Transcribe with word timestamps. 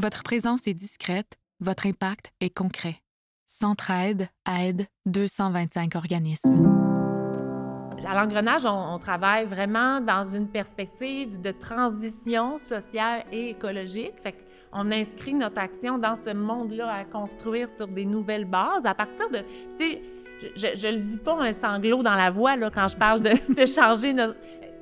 Votre 0.00 0.22
présence 0.22 0.66
est 0.66 0.72
discrète, 0.72 1.36
votre 1.60 1.86
impact 1.86 2.32
est 2.40 2.48
concret. 2.48 2.96
Centraide 3.44 4.28
aide 4.48 4.86
225 5.04 5.94
organismes. 5.94 6.66
À 8.08 8.14
l'engrenage, 8.14 8.64
on, 8.64 8.98
travaille 8.98 9.44
vraiment 9.44 10.00
dans 10.00 10.24
une 10.24 10.48
perspective 10.48 11.42
de 11.42 11.50
transition 11.50 12.56
sociale 12.56 13.24
et 13.30 13.50
écologique. 13.50 14.14
On 14.72 14.90
inscrit 14.90 15.34
notre 15.34 15.58
action 15.58 15.98
dans 15.98 16.16
ce 16.16 16.30
monde-là 16.30 16.90
à 16.90 17.04
construire 17.04 17.68
sur 17.68 17.86
des 17.86 18.06
nouvelles 18.06 18.46
bases 18.46 18.86
à 18.86 18.94
partir 18.94 19.28
de, 19.28 19.40
je, 20.56 20.86
ne 20.86 20.92
le 20.92 21.00
dis 21.00 21.18
pas 21.18 21.38
un 21.42 21.52
sanglot 21.52 22.02
dans 22.02 22.14
la 22.14 22.30
voix 22.30 22.56
là, 22.56 22.70
quand 22.70 22.88
je 22.88 22.96
parle 22.96 23.20
de, 23.20 23.32
de 23.54 23.66
changer 23.66 24.14
notre. 24.14 24.36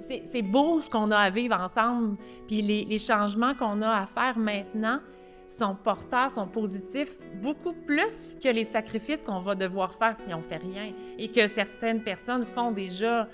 C'est 0.09 0.43
beau 0.43 0.81
ce 0.81 0.89
qu'on 0.89 1.11
a 1.11 1.19
à 1.19 1.31
vivre 1.31 1.57
ensemble, 1.61 2.17
puis 2.47 2.63
les, 2.63 2.99
changements 2.99 3.55
qu'on 3.55 3.83
a 3.83 3.91
à 3.91 4.07
faire 4.07 4.39
maintenant 4.39 5.01
sont 5.47 5.75
porteurs, 5.83 6.31
sont 6.31 6.47
positifs, 6.47 7.19
beaucoup 7.43 7.73
plus 7.73 8.37
que 8.43 8.49
les 8.49 8.65
sacrifices 8.65 9.23
qu'on 9.23 9.41
va 9.41 9.55
devoir 9.55 9.95
faire 9.95 10.15
si 10.17 10.33
on 10.35 10.43
fait 10.43 10.59
rien 10.59 10.93
et 11.19 11.29
que 11.29 11.47
certaines 11.47 12.03
personnes 12.03 12.45
font 12.45 12.71
déjà. 12.71 13.29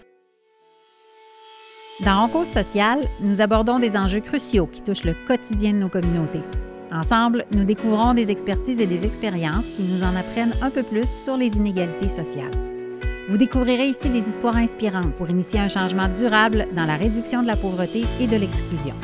Dans 2.04 2.28
Cause 2.28 2.48
sociale, 2.48 3.04
nous 3.20 3.40
abordons 3.40 3.78
des 3.78 3.96
enjeux 3.96 4.20
cruciaux 4.20 4.66
qui 4.66 4.82
touchent 4.82 5.04
le 5.04 5.14
quotidien 5.26 5.72
de 5.72 5.78
nos 5.78 5.88
communautés. 5.88 6.42
Ensemble, 6.92 7.44
nous 7.52 7.64
découvrons 7.64 8.14
des 8.14 8.30
expertises 8.30 8.80
et 8.80 8.86
des 8.86 9.04
expériences 9.04 9.66
qui 9.76 9.82
nous 9.82 10.02
en 10.02 10.14
apprennent 10.14 10.54
un 10.62 10.70
peu 10.70 10.82
plus 10.82 11.08
sur 11.08 11.36
les 11.36 11.56
inégalités 11.56 12.08
sociales. 12.08 12.73
Vous 13.26 13.38
découvrirez 13.38 13.86
ici 13.86 14.10
des 14.10 14.28
histoires 14.28 14.56
inspirantes 14.56 15.14
pour 15.14 15.30
initier 15.30 15.58
un 15.58 15.68
changement 15.68 16.08
durable 16.08 16.66
dans 16.76 16.84
la 16.84 16.96
réduction 16.96 17.40
de 17.40 17.46
la 17.46 17.56
pauvreté 17.56 18.04
et 18.20 18.26
de 18.26 18.36
l'exclusion. 18.36 18.94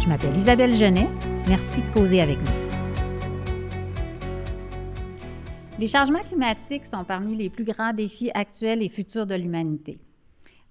Je 0.00 0.08
m'appelle 0.08 0.34
Isabelle 0.34 0.72
Genet. 0.72 1.06
Merci 1.48 1.82
de 1.82 1.92
causer 1.92 2.22
avec 2.22 2.38
nous. 2.38 2.54
Les 5.78 5.86
changements 5.86 6.22
climatiques 6.22 6.86
sont 6.86 7.04
parmi 7.04 7.36
les 7.36 7.50
plus 7.50 7.64
grands 7.64 7.92
défis 7.92 8.30
actuels 8.32 8.82
et 8.82 8.88
futurs 8.88 9.26
de 9.26 9.34
l'humanité. 9.34 10.00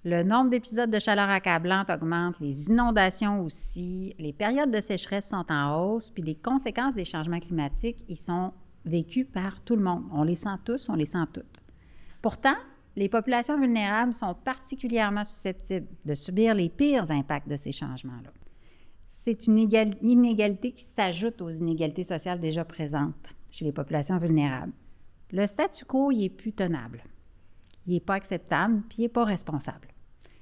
Le 0.04 0.24
nombre 0.24 0.50
d'épisodes 0.50 0.90
de 0.90 1.00
chaleur 1.00 1.30
accablante 1.30 1.92
augmente, 1.92 2.40
les 2.40 2.70
inondations 2.70 3.46
aussi, 3.46 4.16
les 4.18 4.34
périodes 4.34 4.72
de 4.72 4.82
sécheresse 4.82 5.30
sont 5.30 5.46
en 5.52 5.80
hausse, 5.80 6.10
puis 6.10 6.24
les 6.24 6.36
conséquences 6.36 6.96
des 6.96 7.06
changements 7.06 7.40
climatiques, 7.40 8.04
ils 8.10 8.18
sont 8.18 8.54
vécus 8.86 9.28
par 9.32 9.62
tout 9.62 9.76
le 9.76 9.84
monde. 9.84 10.06
On 10.12 10.24
les 10.24 10.36
sent 10.36 10.58
tous, 10.66 10.90
on 10.90 10.96
les 10.96 11.06
sent 11.06 11.26
toutes. 11.32 11.46
Pourtant, 12.24 12.56
les 12.98 13.10
populations 13.10 13.60
vulnérables 13.60 14.14
sont 14.14 14.34
particulièrement 14.34 15.24
susceptibles 15.24 15.88
de 16.04 16.16
subir 16.16 16.56
les 16.56 16.68
pires 16.68 17.12
impacts 17.12 17.48
de 17.48 17.56
ces 17.56 17.72
changements-là. 17.72 18.32
C'est 19.06 19.46
une 19.46 19.60
inégalité 20.02 20.72
qui 20.72 20.84
s'ajoute 20.84 21.40
aux 21.44 21.52
inégalités 21.52 22.04
sociales 22.04 22.40
déjà 22.40 22.66
présentes 22.66 23.36
chez 23.52 23.66
les 23.66 23.72
populations 23.72 24.18
vulnérables. 24.18 24.74
Le 25.32 25.46
statu 25.46 25.86
quo, 25.86 26.12
il 26.12 26.24
est 26.24 26.30
plus 26.30 26.54
tenable. 26.54 27.04
Il 27.86 27.94
n'est 27.94 28.00
pas 28.00 28.16
acceptable, 28.16 28.82
puis 28.90 28.98
il 28.98 29.02
n'est 29.04 29.10
pas 29.10 29.26
responsable. 29.26 29.90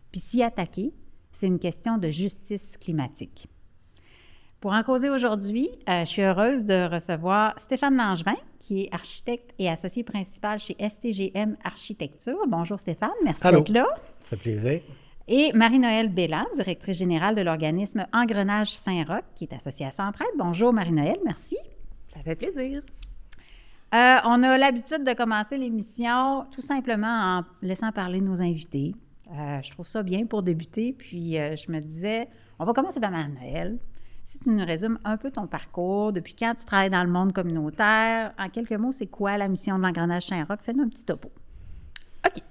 Puis 0.10 0.22
s'y 0.22 0.42
attaquer, 0.42 0.94
c'est 1.34 1.48
une 1.48 1.60
question 1.60 1.98
de 1.98 2.08
justice 2.08 2.78
climatique. 2.78 3.50
Pour 4.66 4.74
en 4.74 4.82
causer 4.82 5.12
aujourd'hui, 5.12 5.70
euh, 5.88 6.00
je 6.00 6.06
suis 6.06 6.24
heureuse 6.24 6.64
de 6.64 6.92
recevoir 6.92 7.54
Stéphane 7.60 7.98
Langevin, 7.98 8.34
qui 8.58 8.82
est 8.82 8.90
architecte 8.92 9.54
et 9.60 9.70
associé 9.70 10.04
principal 10.04 10.58
chez 10.58 10.76
STGM 10.80 11.56
Architecture. 11.64 12.40
Bonjour 12.48 12.80
Stéphane, 12.80 13.12
merci 13.24 13.44
d'être 13.44 13.70
là. 13.70 13.86
Ça 14.24 14.30
fait 14.30 14.38
plaisir. 14.38 14.82
Et 15.28 15.52
Marie-Noëlle 15.54 16.10
Bélan, 16.10 16.46
directrice 16.56 16.98
générale 16.98 17.36
de 17.36 17.44
l'organisme 17.44 18.08
Engrenage 18.12 18.72
Saint-Roch, 18.72 19.22
qui 19.36 19.44
est 19.44 19.54
associée 19.54 19.86
à 19.86 19.92
Centraide. 19.92 20.34
Bonjour 20.36 20.74
Marie-Noëlle, 20.74 21.20
merci. 21.24 21.58
Ça 22.08 22.22
fait 22.22 22.34
plaisir. 22.34 22.82
Euh, 23.94 24.16
on 24.24 24.42
a 24.42 24.58
l'habitude 24.58 25.04
de 25.04 25.14
commencer 25.14 25.60
l'émission 25.60 26.48
tout 26.50 26.62
simplement 26.62 27.38
en 27.38 27.44
laissant 27.62 27.92
parler 27.92 28.20
nos 28.20 28.42
invités. 28.42 28.96
Euh, 29.32 29.62
je 29.62 29.70
trouve 29.70 29.88
ça 29.88 30.02
bien 30.02 30.26
pour 30.26 30.42
débuter. 30.42 30.92
Puis 30.92 31.38
euh, 31.38 31.56
je 31.56 31.72
me 31.72 31.80
disais, 31.82 32.28
on 32.58 32.66
va 32.66 32.74
commencer 32.74 33.00
par 33.00 33.12
Manuel. 33.12 33.78
Si 34.26 34.40
tu 34.40 34.50
nous 34.50 34.66
résumes 34.66 34.98
un 35.06 35.18
peu 35.18 35.30
ton 35.30 35.46
parcours, 35.46 36.12
depuis 36.12 36.34
quand 36.34 36.56
tu 36.56 36.66
travailles 36.66 36.90
dans 36.90 37.04
le 37.04 37.12
monde 37.12 37.32
communautaire, 37.32 38.34
en 38.40 38.50
quelques 38.50 38.72
mots, 38.72 38.92
c'est 38.92 39.06
quoi 39.06 39.38
la 39.38 39.48
mission 39.48 39.78
de 39.78 39.84
l'engrenage 39.84 40.24
Saint-Roch? 40.24 40.58
Fais-nous 40.64 40.82
un 40.82 40.90
petit 40.90 41.06
topo. 41.06 41.32
OK. 42.26 42.42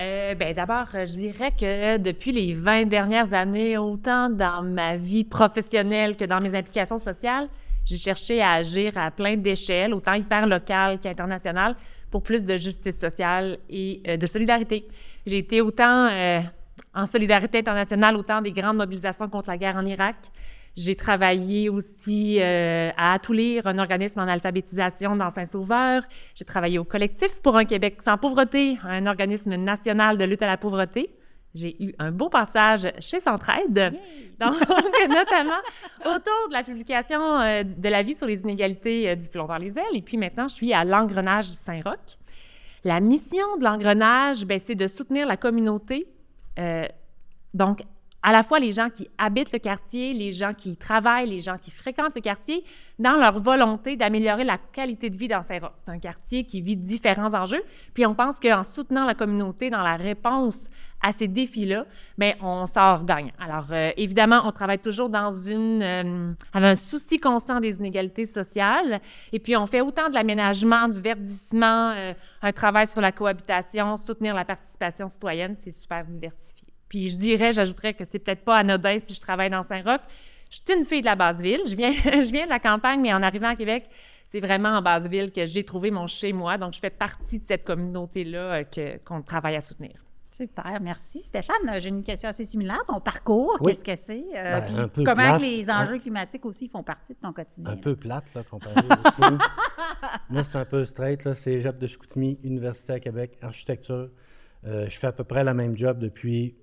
Euh, 0.00 0.34
ben, 0.34 0.52
d'abord, 0.52 0.86
je 0.92 1.16
dirais 1.16 1.50
que 1.52 1.96
depuis 1.96 2.30
les 2.30 2.52
20 2.52 2.84
dernières 2.84 3.32
années, 3.32 3.78
autant 3.78 4.28
dans 4.28 4.62
ma 4.62 4.96
vie 4.96 5.24
professionnelle 5.24 6.14
que 6.18 6.26
dans 6.26 6.42
mes 6.42 6.54
implications 6.54 6.98
sociales, 6.98 7.48
j'ai 7.86 7.96
cherché 7.96 8.42
à 8.42 8.52
agir 8.52 8.92
à 8.98 9.10
plein 9.10 9.38
d'échelles, 9.38 9.94
autant 9.94 10.12
hyper 10.12 10.46
locales 10.46 11.00
qu'internationales, 11.00 11.74
pour 12.10 12.22
plus 12.22 12.44
de 12.44 12.58
justice 12.58 12.98
sociale 12.98 13.56
et 13.70 14.02
euh, 14.08 14.18
de 14.18 14.26
solidarité. 14.26 14.86
J'ai 15.26 15.38
été 15.38 15.62
autant 15.62 16.06
euh, 16.06 16.40
en 16.94 17.06
solidarité 17.06 17.60
internationale, 17.60 18.14
autant 18.14 18.42
des 18.42 18.52
grandes 18.52 18.76
mobilisations 18.76 19.28
contre 19.30 19.48
la 19.48 19.56
guerre 19.56 19.76
en 19.76 19.86
Irak. 19.86 20.16
J'ai 20.76 20.96
travaillé 20.96 21.68
aussi 21.68 22.38
euh, 22.40 22.90
à 22.96 23.12
Atoulir, 23.12 23.66
un 23.66 23.78
organisme 23.78 24.20
en 24.20 24.28
alphabétisation 24.28 25.14
dans 25.16 25.30
Saint-Sauveur. 25.30 26.02
J'ai 26.34 26.44
travaillé 26.44 26.78
au 26.78 26.84
collectif 26.84 27.40
pour 27.42 27.56
un 27.56 27.64
Québec 27.64 28.02
sans 28.02 28.18
pauvreté, 28.18 28.76
un 28.82 29.06
organisme 29.06 29.54
national 29.54 30.18
de 30.18 30.24
lutte 30.24 30.42
à 30.42 30.46
la 30.46 30.56
pauvreté 30.56 31.10
j'ai 31.54 31.82
eu 31.82 31.94
un 31.98 32.10
beau 32.10 32.28
passage 32.28 32.92
chez 32.98 33.20
Centraide, 33.20 33.94
donc 34.40 34.54
notamment 35.08 35.60
autour 36.00 36.48
de 36.48 36.52
la 36.52 36.64
publication 36.64 37.40
euh, 37.40 37.62
de 37.62 37.88
la 37.88 38.02
vie 38.02 38.14
sur 38.14 38.26
les 38.26 38.40
inégalités 38.42 39.08
euh, 39.08 39.14
du 39.14 39.28
plomb 39.28 39.46
dans 39.46 39.56
les 39.56 39.78
ailes. 39.78 39.94
Et 39.94 40.02
puis 40.02 40.16
maintenant, 40.16 40.48
je 40.48 40.54
suis 40.54 40.72
à 40.72 40.84
l'engrenage 40.84 41.46
Saint-Roch. 41.46 42.18
La 42.82 43.00
mission 43.00 43.56
de 43.58 43.64
l'engrenage, 43.64 44.44
ben, 44.44 44.58
c'est 44.58 44.74
de 44.74 44.88
soutenir 44.88 45.26
la 45.26 45.36
communauté, 45.36 46.06
euh, 46.58 46.86
donc 47.54 47.82
à 48.24 48.32
la 48.32 48.42
fois 48.42 48.58
les 48.58 48.72
gens 48.72 48.88
qui 48.88 49.06
habitent 49.18 49.52
le 49.52 49.58
quartier, 49.58 50.14
les 50.14 50.32
gens 50.32 50.54
qui 50.54 50.76
travaillent, 50.76 51.28
les 51.28 51.40
gens 51.40 51.58
qui 51.58 51.70
fréquentent 51.70 52.14
le 52.14 52.22
quartier, 52.22 52.64
dans 52.98 53.18
leur 53.18 53.38
volonté 53.38 53.96
d'améliorer 53.96 54.44
la 54.44 54.56
qualité 54.56 55.10
de 55.10 55.18
vie 55.18 55.28
dans 55.28 55.42
Saint-Roch. 55.42 55.72
C'est 55.84 55.92
un 55.92 55.98
quartier 55.98 56.44
qui 56.44 56.62
vit 56.62 56.74
différents 56.74 57.34
enjeux. 57.34 57.62
Puis 57.92 58.06
on 58.06 58.14
pense 58.14 58.40
qu'en 58.40 58.64
soutenant 58.64 59.04
la 59.04 59.14
communauté 59.14 59.68
dans 59.68 59.82
la 59.82 59.96
réponse 59.96 60.70
à 61.02 61.12
ces 61.12 61.28
défis-là, 61.28 61.84
bien, 62.16 62.32
on 62.40 62.64
sort 62.64 63.04
gagnant. 63.04 63.34
Alors, 63.38 63.66
euh, 63.72 63.90
évidemment, 63.98 64.40
on 64.46 64.52
travaille 64.52 64.78
toujours 64.78 65.10
dans 65.10 65.30
une, 65.30 65.82
euh, 65.82 66.32
avec 66.54 66.68
un 66.70 66.76
souci 66.76 67.18
constant 67.18 67.60
des 67.60 67.76
inégalités 67.76 68.24
sociales. 68.24 69.00
Et 69.34 69.38
puis, 69.38 69.54
on 69.54 69.66
fait 69.66 69.82
autant 69.82 70.08
de 70.08 70.14
l'aménagement, 70.14 70.88
du 70.88 70.98
verdissement, 71.02 71.90
euh, 71.90 72.14
un 72.40 72.52
travail 72.52 72.86
sur 72.86 73.02
la 73.02 73.12
cohabitation, 73.12 73.98
soutenir 73.98 74.34
la 74.34 74.46
participation 74.46 75.08
citoyenne. 75.08 75.56
C'est 75.58 75.72
super 75.72 76.06
diversifié. 76.06 76.73
Puis 76.88 77.10
je 77.10 77.16
dirais, 77.16 77.52
j'ajouterais 77.52 77.94
que 77.94 78.04
c'est 78.04 78.18
peut-être 78.18 78.44
pas 78.44 78.58
anodin 78.58 78.98
si 78.98 79.14
je 79.14 79.20
travaille 79.20 79.50
dans 79.50 79.62
Saint-Roch. 79.62 80.00
Je 80.50 80.60
suis 80.64 80.78
une 80.78 80.84
fille 80.84 81.00
de 81.00 81.06
la 81.06 81.16
basse-ville. 81.16 81.60
Je 81.66 81.74
viens, 81.74 81.90
je 81.92 82.30
viens 82.30 82.44
de 82.44 82.50
la 82.50 82.60
campagne, 82.60 83.00
mais 83.00 83.12
en 83.12 83.22
arrivant 83.22 83.48
à 83.48 83.56
Québec, 83.56 83.84
c'est 84.30 84.40
vraiment 84.40 84.70
en 84.70 84.82
basse-ville 84.82 85.32
que 85.32 85.46
j'ai 85.46 85.64
trouvé 85.64 85.90
mon 85.90 86.06
chez-moi. 86.06 86.58
Donc, 86.58 86.74
je 86.74 86.80
fais 86.80 86.90
partie 86.90 87.38
de 87.38 87.44
cette 87.44 87.64
communauté-là 87.64 88.64
euh, 88.78 88.96
qu'on 89.04 89.22
travaille 89.22 89.56
à 89.56 89.60
soutenir. 89.60 90.04
Super, 90.34 90.80
merci. 90.80 91.20
Stéphane, 91.20 91.78
j'ai 91.78 91.90
une 91.90 92.02
question 92.02 92.28
assez 92.28 92.44
similaire. 92.44 92.84
Ton 92.88 92.98
parcours, 92.98 93.56
qu'est-ce 93.64 93.84
que 93.84 93.94
c'est? 93.94 94.24
Euh, 94.34 94.88
ben, 94.96 95.04
comment 95.04 95.36
les 95.36 95.70
enjeux 95.70 96.00
climatiques 96.00 96.44
aussi 96.44 96.68
font 96.68 96.82
partie 96.82 97.12
de 97.12 97.18
ton 97.20 97.32
quotidien? 97.32 97.70
Un 97.70 97.76
peu 97.76 97.94
plate, 97.94 98.24
là, 98.34 98.42
comparé 98.42 98.74
Moi, 100.28 100.42
c'est 100.42 100.56
un 100.56 100.64
peu 100.64 100.84
straight. 100.84 101.22
Là. 101.22 101.36
C'est 101.36 101.60
Jacques 101.60 101.78
de 101.78 101.86
Chicoutimi, 101.86 102.40
Université 102.42 102.94
à 102.94 102.98
Québec, 102.98 103.38
architecture. 103.42 104.10
Euh, 104.66 104.88
je 104.88 104.98
fais 104.98 105.06
à 105.06 105.12
peu 105.12 105.22
près 105.22 105.44
la 105.44 105.54
même 105.54 105.76
job 105.76 106.00
depuis 106.00 106.56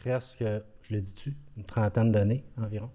presque, 0.00 0.44
je 0.82 0.94
le 0.94 1.00
dis-tu, 1.00 1.36
une 1.56 1.64
trentaine 1.64 2.12
d'années 2.12 2.44
environ. 2.60 2.90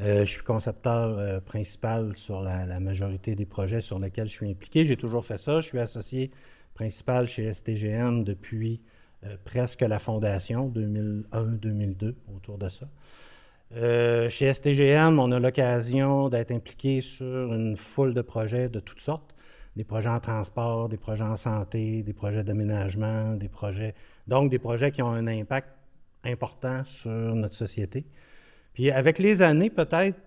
Euh, 0.00 0.20
je 0.20 0.30
suis 0.30 0.42
concepteur 0.42 1.18
euh, 1.18 1.40
principal 1.40 2.16
sur 2.16 2.40
la, 2.40 2.80
majorité 2.80 3.34
des 3.34 3.44
projets 3.44 3.82
sur 3.82 3.98
lesquels 3.98 4.28
je 4.28 4.32
suis 4.32 4.50
impliqué. 4.50 4.84
J'ai 4.84 4.96
toujours 4.96 5.24
fait 5.24 5.36
ça. 5.36 5.60
Je 5.60 5.66
suis 5.66 5.78
associé 5.78 6.30
principal 6.74 7.26
chez 7.26 7.52
STGM 7.52 8.24
depuis 8.24 8.80
euh, 9.24 9.36
presque 9.44 9.82
la 9.82 9.98
fondation, 9.98 10.70
2001-2002, 10.70 12.14
autour 12.34 12.56
de 12.56 12.68
ça. 12.70 12.88
chez 14.30 14.52
STGM, 14.52 15.18
on 15.18 15.30
a 15.32 15.38
l'occasion 15.38 16.30
d'être 16.30 16.50
impliqué 16.52 17.02
sur 17.02 17.52
une 17.52 17.76
foule 17.76 18.14
de 18.14 18.22
projets 18.22 18.70
de 18.70 18.80
toutes 18.80 19.00
sortes. 19.00 19.34
Des 19.76 19.84
projets 19.84 20.08
en 20.08 20.18
transport, 20.18 20.88
des 20.88 20.96
projets 20.96 21.24
en 21.24 21.36
santé, 21.36 22.02
des 22.02 22.12
projets 22.14 22.42
d'aménagement, 22.42 23.34
des 23.34 23.48
projets... 23.48 23.94
Donc, 24.26 24.50
des 24.50 24.58
projets 24.58 24.90
qui 24.90 25.02
ont 25.02 25.10
un 25.10 25.26
impact 25.26 25.68
important 26.24 26.82
sur 26.84 27.10
notre 27.10 27.54
société. 27.54 28.04
Puis 28.74 28.90
avec 28.90 29.18
les 29.18 29.42
années, 29.42 29.70
peut-être, 29.70 30.18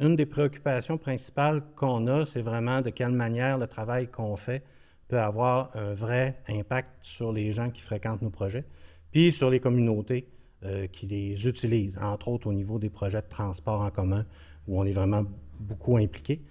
une 0.00 0.16
des 0.16 0.26
préoccupations 0.26 0.96
principales 0.96 1.62
qu'on 1.74 2.06
a, 2.06 2.24
c'est 2.24 2.40
vraiment 2.40 2.80
de 2.80 2.90
quelle 2.90 3.10
manière 3.10 3.58
le 3.58 3.66
travail 3.66 4.08
qu'on 4.08 4.36
fait 4.36 4.62
peut 5.08 5.18
avoir 5.18 5.74
un 5.74 5.94
vrai 5.94 6.36
impact 6.48 6.90
sur 7.00 7.32
les 7.32 7.52
gens 7.52 7.70
qui 7.70 7.80
fréquentent 7.80 8.22
nos 8.22 8.30
projets, 8.30 8.64
puis 9.10 9.32
sur 9.32 9.50
les 9.50 9.58
communautés 9.58 10.28
euh, 10.64 10.86
qui 10.86 11.06
les 11.06 11.48
utilisent, 11.48 11.98
entre 12.00 12.28
autres 12.28 12.46
au 12.46 12.52
niveau 12.52 12.78
des 12.78 12.90
projets 12.90 13.22
de 13.22 13.28
transport 13.28 13.80
en 13.80 13.90
commun, 13.90 14.26
où 14.66 14.78
on 14.78 14.84
est 14.84 14.92
vraiment 14.92 15.24
beaucoup 15.58 15.96
impliqués. 15.96 16.42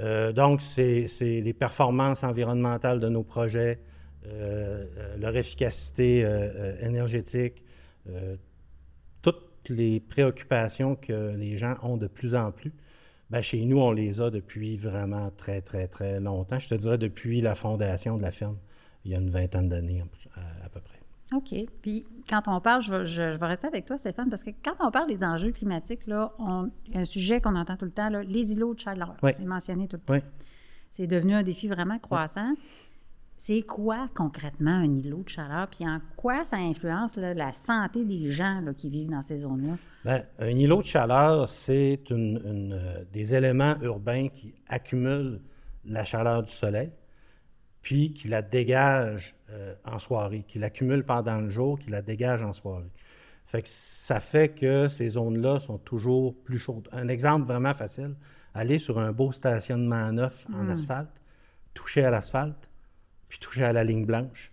Euh, 0.00 0.32
donc, 0.32 0.62
c'est 0.62 1.08
les 1.20 1.52
performances 1.52 2.22
environnementales 2.22 3.00
de 3.00 3.08
nos 3.08 3.24
projets, 3.24 3.80
euh, 4.26 4.84
leur 5.18 5.36
efficacité 5.36 6.24
énergétique, 6.80 7.64
toutes 9.22 9.68
les 9.68 10.00
préoccupations 10.00 10.96
que 10.96 11.34
les 11.36 11.56
gens 11.56 11.74
ont 11.82 11.96
de 11.96 12.06
plus 12.06 12.34
en 12.34 12.52
plus. 12.52 12.72
Ben, 13.30 13.42
chez 13.42 13.64
nous, 13.66 13.78
on 13.78 13.92
les 13.92 14.20
a 14.22 14.30
depuis 14.30 14.76
vraiment 14.76 15.30
très, 15.30 15.60
très, 15.60 15.86
très 15.86 16.18
longtemps. 16.18 16.58
Je 16.58 16.68
te 16.68 16.74
dirais 16.74 16.96
depuis 16.96 17.40
la 17.40 17.54
fondation 17.54 18.16
de 18.16 18.22
la 18.22 18.30
ferme, 18.30 18.56
il 19.04 19.12
y 19.12 19.14
a 19.14 19.18
une 19.18 19.30
vingtaine 19.30 19.68
d'années 19.68 20.02
à 20.64 20.68
peu 20.70 20.80
près. 20.80 20.98
OK. 21.34 21.54
Puis 21.82 22.06
quand 22.28 22.42
on 22.46 22.60
parle, 22.60 22.80
je, 22.80 23.36
vais 23.36 23.46
rester 23.46 23.66
avec 23.66 23.84
toi, 23.84 23.98
Stéphane, 23.98 24.30
parce 24.30 24.44
que 24.44 24.50
quand 24.64 24.74
on 24.80 24.90
parle 24.90 25.08
des 25.08 25.24
enjeux 25.24 25.52
climatiques, 25.52 26.06
là, 26.06 26.32
on, 26.38 26.70
un 26.94 27.04
sujet 27.04 27.40
qu'on 27.40 27.54
entend 27.54 27.76
tout 27.76 27.84
le 27.84 27.90
temps, 27.90 28.08
là, 28.08 28.22
les 28.22 28.52
îlots 28.52 28.74
de 28.74 28.80
chaleur. 28.80 29.14
C'est 29.22 29.44
mentionné 29.44 29.88
tout 29.88 29.96
le 29.96 30.02
temps. 30.02 30.14
Oui. 30.14 30.20
C'est 30.90 31.06
devenu 31.06 31.34
un 31.34 31.42
défi 31.42 31.68
vraiment 31.68 31.98
croissant. 31.98 32.54
C'est 33.38 33.62
quoi 33.62 34.06
concrètement 34.14 34.72
un 34.72 34.96
îlot 34.96 35.22
de 35.22 35.28
chaleur? 35.28 35.68
Puis 35.68 35.86
en 35.86 36.00
quoi 36.16 36.42
ça 36.42 36.56
influence 36.56 37.16
la 37.16 37.52
santé 37.52 38.04
des 38.04 38.32
gens 38.32 38.62
qui 38.76 38.90
vivent 38.90 39.10
dans 39.10 39.22
ces 39.22 39.38
zones-là? 39.38 39.76
Bien, 40.04 40.24
un 40.40 40.58
îlot 40.58 40.78
de 40.78 40.86
chaleur, 40.86 41.48
c'est 41.48 42.10
une, 42.10 42.72
euh, 42.72 43.04
des 43.12 43.34
éléments 43.34 43.76
urbains 43.80 44.28
qui 44.28 44.54
accumulent 44.68 45.40
la 45.84 46.02
chaleur 46.02 46.42
du 46.42 46.52
soleil 46.52 46.90
puis 47.80 48.12
qui 48.12 48.28
la 48.28 48.42
dégage 48.42 49.36
euh, 49.50 49.74
en 49.84 49.98
soirée, 49.98 50.44
qui 50.46 50.58
l'accumule 50.58 51.04
pendant 51.04 51.40
le 51.40 51.48
jour, 51.48 51.78
qui 51.78 51.90
la 51.90 52.02
dégage 52.02 52.42
en 52.42 52.52
soirée. 52.52 52.90
Fait 53.46 53.62
que 53.62 53.68
ça 53.70 54.20
fait 54.20 54.50
que 54.50 54.88
ces 54.88 55.10
zones-là 55.10 55.58
sont 55.60 55.78
toujours 55.78 56.34
plus 56.34 56.58
chaudes. 56.58 56.88
Un 56.92 57.08
exemple 57.08 57.46
vraiment 57.46 57.72
facile, 57.72 58.14
aller 58.52 58.78
sur 58.78 58.98
un 58.98 59.12
beau 59.12 59.32
stationnement 59.32 60.12
neuf 60.12 60.46
en 60.52 60.64
hmm. 60.64 60.70
asphalte, 60.70 61.22
toucher 61.72 62.04
à 62.04 62.10
l'asphalte, 62.10 62.67
puis 63.28 63.38
toucher 63.38 63.64
à 63.64 63.72
la 63.72 63.84
ligne 63.84 64.04
blanche. 64.04 64.52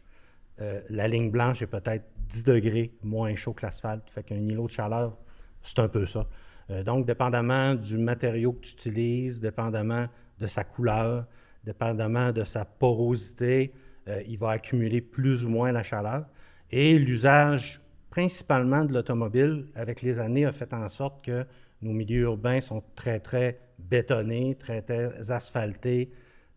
Euh, 0.61 0.81
la 0.89 1.07
ligne 1.07 1.31
blanche 1.31 1.61
est 1.61 1.67
peut-être 1.67 2.05
10 2.29 2.43
degrés 2.45 2.93
moins 3.03 3.35
chaud 3.35 3.53
que 3.53 3.65
l'asphalte. 3.65 4.09
Fait 4.09 4.23
qu'un 4.23 4.35
îlot 4.35 4.67
de 4.67 4.71
chaleur, 4.71 5.17
c'est 5.61 5.79
un 5.79 5.87
peu 5.87 6.05
ça. 6.05 6.27
Euh, 6.69 6.83
donc, 6.83 7.05
dépendamment 7.05 7.75
du 7.75 7.97
matériau 7.97 8.53
que 8.53 8.61
tu 8.61 8.73
utilises, 8.73 9.39
dépendamment 9.39 10.07
de 10.39 10.47
sa 10.47 10.63
couleur, 10.63 11.25
dépendamment 11.63 12.31
de 12.31 12.43
sa 12.43 12.65
porosité, 12.65 13.73
euh, 14.07 14.21
il 14.27 14.37
va 14.37 14.51
accumuler 14.51 15.01
plus 15.01 15.45
ou 15.45 15.49
moins 15.49 15.71
la 15.71 15.83
chaleur. 15.83 16.25
Et 16.71 16.97
l'usage 16.97 17.81
principalement 18.09 18.85
de 18.85 18.93
l'automobile, 18.93 19.67
avec 19.75 20.01
les 20.01 20.19
années, 20.19 20.45
a 20.45 20.53
fait 20.53 20.73
en 20.73 20.87
sorte 20.87 21.25
que 21.25 21.45
nos 21.81 21.91
milieux 21.91 22.21
urbains 22.21 22.61
sont 22.61 22.81
très, 22.95 23.19
très 23.19 23.59
bétonnés, 23.77 24.55
très, 24.55 24.81
très 24.81 25.31
asphaltés, 25.31 26.11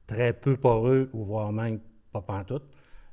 très 0.06 0.32
peu 0.32 0.56
poreux, 0.56 1.10
ou 1.12 1.24
voire 1.24 1.52
même 1.52 1.80
pas 2.22 2.38
pantoute. 2.38 2.64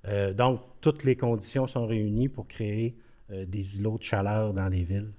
Euh, 0.07 0.33
donc, 0.33 0.61
toutes 0.81 1.03
les 1.03 1.15
conditions 1.15 1.67
sont 1.67 1.87
réunies 1.87 2.29
pour 2.29 2.47
créer 2.47 2.95
euh, 3.31 3.45
des 3.45 3.79
îlots 3.79 3.97
de 3.97 4.03
chaleur 4.03 4.53
dans 4.53 4.67
les 4.67 4.83
villes. 4.83 5.11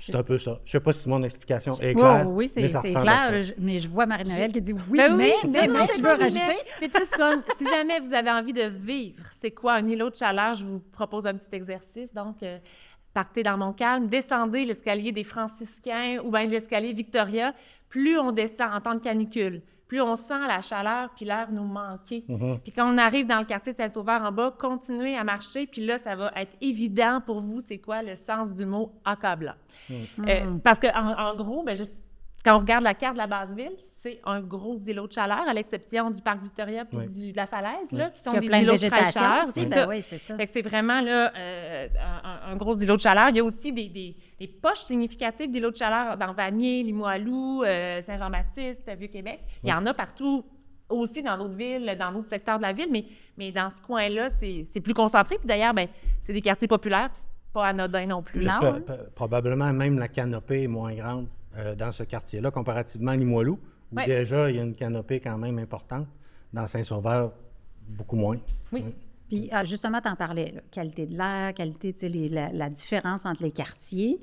C'est 0.00 0.16
un 0.16 0.22
peu 0.22 0.38
ça. 0.38 0.58
Je 0.64 0.70
ne 0.70 0.72
sais 0.72 0.80
pas 0.80 0.94
si 0.94 1.08
mon 1.10 1.22
explication 1.22 1.74
est 1.74 1.94
claire. 1.94 2.26
oui, 2.26 2.48
c'est 2.48 2.66
clair. 2.66 3.52
mais 3.58 3.80
je 3.80 3.86
vois 3.88 4.06
Marie-Noël 4.06 4.50
qui 4.50 4.62
dit 4.62 4.72
oui, 4.72 4.96
ben 4.96 5.14
mais, 5.14 5.34
mais, 5.46 5.68
mais, 5.68 5.86
je 5.94 6.02
veux 6.02 6.08
rajouter. 6.08 6.56
C'est 6.80 6.88
plus 6.88 7.08
comme 7.10 7.42
si 7.58 7.66
jamais 7.66 8.00
vous 8.00 8.14
avez 8.14 8.30
envie 8.30 8.54
de 8.54 8.62
vivre, 8.62 9.22
c'est 9.30 9.50
quoi 9.50 9.74
un 9.74 9.86
îlot 9.86 10.08
de 10.08 10.16
chaleur? 10.16 10.54
Je 10.54 10.64
vous 10.64 10.78
propose 10.90 11.26
un 11.26 11.34
petit 11.34 11.54
exercice. 11.54 12.14
Donc, 12.14 12.42
euh, 12.42 12.58
partez 13.12 13.42
dans 13.42 13.58
mon 13.58 13.74
calme, 13.74 14.06
descendez 14.08 14.64
l'escalier 14.64 15.12
des 15.12 15.24
franciscains 15.24 16.18
ou 16.24 16.30
bien 16.30 16.46
l'escalier 16.46 16.94
Victoria. 16.94 17.52
Plus 17.90 18.18
on 18.18 18.32
descend 18.32 18.72
en 18.72 18.80
temps 18.80 18.94
de 18.94 19.00
canicule, 19.00 19.60
plus 19.90 20.00
on 20.00 20.14
sent 20.14 20.46
la 20.46 20.62
chaleur 20.62 21.10
puis 21.16 21.24
l'air 21.24 21.50
nous 21.50 21.64
manquer. 21.64 22.24
Mm-hmm. 22.28 22.60
Puis 22.60 22.70
quand 22.70 22.94
on 22.94 22.96
arrive 22.96 23.26
dans 23.26 23.40
le 23.40 23.44
quartier 23.44 23.72
Saint-Sauveur 23.72 24.22
en 24.22 24.30
bas, 24.30 24.54
continuez 24.56 25.16
à 25.16 25.24
marcher, 25.24 25.66
puis 25.66 25.84
là, 25.84 25.98
ça 25.98 26.14
va 26.14 26.30
être 26.36 26.52
évident 26.60 27.20
pour 27.20 27.40
vous 27.40 27.60
c'est 27.60 27.78
quoi 27.78 28.00
le 28.00 28.14
sens 28.14 28.54
du 28.54 28.64
mot 28.64 28.92
accablant. 29.04 29.56
Mm. 29.88 29.94
Euh, 30.28 30.58
parce 30.62 30.78
qu'en 30.78 31.08
en, 31.18 31.34
gros, 31.34 31.64
ben, 31.64 31.76
juste 31.76 32.00
quand 32.44 32.56
on 32.56 32.60
regarde 32.60 32.84
la 32.84 32.94
carte 32.94 33.14
de 33.14 33.18
la 33.18 33.26
base 33.26 33.54
ville, 33.54 33.76
c'est 33.84 34.20
un 34.24 34.40
gros 34.40 34.78
îlot 34.78 35.06
de 35.06 35.12
chaleur, 35.12 35.46
à 35.46 35.52
l'exception 35.52 36.10
du 36.10 36.22
parc 36.22 36.42
Victoria 36.42 36.84
et 36.90 37.32
de 37.32 37.36
la 37.36 37.46
falaise, 37.46 37.92
là, 37.92 38.10
qui 38.10 38.22
sont 38.22 38.32
des 38.32 38.46
îlots 38.46 38.72
de, 38.72 38.78
chaleur. 38.78 39.44
C'est 39.44 39.66
ben 39.66 39.86
oui, 39.88 40.00
ça. 40.00 40.16
c'est 40.18 40.62
vraiment 40.62 41.02
là, 41.02 41.32
euh, 41.36 41.88
un, 42.46 42.56
gros 42.56 42.76
îlot 42.78 42.96
de 42.96 43.00
chaleur. 43.02 43.28
Il 43.28 43.36
y 43.36 43.40
a 43.40 43.44
aussi 43.44 43.72
des, 43.72 43.88
des, 43.88 44.16
des 44.38 44.46
poches 44.46 44.80
significatives 44.80 45.50
d'îlots 45.50 45.70
de 45.70 45.76
chaleur 45.76 46.16
dans 46.16 46.32
Vanier, 46.32 46.82
Limoilou, 46.82 47.62
euh, 47.62 48.00
Saint-Jean-Baptiste, 48.00 48.90
Vieux-Québec. 48.98 49.40
Il 49.62 49.68
y 49.68 49.72
en 49.72 49.84
a 49.84 49.92
partout 49.92 50.42
aussi 50.88 51.22
dans 51.22 51.36
d'autres 51.36 51.54
villes, 51.54 51.94
dans 51.98 52.10
d'autres 52.10 52.30
secteurs 52.30 52.56
de 52.56 52.62
la 52.62 52.72
ville, 52.72 52.88
mais, 52.90 53.04
mais 53.36 53.52
dans 53.52 53.68
ce 53.68 53.82
coin-là, 53.82 54.30
c'est 54.30 54.80
plus 54.80 54.94
concentré. 54.94 55.36
Puis 55.36 55.46
d'ailleurs, 55.46 55.74
ben, 55.74 55.88
c'est 56.20 56.32
des 56.32 56.40
quartiers 56.40 56.68
populaires, 56.68 57.10
pas 57.52 57.66
anodin 57.66 58.06
non 58.06 58.22
plus. 58.22 58.46
Non. 58.46 58.82
Probablement 59.14 59.72
même 59.74 59.98
la 59.98 60.08
canopée 60.08 60.62
est 60.62 60.68
moins 60.68 60.94
grande 60.94 61.28
euh, 61.56 61.74
dans 61.74 61.92
ce 61.92 62.02
quartier-là, 62.02 62.50
comparativement 62.50 63.10
à 63.10 63.16
Limoilou, 63.16 63.58
où 63.92 63.96
déjà 63.96 64.50
il 64.50 64.56
y 64.56 64.58
a 64.60 64.62
une 64.62 64.74
canopée 64.74 65.20
quand 65.20 65.36
même 65.38 65.58
importante. 65.58 66.06
Dans 66.52 66.66
Saint-Sauveur, 66.66 67.32
beaucoup 67.88 68.16
moins. 68.16 68.38
Oui. 68.72 68.84
Puis 69.28 69.48
ah, 69.52 69.64
justement, 69.64 70.00
tu 70.00 70.08
en 70.08 70.16
parlais, 70.16 70.54
qualité 70.72 71.06
de 71.06 71.16
l'air, 71.16 71.54
qualité, 71.54 71.92
tu 71.92 72.10
sais, 72.10 72.28
la, 72.52 72.70
différence 72.70 73.24
entre 73.24 73.42
les 73.42 73.52
quartiers. 73.52 74.20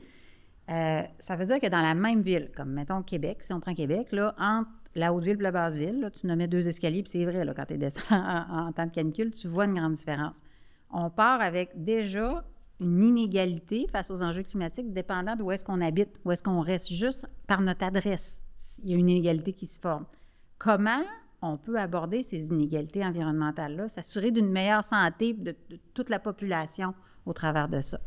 Euh, 0.70 1.02
ça 1.18 1.38
veut 1.38 1.46
dire 1.46 1.62
que 1.62 1.68
dans 1.68 1.82
la 1.82 1.96
même 1.96 2.22
ville, 2.22 2.52
comme 2.56 2.72
mettons 2.72 3.02
Québec, 3.02 3.38
si 3.42 3.54
on 3.54 3.62
prend 3.62 3.74
Québec, 3.74 4.12
là, 4.12 4.36
entre 4.38 4.70
la 4.96 5.14
Haute-Ville 5.14 5.38
et 5.40 5.44
la 5.44 5.52
Basse-Ville, 5.52 6.02
là, 6.02 6.12
tu 6.12 6.28
nommais 6.28 6.48
deux 6.48 6.68
escaliers, 6.68 7.04
puis 7.04 7.12
c'est 7.12 7.24
vrai, 7.24 7.46
là, 7.46 7.54
quand 7.54 7.66
tu 7.66 7.78
descends 7.78 8.02
en, 8.10 8.68
en, 8.68 8.72
temps 8.74 8.86
de 8.86 8.92
canicule, 8.92 9.32
tu 9.32 9.48
vois 9.48 9.66
une 9.66 9.76
grande 9.76 9.94
différence. 9.94 10.38
On 10.92 11.10
part 11.10 11.40
avec 11.40 11.72
déjà 11.82 12.44
une 12.80 13.04
inégalité 13.04 13.88
face 13.92 14.12
aux 14.12 14.22
enjeux 14.22 14.44
climatiques 14.44 14.94
dépendant 14.94 15.36
d'où 15.36 15.52
est-ce 15.52 15.66
qu'on 15.66 15.82
habite, 15.82 16.10
où 16.26 16.32
est-ce 16.32 16.44
qu'on 16.44 16.62
reste 16.62 16.92
juste 16.92 17.28
par 17.48 17.62
notre 17.62 17.86
adresse. 17.86 18.44
Il 18.84 18.92
y 18.92 18.94
a 18.94 18.98
une 18.98 19.10
inégalité 19.10 19.54
qui 19.54 19.66
se 19.66 19.80
forme. 19.80 20.06
Comment 20.60 21.02
on 21.42 21.58
peut 21.58 21.80
aborder 21.80 22.24
ces 22.24 22.48
inégalités 22.48 23.04
environnementales-là, 23.04 23.88
s'assurer 23.88 24.32
d'une 24.32 24.50
meilleure 24.50 24.84
santé 24.84 25.34
de, 25.34 25.56
toute 25.94 26.10
la 26.10 26.20
population 26.20 26.94
au 27.26 27.34
travers 27.34 27.68
de 27.68 27.82
ça? 27.82 28.00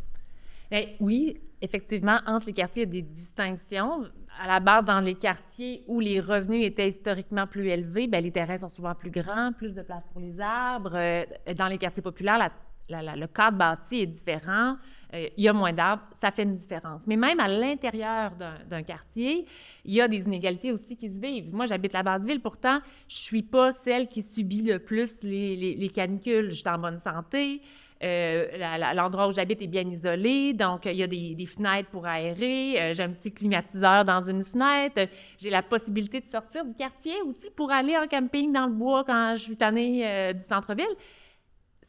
Bien, 0.70 0.86
oui, 1.00 1.40
effectivement, 1.60 2.18
entre 2.26 2.46
les 2.46 2.52
quartiers, 2.52 2.84
il 2.84 2.86
y 2.86 2.98
a 2.98 3.02
des 3.02 3.08
distinctions. 3.08 4.04
À 4.40 4.46
la 4.46 4.60
base, 4.60 4.84
dans 4.84 5.00
les 5.00 5.14
quartiers 5.14 5.84
où 5.88 5.98
les 5.98 6.20
revenus 6.20 6.64
étaient 6.64 6.88
historiquement 6.88 7.46
plus 7.46 7.66
élevés, 7.68 8.06
bien, 8.06 8.20
les 8.20 8.30
terrains 8.30 8.58
sont 8.58 8.68
souvent 8.68 8.94
plus 8.94 9.10
grands, 9.10 9.52
plus 9.52 9.74
de 9.74 9.82
place 9.82 10.04
pour 10.12 10.20
les 10.20 10.40
arbres. 10.40 10.94
Euh, 10.94 11.24
dans 11.56 11.66
les 11.66 11.78
quartiers 11.78 12.02
populaires, 12.02 12.38
la 12.38 12.52
le 12.90 13.26
cadre 13.26 13.56
bâti 13.56 14.00
est 14.00 14.06
différent, 14.06 14.76
euh, 15.14 15.28
il 15.36 15.44
y 15.44 15.48
a 15.48 15.52
moins 15.52 15.72
d'arbres, 15.72 16.02
ça 16.12 16.30
fait 16.30 16.42
une 16.42 16.54
différence. 16.54 17.02
Mais 17.06 17.16
même 17.16 17.40
à 17.40 17.48
l'intérieur 17.48 18.32
d'un 18.68 18.82
quartier, 18.82 19.46
il 19.84 19.94
y 19.94 20.00
a 20.00 20.08
des 20.08 20.26
inégalités 20.26 20.72
aussi 20.72 20.96
qui 20.96 21.08
se 21.10 21.18
vivent. 21.18 21.52
Moi, 21.52 21.66
j'habite 21.66 21.92
la 21.92 22.02
basse 22.02 22.24
ville, 22.24 22.40
pourtant, 22.40 22.80
je 23.08 23.16
suis 23.16 23.42
pas 23.42 23.72
celle 23.72 24.08
qui 24.08 24.22
subit 24.22 24.62
le 24.62 24.78
plus 24.78 25.22
les, 25.22 25.90
canicules. 25.92 26.50
Je 26.50 26.56
suis 26.56 26.68
en 26.68 26.78
bonne 26.78 26.98
santé. 26.98 27.60
Euh, 28.02 28.46
l'endroit 28.94 29.28
où 29.28 29.32
j'habite 29.32 29.60
est 29.60 29.66
bien 29.66 29.86
isolé, 29.86 30.54
donc 30.54 30.86
il 30.86 30.94
y 30.94 31.02
a 31.02 31.06
des, 31.06 31.46
fenêtres 31.46 31.90
pour 31.90 32.06
aérer. 32.06 32.80
Euh, 32.80 32.94
j'ai 32.94 33.02
un 33.02 33.10
petit 33.10 33.30
climatiseur 33.30 34.06
dans 34.06 34.22
une 34.22 34.42
fenêtre. 34.42 35.06
J'ai 35.38 35.50
la 35.50 35.62
possibilité 35.62 36.20
de 36.20 36.26
sortir 36.26 36.64
du 36.64 36.74
quartier 36.74 37.12
aussi 37.26 37.50
pour 37.54 37.70
aller 37.70 37.98
en 37.98 38.06
camping 38.06 38.52
dans 38.52 38.66
le 38.66 38.72
bois 38.72 39.04
quand 39.04 39.34
je 39.36 39.42
suis 39.42 39.56
tannée 39.56 40.32
du 40.32 40.40
centre-ville 40.40 40.96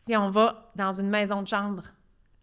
si 0.05 0.15
on 0.15 0.29
va 0.29 0.71
dans 0.75 0.99
une 0.99 1.09
maison 1.09 1.41
de 1.41 1.47
chambre 1.47 1.83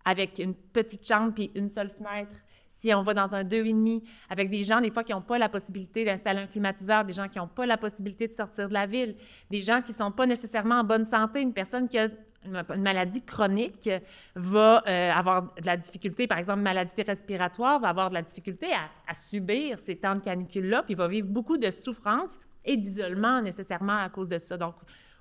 avec 0.05 0.39
une 0.39 0.55
petite 0.55 1.07
chambre 1.07 1.35
puis 1.35 1.51
une 1.55 1.71
seule 1.71 1.91
fenêtre, 1.91 2.33
si 2.69 2.95
on 2.95 3.03
va 3.03 3.13
dans 3.13 3.35
un 3.35 3.45
deux 3.45 3.67
et 3.67 3.73
demi 3.73 4.05
avec 4.31 4.51
des 4.51 4.63
gens, 4.63 4.81
des 4.81 4.91
fois, 4.91 5.03
qui 5.03 5.13
n'ont 5.13 5.21
pas 5.21 5.39
la 5.39 5.49
possibilité 5.49 6.05
d'installer 6.05 6.41
un 6.41 6.47
climatiseur, 6.47 7.05
des 7.05 7.13
gens 7.13 7.29
qui 7.29 7.39
n'ont 7.39 7.49
pas 7.49 7.67
la 7.67 7.77
possibilité 7.77 8.29
de 8.29 8.33
sortir 8.33 8.69
de 8.69 8.75
la 8.75 8.87
ville, 8.87 9.17
des 9.51 9.61
gens 9.61 9.83
qui 9.83 9.93
ne 9.93 9.97
sont 9.97 10.13
pas 10.13 10.27
nécessairement 10.27 10.77
en 10.77 10.85
bonne 10.85 11.05
santé, 11.05 11.41
une 11.41 11.53
personne 11.53 11.89
qui 11.89 11.99
a 11.99 12.09
une 12.45 12.83
maladie 12.83 13.23
chronique 13.23 13.91
va 14.37 14.85
euh, 14.87 15.11
avoir 15.11 15.55
de 15.55 15.67
la 15.67 15.77
difficulté, 15.77 16.29
par 16.29 16.39
exemple, 16.39 16.59
une 16.59 16.65
maladie 16.65 17.03
respiratoire, 17.03 17.81
va 17.81 17.89
avoir 17.89 18.11
de 18.11 18.15
la 18.15 18.23
difficulté 18.23 18.67
à, 18.73 18.89
à 19.09 19.15
subir 19.15 19.79
ces 19.81 19.97
temps 19.97 20.15
de 20.15 20.21
canicule-là, 20.21 20.85
puis 20.85 20.95
va 20.95 21.09
vivre 21.09 21.27
beaucoup 21.27 21.59
de 21.59 21.71
souffrance 21.71 22.39
et 22.65 22.77
d'isolement 22.77 23.43
nécessairement 23.43 23.97
à 23.97 24.09
cause 24.09 24.29
de 24.29 24.39
ça. 24.39 24.57
Donc, 24.57 24.77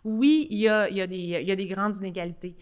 oui, 0.08 0.48
il 0.50 0.60
y 0.60 0.70
a, 0.70 0.90
il 0.90 0.96
y 0.96 1.02
a, 1.02 1.08
des, 1.08 1.18
il 1.18 1.48
y 1.48 1.52
a 1.52 1.56
des, 1.56 1.66
grandes 1.66 1.98
inégalités. 1.98 2.56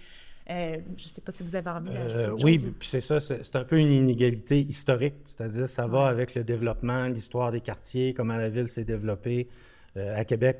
Euh, 0.50 0.78
je 0.98 1.06
ne 1.06 1.10
sais 1.10 1.22
pas 1.22 1.32
si 1.32 1.44
vous 1.44 1.56
avez 1.56 1.70
envie 1.70 1.90
euh, 1.92 2.36
Oui, 2.42 2.60
puis 2.78 2.88
c'est 2.88 3.02
ça, 3.02 3.20
c'est 3.20 3.56
un 3.56 3.64
peu 3.64 3.80
une 3.80 3.92
inégalité 3.92 4.60
historique, 4.60 5.16
c'est-à-dire 5.28 5.68
ça 5.68 5.88
va 5.88 6.08
avec 6.08 6.36
le 6.36 6.44
développement, 6.44 7.08
l'histoire 7.08 7.52
des 7.52 7.62
quartiers, 7.62 8.14
comment 8.14 8.38
la 8.38 8.50
ville 8.50 8.68
s'est 8.68 8.86
développée. 8.86 9.48
Euh, 9.98 10.16
à 10.16 10.26
Québec, 10.26 10.60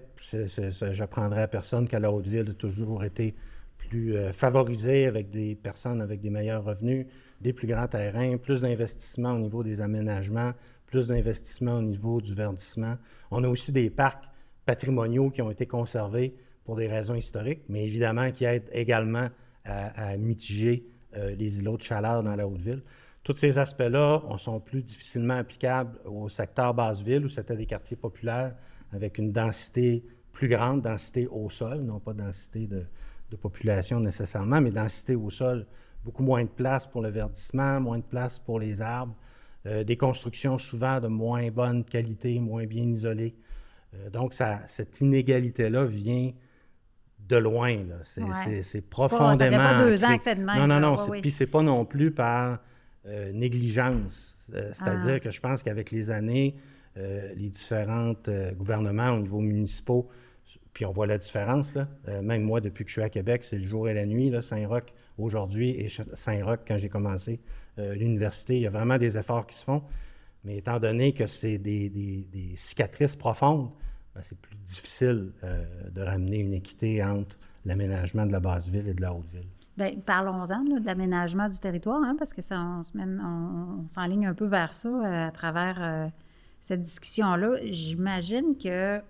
j'apprendrai 0.92 1.42
à 1.42 1.48
personne 1.48 1.88
qu'à 1.88 2.00
la 2.00 2.12
Haute-Ville 2.12 2.50
a 2.50 2.54
toujours 2.54 3.04
été 3.04 3.36
plus 3.78 4.16
favorisée 4.32 5.06
avec 5.06 5.30
des 5.30 5.54
personnes 5.54 6.02
avec 6.02 6.20
des 6.20 6.32
meilleurs 6.32 6.64
revenus, 6.64 7.06
des 7.42 7.54
plus 7.54 7.68
grands 7.68 7.88
terrains, 7.88 8.38
plus 8.38 8.62
d'investissements 8.62 9.34
au 9.34 9.40
niveau 9.40 9.62
des 9.62 9.82
aménagements, 9.82 10.54
plus 10.88 11.08
d'investissements 11.08 11.78
au 11.78 11.82
niveau 11.84 12.22
du 12.22 12.34
verdissement. 12.34 12.96
On 13.30 13.44
a 13.44 13.48
aussi 13.48 13.72
des 13.72 13.92
parcs 13.92 14.24
patrimoniaux 14.66 15.30
qui 15.30 15.42
ont 15.42 15.52
été 15.52 15.66
conservés 15.66 16.36
pour 16.66 16.76
des 16.76 16.88
raisons 16.88 17.16
historiques, 17.16 17.62
mais 17.70 17.84
évidemment 17.86 18.32
qui 18.32 18.44
aident 18.44 18.70
également 18.74 19.30
à, 19.64 20.16
mitiger 20.18 20.86
euh, 21.16 21.34
les 21.36 21.60
îlots 21.60 21.78
de 21.78 21.82
chaleur 21.82 22.22
dans 22.22 22.36
la 22.36 22.48
Haute-Ville. 22.48 22.84
Tous 23.24 23.36
ces 23.36 23.58
aspects-là 23.58 24.22
sont 24.38 24.60
plus 24.60 24.84
difficilement 24.84 25.36
applicables 25.36 25.98
au 26.06 26.30
secteur 26.30 26.76
basse-ville, 26.76 27.26
où 27.26 27.28
c'était 27.30 27.56
des 27.56 27.66
quartiers 27.66 27.98
populaires 27.98 28.56
avec 28.92 29.18
une 29.18 29.32
densité 29.32 30.04
plus 30.32 30.48
grande, 30.48 30.82
densité 30.82 31.28
au 31.28 31.50
sol, 31.50 31.82
non 31.82 32.00
pas 32.00 32.14
densité 32.14 32.68
de, 32.68 32.86
population 33.42 34.00
nécessairement, 34.00 34.62
mais 34.62 34.72
densité 34.72 35.14
au 35.14 35.30
sol, 35.30 35.66
beaucoup 36.06 36.24
moins 36.24 36.46
de 36.46 36.50
place 36.50 36.88
pour 36.88 37.02
le 37.02 37.10
verdissement, 37.10 37.82
moins 37.82 37.98
de 37.98 38.04
place 38.04 38.40
pour 38.40 38.62
les 38.62 38.80
arbres, 38.80 39.14
euh, 39.66 39.84
des 39.84 39.98
constructions 39.98 40.58
souvent 40.58 41.02
de 41.02 41.08
moins 41.08 41.50
bonne 41.52 41.84
qualité, 41.84 42.40
moins 42.40 42.66
bien 42.66 42.86
isolées. 42.86 43.36
Euh, 43.94 44.10
donc, 44.10 44.34
cette 44.34 45.02
inégalité-là 45.02 45.84
vient 45.84 46.32
de 47.28 47.36
loin. 47.38 47.78
C'est 48.04 48.90
profondément. 48.90 49.36
ça 49.36 49.50
fait 49.50 49.58
pas 49.58 49.84
deux 49.84 50.04
ans 50.04 50.18
que 50.18 50.24
c'est 50.24 50.36
de 50.36 50.44
même. 50.44 50.60
Non, 50.60 50.68
non, 50.68 50.80
non. 50.80 51.22
Puis 51.22 51.32
c'est 51.32 51.48
pas 51.48 51.62
non 51.62 51.86
plus 51.86 52.12
par 52.12 52.60
euh, 53.06 53.32
négligence. 53.32 54.36
C'est-à-dire 54.72 55.16
ah. 55.16 55.20
que 55.20 55.32
je 55.32 55.40
pense 55.42 55.64
qu'avec 55.64 55.92
les 55.92 56.12
années, 56.12 56.56
les 56.96 57.50
différents 57.50 58.14
gouvernements 58.56 59.12
au 59.12 59.20
niveau 59.20 59.40
municipal 59.40 60.04
puis 60.76 60.86
on 60.86 60.92
voit 60.92 61.08
la 61.08 61.18
différence. 61.18 61.74
Là. 61.74 61.88
Euh, 62.10 62.22
même 62.22 62.44
moi, 62.44 62.62
depuis 62.62 62.84
que 62.84 62.90
je 62.90 62.96
suis 62.96 63.02
à 63.02 63.10
Québec, 63.10 63.44
c'est 63.44 63.58
le 63.58 63.64
jour 63.64 63.88
et 63.90 63.94
la 63.94 64.06
nuit. 64.06 64.32
Saint-Roch 64.42 64.94
aujourd'hui 65.18 65.70
et 65.70 65.88
Saint-Roch 65.90 66.60
quand 66.68 66.78
j'ai 66.78 66.90
commencé 66.90 67.40
euh, 67.80 67.96
l'université. 67.96 68.58
Il 68.58 68.62
y 68.62 68.68
a 68.68 68.70
vraiment 68.70 68.98
des 68.98 69.18
efforts 69.18 69.48
qui 69.48 69.56
se 69.56 69.64
font. 69.64 69.82
Mais 70.44 70.58
étant 70.58 70.80
donné 70.80 71.14
que 71.14 71.28
c'est 71.28 71.58
des, 71.58 72.26
cicatrices 72.56 73.16
profondes, 73.16 73.70
c'est 74.22 74.38
plus 74.40 74.56
difficile 74.58 75.32
euh, 75.44 75.64
de 75.90 76.02
ramener 76.02 76.38
une 76.38 76.54
équité 76.54 77.04
entre 77.04 77.38
l'aménagement 77.66 78.26
de 78.26 78.32
la 78.32 78.40
basse 78.40 78.68
ville 78.68 78.88
et 78.88 78.94
de 78.94 79.02
la 79.02 79.14
haute 79.14 79.30
ville. 79.32 79.48
Bien, 79.78 79.96
parlons-en 80.06 80.64
de 80.64 80.86
l'aménagement 80.86 81.50
du 81.50 81.60
territoire, 81.60 82.02
hein, 82.04 82.16
parce 82.18 82.32
que 82.32 82.42
ça, 82.42 82.62
on, 82.62 82.84
se 82.84 82.92
on, 82.98 83.88
s'enligne 83.88 84.28
un 84.28 84.34
peu 84.34 84.46
vers 84.46 84.74
ça 84.74 85.26
à 85.28 85.32
travers 85.32 86.12
cette 86.62 86.82
discussion-là. 86.82 87.58
J'imagine 87.66 88.56
que 88.58 89.02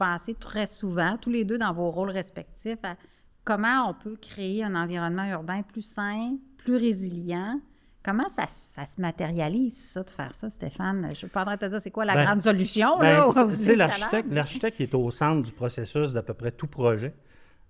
pensez 0.00 0.34
très 0.34 0.66
souvent, 0.66 1.18
tous 1.18 1.28
les 1.28 1.44
deux 1.44 1.58
dans 1.58 1.74
vos 1.74 1.90
rôles 1.90 2.10
respectifs, 2.10 2.82
à 2.82 2.96
comment 3.44 3.90
on 3.90 3.94
peut 3.94 4.16
créer 4.16 4.64
un 4.64 4.74
environnement 4.74 5.26
urbain 5.26 5.62
plus 5.62 5.82
sain, 5.82 6.36
plus 6.56 6.76
résilient. 6.76 7.60
Comment 8.02 8.28
ça, 8.30 8.46
se 8.46 9.00
matérialise, 9.00 9.76
ça, 9.76 10.02
de 10.02 10.10
faire 10.10 10.34
ça, 10.34 10.48
Stéphane? 10.48 11.02
Je 11.02 11.08
ne 11.08 11.14
suis 11.14 11.26
pas 11.26 11.42
en 11.42 11.44
train 11.44 11.56
de 11.56 11.60
te 11.60 11.66
dire 11.66 11.80
c'est 11.82 11.90
quoi 11.90 12.06
la 12.06 12.14
ben, 12.14 12.24
grande 12.24 12.42
solution. 12.42 12.98
Ben, 12.98 13.30
l'architecte, 13.76 14.32
l'architecte 14.32 14.80
est 14.80 14.94
au 14.94 15.10
centre 15.10 15.42
du 15.42 15.52
processus 15.52 16.12
d'à 16.12 16.22
peu 16.22 16.32
près 16.32 16.50
tout 16.50 16.66
projet, 16.66 17.12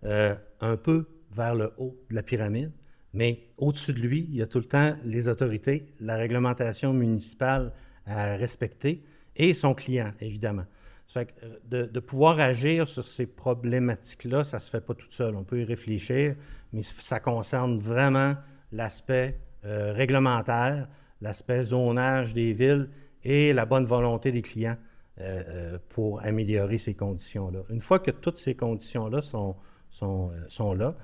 euh, 0.05 0.35
un 0.61 0.77
peu 0.77 1.09
vers 1.33 1.57
le 1.57 1.73
haut 1.79 1.99
de 2.11 2.15
la 2.15 2.23
pyramide, 2.23 2.71
mais 3.13 3.49
au-dessus 3.59 3.93
de 3.93 3.99
lui, 3.99 4.27
il 4.31 4.37
y 4.37 4.43
a 4.43 4.47
tout 4.47 4.59
le 4.59 4.67
temps 4.67 4.95
les 5.05 5.27
autorités, 5.27 5.95
la 5.99 6.17
réglementation 6.17 6.93
municipale 6.93 7.73
à 8.07 8.37
respecter 8.37 9.05
et 9.35 9.53
son 9.53 9.75
client, 9.75 10.13
évidemment. 10.21 10.65
Fait 11.09 11.35
euh, 11.43 11.89
de, 11.89 12.01
pouvoir 12.01 12.39
agir 12.39 12.87
sur 12.87 13.09
ces 13.09 13.27
problématiques-là, 13.27 14.45
ça 14.45 14.59
ne 14.59 14.61
se 14.61 14.71
fait 14.71 14.81
pas 14.81 14.95
tout 14.95 15.11
seul. 15.11 15.35
On 15.35 15.43
peut 15.43 15.61
y 15.61 15.65
réfléchir, 15.65 16.37
mais 16.73 16.83
ça 16.83 17.19
concerne 17.19 17.79
vraiment 17.79 18.37
l'aspect 18.71 19.41
euh, 19.65 19.93
réglementaire, 19.93 20.89
l'aspect 21.21 21.65
zonage 21.65 22.35
des 22.35 22.53
villes 22.53 22.89
et 23.25 23.53
la 23.53 23.67
bonne 23.67 23.85
volonté 23.85 24.33
des 24.33 24.43
clients 24.43 24.77
euh, 25.21 25.79
pour 25.91 26.23
améliorer 26.25 26.79
ces 26.79 26.95
conditions-là. 26.95 27.61
Une 27.71 27.81
fois 27.81 27.99
que 27.99 28.11
toutes 28.11 28.39
ces 28.39 28.55
conditions-là 28.55 29.21
sont, 29.21 29.57
sont, 29.91 30.31
sont 30.49 30.73
là, 30.75 30.95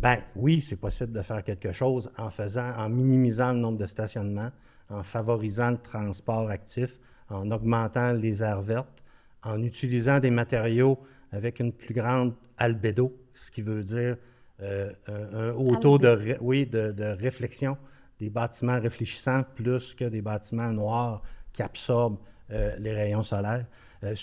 ben 0.00 0.18
oui, 0.34 0.60
c'est 0.60 0.76
possible 0.76 1.12
de 1.12 1.22
faire 1.22 1.42
quelque 1.42 1.72
chose 1.72 2.10
en 2.18 2.30
faisant, 2.30 2.70
en 2.76 2.88
minimisant 2.88 3.52
le 3.52 3.58
nombre 3.58 3.78
de 3.78 3.86
stationnements, 3.86 4.50
en 4.90 5.02
favorisant 5.02 5.70
le 5.70 5.78
transport 5.78 6.50
actif, 6.50 6.98
en 7.28 7.50
augmentant 7.50 8.12
les 8.12 8.42
aires 8.42 8.60
vertes, 8.60 9.02
en 9.42 9.62
utilisant 9.62 10.20
des 10.20 10.30
matériaux 10.30 10.98
avec 11.32 11.60
une 11.60 11.72
plus 11.72 11.94
grande 11.94 12.34
albédo, 12.58 13.16
ce 13.34 13.50
qui 13.50 13.62
veut 13.62 13.82
dire 13.82 14.16
euh, 14.62 14.90
un, 15.08 15.52
haut 15.52 15.76
taux 15.76 15.98
de, 15.98 16.36
oui, 16.40 16.66
de, 16.66 17.16
réflexion, 17.18 17.76
des 18.18 18.30
bâtiments 18.30 18.80
réfléchissants 18.80 19.42
plus 19.54 19.94
que 19.94 20.04
des 20.04 20.22
bâtiments 20.22 20.72
noirs 20.72 21.22
qui 21.52 21.62
absorbent 21.62 22.18
euh, 22.50 22.76
les 22.78 22.92
rayons 22.92 23.22
solaires. 23.22 23.66
Euh, 24.04 24.14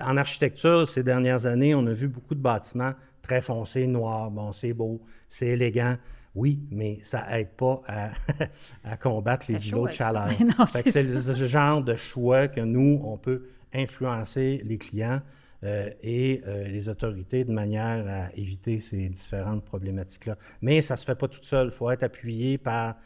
en 0.00 0.16
architecture, 0.16 0.86
ces 0.86 1.02
dernières 1.02 1.46
années, 1.46 1.74
on 1.74 1.86
a 1.86 1.92
vu 1.92 2.08
beaucoup 2.08 2.34
de 2.34 2.40
bâtiments 2.40 2.92
très 3.22 3.42
foncés, 3.42 3.86
noirs. 3.86 4.30
Bon, 4.30 4.52
c'est 4.52 4.74
beau, 4.74 5.00
c'est 5.28 5.48
élégant. 5.48 5.96
Oui, 6.34 6.60
mais 6.70 6.98
ça 7.02 7.26
n'aide 7.28 7.50
pas 7.50 7.82
à, 8.84 8.96
combattre 8.96 9.46
les 9.48 9.68
îlots 9.68 9.86
de 9.86 9.92
chaleur. 9.92 10.28
c'est 10.86 11.02
le 11.02 11.46
genre 11.46 11.82
de 11.82 11.94
choix 11.94 12.48
que 12.48 12.60
nous, 12.60 13.00
on 13.04 13.16
peut 13.16 13.46
influencer 13.72 14.62
les 14.64 14.78
clients 14.78 15.20
euh, 15.64 15.90
et 16.02 16.42
euh, 16.46 16.64
les 16.68 16.88
autorités 16.88 17.44
de 17.44 17.52
manière 17.52 18.04
à 18.06 18.36
éviter 18.36 18.80
ces 18.80 19.08
différentes 19.08 19.64
problématiques-là. 19.64 20.36
Mais 20.60 20.82
ça 20.82 20.94
ne 20.94 20.98
se 20.98 21.04
fait 21.04 21.14
pas 21.14 21.28
tout 21.28 21.42
seul. 21.42 21.68
Il 21.68 21.72
faut 21.72 21.90
être 21.90 22.02
appuyé 22.02 22.58
par 22.58 22.96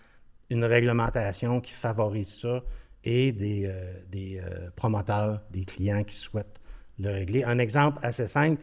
une 0.51 0.65
réglementation 0.65 1.61
qui 1.61 1.73
favorise 1.73 2.41
ça 2.41 2.63
et 3.05 3.33
des, 3.33 3.67
euh, 3.67 3.93
des 4.11 4.41
promoteurs, 4.77 5.43
des 5.51 5.65
clients 5.65 6.05
qui 6.05 6.17
souhaitent 6.17 6.61
le 6.99 7.11
régler. 7.11 7.45
Un 7.45 7.59
exemple 7.59 7.99
assez 8.03 8.27
simple, 8.27 8.63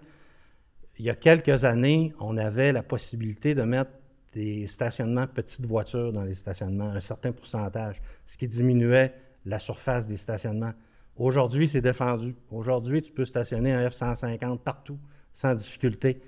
il 0.98 1.06
y 1.06 1.10
a 1.10 1.16
quelques 1.16 1.66
années, 1.66 2.14
on 2.20 2.38
avait 2.38 2.72
la 2.72 2.84
possibilité 2.84 3.56
de 3.56 3.64
mettre 3.64 3.92
des 4.34 4.68
stationnements 4.68 5.28
petites 5.28 5.66
voitures 5.66 6.12
dans 6.12 6.24
les 6.24 6.36
stationnements, 6.36 6.90
un 6.90 7.00
certain 7.00 7.32
pourcentage, 7.32 8.02
ce 8.26 8.38
qui 8.38 8.48
diminuait 8.48 9.14
la 9.46 9.60
surface 9.60 10.08
des 10.08 10.18
stationnements. 10.18 10.74
Aujourd'hui, 11.16 11.68
c'est 11.68 11.82
défendu. 11.82 12.36
Aujourd'hui, 12.52 13.02
tu 13.02 13.12
peux 13.12 13.24
stationner 13.24 13.74
un 13.74 13.88
F-150 13.88 14.60
partout, 14.60 15.00
sans 15.34 15.54
difficulté. 15.54 16.22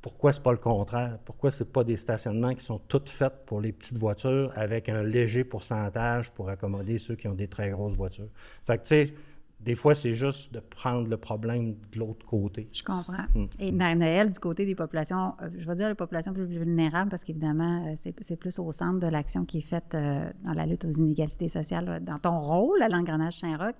Pourquoi 0.00 0.32
ce 0.32 0.38
n'est 0.38 0.44
pas 0.44 0.52
le 0.52 0.58
contraire? 0.58 1.18
Pourquoi 1.24 1.50
ce 1.50 1.64
pas 1.64 1.82
des 1.82 1.96
stationnements 1.96 2.54
qui 2.54 2.64
sont 2.64 2.78
toutes 2.78 3.08
faits 3.08 3.44
pour 3.46 3.60
les 3.60 3.72
petites 3.72 3.98
voitures 3.98 4.52
avec 4.54 4.88
un 4.88 5.02
léger 5.02 5.44
pourcentage 5.44 6.30
pour 6.32 6.48
accommoder 6.48 6.98
ceux 6.98 7.16
qui 7.16 7.26
ont 7.26 7.34
des 7.34 7.48
très 7.48 7.70
grosses 7.70 7.94
voitures? 7.94 8.28
Fait 8.64 8.78
que, 8.78 8.82
tu 8.82 8.88
sais, 8.88 9.14
des 9.60 9.74
fois, 9.74 9.96
c'est 9.96 10.12
juste 10.12 10.54
de 10.54 10.60
prendre 10.60 11.08
le 11.08 11.16
problème 11.16 11.74
de 11.92 11.98
l'autre 11.98 12.24
côté. 12.24 12.68
Je 12.72 12.82
comprends. 12.84 13.24
Hmm. 13.34 13.46
Et 13.58 13.72
Noël, 13.72 14.30
du 14.30 14.38
côté 14.38 14.64
des 14.64 14.76
populations, 14.76 15.34
euh, 15.42 15.48
je 15.56 15.66
vais 15.66 15.74
dire 15.74 15.88
les 15.88 15.96
populations 15.96 16.32
plus 16.32 16.46
vulnérables 16.46 17.10
parce 17.10 17.24
qu'évidemment, 17.24 17.86
euh, 17.88 17.94
c'est 17.96 18.36
plus 18.36 18.58
au 18.60 18.70
centre 18.70 19.00
de 19.00 19.08
l'action 19.08 19.44
qui 19.44 19.58
est 19.58 19.62
faite 19.62 19.94
euh, 19.94 20.30
dans 20.44 20.52
la 20.52 20.64
lutte 20.64 20.84
aux 20.84 20.92
inégalités 20.92 21.48
sociales. 21.48 22.00
Dans 22.04 22.18
ton 22.18 22.38
rôle 22.38 22.80
à 22.82 22.88
l'engrenage 22.88 23.38
Saint-Roch, 23.40 23.74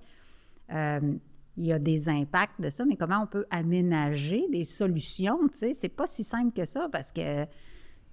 il 1.58 1.66
y 1.66 1.72
a 1.72 1.78
des 1.78 2.08
impacts 2.08 2.60
de 2.60 2.70
ça, 2.70 2.84
mais 2.84 2.96
comment 2.96 3.20
on 3.22 3.26
peut 3.26 3.44
aménager 3.50 4.46
des 4.50 4.64
solutions? 4.64 5.38
Tu 5.48 5.58
sais, 5.58 5.74
c'est 5.74 5.88
pas 5.88 6.06
si 6.06 6.22
simple 6.22 6.52
que 6.52 6.64
ça 6.64 6.88
parce 6.90 7.10
que 7.10 7.46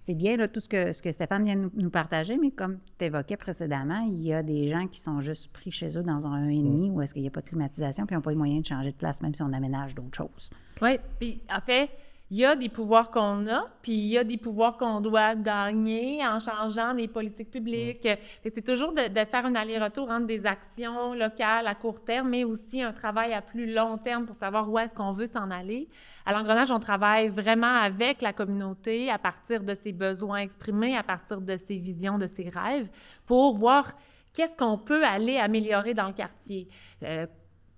c'est 0.01 0.15
bien 0.15 0.37
tout 0.47 0.59
ce 0.59 0.67
que, 0.67 0.91
ce 0.91 1.01
que 1.01 1.11
Stéphane 1.11 1.45
vient 1.45 1.55
de 1.55 1.71
nous, 1.73 1.89
partager, 1.89 2.37
mais 2.37 2.51
comme 2.51 2.79
tu 2.99 3.05
évoquais 3.05 3.37
précédemment, 3.37 4.01
il 4.01 4.21
y 4.21 4.33
a 4.33 4.43
des 4.43 4.67
gens 4.67 4.87
qui 4.87 4.99
sont 4.99 5.19
juste 5.19 5.51
pris 5.51 5.71
chez 5.71 5.97
eux 5.97 6.03
dans 6.03 6.27
un 6.27 6.47
1,5 6.47 6.63
mm. 6.63 6.93
où 6.93 7.01
est-ce 7.01 7.13
qu'il 7.13 7.23
n'y 7.23 7.27
a 7.27 7.31
pas 7.31 7.41
de 7.41 7.49
climatisation, 7.49 8.05
puis 8.05 8.13
ils 8.13 8.17
n'ont 8.17 8.21
pas 8.21 8.29
les 8.31 8.35
moyens 8.35 8.61
de 8.61 8.67
changer 8.67 8.91
de 8.91 8.97
place, 8.97 9.21
même 9.21 9.33
si 9.33 9.41
on 9.41 9.51
aménage 9.53 9.95
d'autres 9.95 10.15
choses. 10.15 10.51
Oui, 10.81 10.99
puis 11.19 11.41
en 11.49 11.61
fait, 11.61 11.89
il 12.31 12.37
y 12.37 12.45
a 12.45 12.55
des 12.55 12.69
pouvoirs 12.69 13.11
qu'on 13.11 13.47
a, 13.47 13.67
puis 13.83 13.93
il 13.93 14.07
y 14.07 14.17
a 14.17 14.23
des 14.23 14.37
pouvoirs 14.37 14.77
qu'on 14.77 14.99
doit 14.99 15.35
gagner 15.35 16.25
en 16.25 16.39
changeant 16.39 16.93
les 16.93 17.07
politiques 17.07 17.51
publiques. 17.51 18.07
C'est 18.43 18.65
toujours 18.65 18.93
de, 18.93 19.01
faire 19.25 19.45
un 19.45 19.53
aller-retour 19.53 20.09
entre 20.09 20.25
des 20.25 20.47
actions 20.47 21.13
locales 21.13 21.67
à 21.67 21.75
court 21.75 22.03
terme, 22.03 22.29
mais 22.29 22.43
aussi 22.43 22.81
un 22.81 22.93
travail 22.93 23.33
à 23.33 23.43
plus 23.43 23.71
long 23.71 23.99
terme 23.99 24.25
pour 24.25 24.35
savoir 24.35 24.67
où 24.69 24.79
est-ce 24.79 24.95
qu'on 24.95 25.11
veut 25.11 25.27
s'en 25.27 25.51
aller. 25.51 25.87
À 26.25 26.33
l'engrenage, 26.33 26.71
on 26.71 26.79
travaille 26.79 27.29
vraiment 27.29 27.75
avec 27.75 28.23
la 28.23 28.33
communauté 28.33 29.11
à 29.11 29.19
partir 29.19 29.63
de 29.63 29.75
ses 29.75 29.91
besoins 29.91 30.39
exprimés, 30.39 30.97
à 30.97 31.03
partir 31.03 31.41
de 31.41 31.57
ses 31.57 31.77
visions, 31.77 32.17
de 32.17 32.25
ses 32.27 32.49
rêves, 32.49 32.89
pour 33.27 33.55
voir 33.55 33.91
qu'est-ce 34.33 34.57
qu'on 34.57 34.79
peut 34.79 35.05
aller 35.05 35.37
améliorer 35.37 35.93
dans 35.93 36.07
le 36.07 36.13
quartier. 36.13 36.67
Euh, 37.03 37.27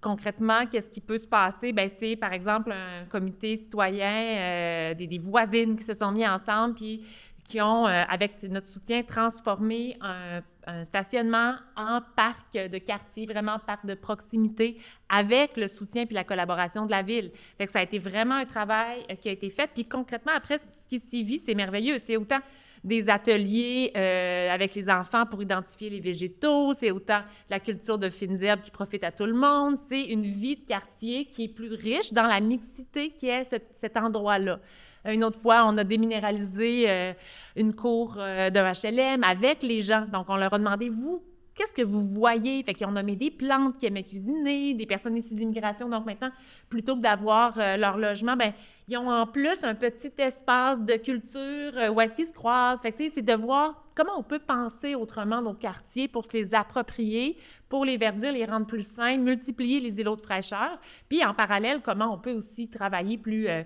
concrètement, 0.01 0.65
qu'est-ce 0.65 0.89
qui 0.89 1.01
peut 1.01 1.17
se 1.17 1.27
passer? 1.27 1.73
Bien, 1.73 1.89
c'est 1.89 2.15
par 2.15 2.33
exemple 2.33 2.71
un 2.71 3.05
comité 3.05 3.57
citoyen, 3.57 4.91
euh, 4.91 4.93
des, 4.93 5.17
voisines 5.17 5.75
qui 5.75 5.83
se 5.83 5.93
sont 5.93 6.11
mis 6.11 6.27
ensemble 6.27 6.75
puis 6.75 7.05
qui 7.45 7.61
ont, 7.61 7.87
euh, 7.87 8.03
avec 8.09 8.43
notre 8.43 8.67
soutien, 8.67 9.03
transformé 9.03 9.97
un, 10.01 10.41
stationnement 10.83 11.53
en 11.77 12.01
parc 12.17 12.51
de 12.53 12.77
quartier, 12.77 13.25
vraiment 13.25 13.57
parc 13.57 13.85
de 13.85 13.93
proximité, 13.93 14.75
avec 15.07 15.55
le 15.55 15.69
soutien 15.69 16.05
puis 16.05 16.13
la 16.13 16.25
collaboration 16.25 16.85
de 16.85 16.91
la 16.91 17.03
ville. 17.03 17.31
Fait 17.57 17.67
que 17.67 17.71
ça 17.71 17.79
a 17.79 17.83
été 17.83 17.99
vraiment 17.99 18.35
un 18.35 18.45
travail 18.45 19.05
euh, 19.09 19.15
qui 19.15 19.29
a 19.29 19.31
été 19.31 19.49
fait. 19.49 19.69
Puis 19.73 19.85
concrètement, 19.85 20.33
après, 20.35 20.57
ce 20.57 20.65
qui 20.89 20.99
s'y 20.99 21.23
vit, 21.23 21.39
c'est 21.39 21.55
merveilleux. 21.55 21.99
C'est 21.99 22.17
autant 22.17 22.39
des 22.87 23.09
ateliers 23.09 23.91
euh, 23.97 24.49
avec 24.49 24.73
les 24.73 24.89
enfants 24.89 25.25
pour 25.25 25.41
identifier 25.41 25.89
les 25.89 25.99
végétaux, 25.99 26.73
c'est 26.73 26.89
autant 26.89 27.19
la 27.49 27.59
culture 27.59 27.97
de 27.97 28.09
fines 28.09 28.41
herbes 28.41 28.61
qui 28.61 28.71
profite 28.71 29.03
à 29.03 29.11
tout 29.11 29.25
le 29.25 29.33
monde, 29.33 29.75
c'est 29.89 30.05
une 30.05 30.21
vie 30.21 30.55
de 30.55 30.65
quartier 30.65 31.25
qui 31.25 31.43
est 31.43 31.53
plus 31.53 31.73
riche 31.73 32.13
dans 32.13 32.25
la 32.25 32.39
mixité 32.39 33.09
qui 33.09 33.27
est 33.27 33.43
cet 33.73 33.97
endroit-là. 33.97 34.59
Une 35.05 35.23
autre 35.23 35.39
fois, 35.39 35.65
on 35.67 35.77
a 35.77 35.83
déminéralisé 35.83 36.85
euh, 36.87 37.13
une 37.57 37.73
cour 37.73 38.15
euh, 38.17 38.49
d'un 38.49 38.71
HLM 38.71 39.23
avec 39.23 39.63
les 39.63 39.81
gens. 39.81 40.05
Donc, 40.11 40.25
on 40.29 40.37
leur 40.37 40.53
a 40.53 40.57
demandé, 40.57 40.89
vous, 40.89 41.21
qu'est-ce 41.57 41.73
que 41.73 41.81
vous 41.81 42.01
voyez? 42.01 42.63
Fait 42.63 42.73
qu'ils 42.73 42.87
ont 42.87 42.91
nommé 42.91 43.15
des 43.15 43.31
plantes 43.31 43.77
qui 43.77 43.87
aimaient 43.87 44.03
cuisiner, 44.03 44.73
des 44.75 44.85
personnes 44.85 45.17
issues 45.17 45.33
de 45.33 45.39
l'immigration. 45.39 45.89
Donc 45.89 46.05
maintenant, 46.05 46.31
plutôt 46.69 46.95
que 46.95 47.01
d'avoir 47.01 47.57
euh, 47.57 47.75
leur 47.75 47.97
logement, 47.97 48.37
ben 48.37 48.53
ils 48.87 48.97
ont 48.97 49.09
en 49.09 49.25
plus 49.25 49.63
un 49.63 49.75
petit 49.75 50.13
espace 50.17 50.81
de 50.81 50.95
culture 50.95 51.73
où 51.93 51.99
est-ce 51.99 52.15
qu'ils 52.15 52.27
se 52.27 52.33
croisent. 52.33 52.81
Fait 52.81 52.95
c'est 53.09 53.21
de 53.21 53.33
voir 53.33 53.83
comment 53.95 54.13
on 54.17 54.23
peut 54.23 54.39
penser 54.39 54.95
autrement 54.95 55.41
nos 55.41 55.55
quartiers 55.55 56.07
pour 56.07 56.23
se 56.23 56.31
les 56.33 56.53
approprier, 56.53 57.37
pour 57.67 57.83
les 57.83 57.97
verdir, 57.97 58.31
les 58.31 58.45
rendre 58.45 58.67
plus 58.67 58.87
sains, 58.87 59.17
multiplier 59.17 59.79
les 59.79 59.99
îlots 59.99 60.15
de 60.15 60.21
fraîcheur. 60.21 60.79
Puis 61.09 61.25
en 61.25 61.33
parallèle, 61.33 61.81
comment 61.83 62.13
on 62.13 62.17
peut 62.17 62.33
aussi 62.33 62.69
travailler 62.69 63.17
plus 63.17 63.47
euh, 63.47 63.63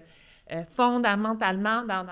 fondamentalement 0.74 1.84
dans, 1.84 2.06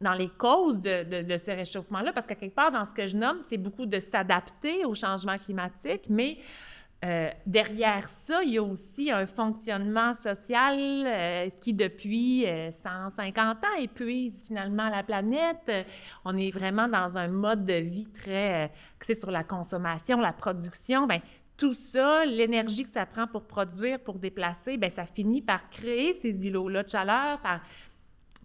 les 0.00 0.28
causes 0.28 0.80
de, 0.80 1.22
de, 1.22 1.36
ce 1.36 1.50
réchauffement-là, 1.50 2.12
parce 2.12 2.26
que 2.26 2.34
quelque 2.34 2.54
part, 2.54 2.70
dans 2.70 2.84
ce 2.84 2.94
que 2.94 3.06
je 3.06 3.16
nomme, 3.16 3.38
c'est 3.48 3.58
beaucoup 3.58 3.86
de 3.86 3.98
s'adapter 3.98 4.84
au 4.84 4.94
changement 4.94 5.36
climatique, 5.36 6.02
mais 6.08 6.38
euh, 7.02 7.30
derrière 7.46 8.04
ça, 8.04 8.42
il 8.42 8.52
y 8.52 8.58
a 8.58 8.62
aussi 8.62 9.10
un 9.10 9.24
fonctionnement 9.24 10.12
social 10.12 10.76
euh, 10.78 11.48
qui, 11.60 11.72
depuis 11.72 12.46
150 12.70 13.56
ans, 13.56 13.78
épuise 13.78 14.42
finalement 14.46 14.88
la 14.88 15.02
planète. 15.02 15.70
on 16.24 16.36
est 16.36 16.50
vraiment 16.50 16.88
dans 16.88 17.16
un 17.16 17.28
mode 17.28 17.64
de 17.64 17.74
vie 17.74 18.08
très 18.08 18.70
axé 18.98 19.14
sur 19.14 19.30
la 19.30 19.44
consommation, 19.44 20.20
la 20.20 20.32
production. 20.34 21.06
Bien, 21.06 21.20
tout 21.60 21.74
ça, 21.74 22.24
l'énergie 22.24 22.84
que 22.84 22.88
ça 22.88 23.04
prend 23.04 23.26
pour 23.26 23.42
produire, 23.42 24.00
pour 24.00 24.18
déplacer, 24.18 24.78
bien, 24.78 24.88
ça 24.88 25.04
finit 25.04 25.42
par 25.42 25.68
créer 25.68 26.14
ces 26.14 26.46
îlots-là 26.46 26.84
de 26.84 26.88
chaleur, 26.88 27.38
par, 27.40 27.60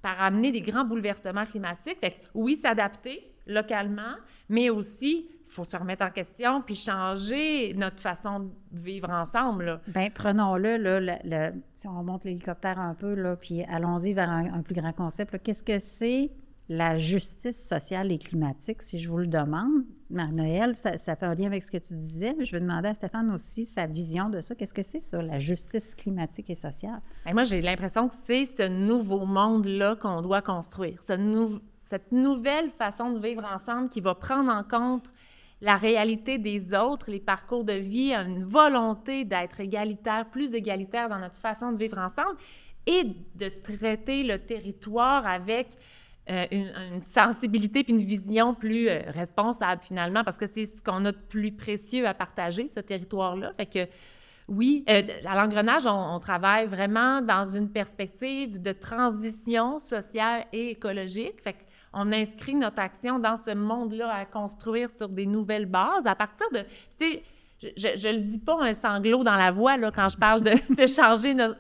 par 0.05 0.21
amener 0.21 0.51
des 0.51 0.62
grands 0.62 0.85
bouleversements 0.85 1.45
climatiques. 1.45 1.97
Fait 2.00 2.12
que, 2.12 2.15
oui, 2.35 2.57
s'adapter 2.57 3.33
localement, 3.47 4.13
mais 4.50 4.69
aussi 4.69 5.27
il 5.47 5.51
faut 5.51 5.65
se 5.65 5.75
remettre 5.75 6.05
en 6.05 6.12
question 6.12 6.62
puis 6.62 6.75
changer 6.75 7.74
notre 7.74 8.01
façon 8.01 8.51
de 8.71 8.79
vivre 8.79 9.09
ensemble. 9.09 9.79
Bien, 9.88 10.12
prenons-le, 10.12 10.77
là, 10.77 11.51
si 11.74 11.88
on 11.88 11.97
remonte 11.97 12.24
l'hélicoptère 12.24 12.79
un 12.79 12.93
peu, 12.93 13.15
là, 13.15 13.35
puis 13.35 13.63
allons-y 13.63 14.13
vers 14.13 14.29
un, 14.29 14.62
plus 14.62 14.75
grand 14.75 14.93
concept. 14.93 15.41
Qu'est-ce 15.41 15.63
que 15.63 15.79
c'est 15.79 16.29
la 16.67 16.98
justice 16.98 17.67
sociale 17.67 18.12
et 18.12 18.17
climatique, 18.17 18.81
si 18.81 18.98
je 18.98 19.10
vous 19.10 19.19
le 19.19 19.27
demande? 19.27 19.84
Marie-Noël, 20.10 20.75
ça, 20.75 20.98
fait 20.98 21.24
un 21.24 21.36
lien 21.36 21.48
avec 21.48 21.63
ce 21.63 21.72
que 21.72 21.77
tu 21.77 21.93
disais, 21.93 22.36
mais 22.38 22.45
je 22.45 22.51
vais 22.51 22.60
demander 22.60 22.89
à 22.89 22.93
Stéphane 22.93 23.31
aussi 23.31 23.65
sa 23.65 23.86
vision 23.86 24.29
de 24.29 24.41
ça. 24.41 24.55
Qu'est-ce 24.55 24.74
que 24.74 24.84
c'est 24.84 25.00
ça, 25.00 25.22
la 25.22 25.39
justice 25.39 25.93
climatique 25.93 26.50
et 26.50 26.55
sociale? 26.55 27.01
Bien, 27.24 27.34
moi, 27.34 27.43
j'ai 27.43 27.62
l'impression 27.62 28.07
que 28.07 28.15
c'est 28.25 28.45
ce 28.45 28.67
nouveau 28.67 29.25
monde-là 29.25 29.95
qu'on 29.95 30.22
doit 30.22 30.41
construire, 30.41 31.01
cette 31.03 32.12
nouvelle 32.12 32.72
façon 32.72 33.12
de 33.12 33.19
vivre 33.19 33.45
ensemble 33.45 33.89
qui 33.89 34.01
va 34.01 34.15
prendre 34.15 34.51
en 34.51 34.63
compte 34.63 35.12
la 35.62 35.77
réalité 35.77 36.38
des 36.38 36.74
autres, 36.74 37.12
les 37.12 37.19
parcours 37.19 37.63
de 37.63 37.74
vie, 37.74 38.13
une 38.13 38.43
volonté 38.43 39.24
d'être 39.24 39.60
égalitaire, 39.60 40.29
plus 40.29 40.53
égalitaire 40.53 41.10
dans 41.10 41.19
notre 41.19 41.38
façon 41.38 41.72
de 41.72 41.77
vivre 41.77 42.00
ensemble 42.00 42.38
et 42.88 43.03
de 43.36 43.50
traiter 43.50 44.24
le 44.24 44.39
territoire 44.39 45.25
avec 45.25 45.69
euh, 46.29 46.46
une, 46.50 47.03
sensibilité 47.03 47.84
puis 47.84 47.94
une 47.94 48.01
vision 48.01 48.55
plus 48.55 48.89
euh, 48.89 49.01
responsable 49.10 49.84
finalement, 49.84 50.24
parce 50.24 50.38
que 50.38 50.48
c'est 50.48 50.65
ce 50.65 50.82
qu'on 50.82 51.05
a 51.05 51.12
de 51.12 51.17
plus 51.17 51.51
précieux 51.51 52.08
à 52.08 52.15
partager, 52.15 52.67
ce 52.67 52.79
territoire-là. 52.79 53.53
Fait 53.58 53.67
que 53.67 53.88
oui, 54.48 54.84
euh, 54.89 55.03
à 55.25 55.36
l'engrenage, 55.36 55.86
on, 55.86 56.20
travaille 56.20 56.65
vraiment 56.65 57.22
dans 57.22 57.46
une 57.46 57.70
perspective 57.70 58.62
de 58.62 58.72
transition 58.72 59.77
sociale 59.77 60.45
et 60.52 60.71
écologique. 60.71 61.41
Fait 61.43 61.56
qu'on 61.91 62.12
inscrit 62.12 62.56
notre 62.56 62.80
action 62.80 63.19
dans 63.19 63.38
ce 63.38 63.52
monde-là 63.52 64.12
à 64.12 64.26
construire 64.26 64.89
sur 64.89 65.10
des 65.10 65.28
nouvelles 65.28 65.67
bases 65.67 66.06
à 66.06 66.15
partir 66.15 66.47
de, 66.52 66.60
sais, 66.99 67.23
je, 67.76 68.08
ne 68.08 68.13
le 68.13 68.21
dis 68.21 68.39
pas 68.39 68.58
un 68.62 68.73
sanglot 68.73 69.23
dans 69.23 69.36
la 69.36 69.52
voix 69.52 69.78
là, 69.78 69.91
quand 69.91 70.10
je 70.10 70.17
parle 70.17 70.41
de, 70.41 70.52
de 70.76 70.88
changer 70.88 71.34
notre 71.34 71.60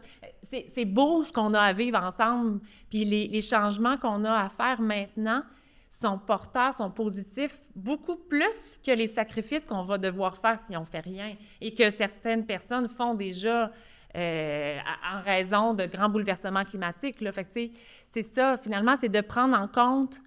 c'est 0.49 0.85
beau 0.85 1.23
ce 1.23 1.31
qu'on 1.31 1.53
a 1.53 1.59
à 1.59 1.73
vivre 1.73 1.97
ensemble, 1.97 2.59
puis 2.89 3.05
les, 3.05 3.41
changements 3.41 3.97
qu'on 3.97 4.23
a 4.25 4.33
à 4.33 4.49
faire 4.49 4.81
maintenant 4.81 5.43
sont 5.89 6.17
porteurs, 6.17 6.73
sont 6.73 6.91
positifs, 6.91 7.61
beaucoup 7.75 8.15
plus 8.15 8.79
que 8.85 8.91
les 8.91 9.07
sacrifices 9.07 9.65
qu'on 9.65 9.83
va 9.83 9.97
devoir 9.97 10.37
faire 10.37 10.59
si 10.59 10.75
on 10.75 10.83
fait 10.83 10.99
rien 10.99 11.35
et 11.61 11.73
que 11.73 11.89
certaines 11.89 12.45
personnes 12.45 12.87
font 12.87 13.13
déjà 13.13 13.71
euh, 14.15 14.77
en 15.13 15.21
raison 15.21 15.73
de 15.73 15.85
grands 15.85 16.09
bouleversements 16.09 16.63
climatiques. 16.63 17.21
Là. 17.21 17.31
Fait 17.31 17.71
c'est 18.07 18.23
ça, 18.23 18.57
finalement, 18.57 18.95
c'est 18.99 19.09
de 19.09 19.21
prendre 19.21 19.57
en 19.57 19.67
compte 19.67 20.21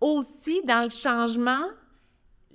aussi 0.00 0.62
dans 0.64 0.82
le 0.82 0.90
changement 0.90 1.64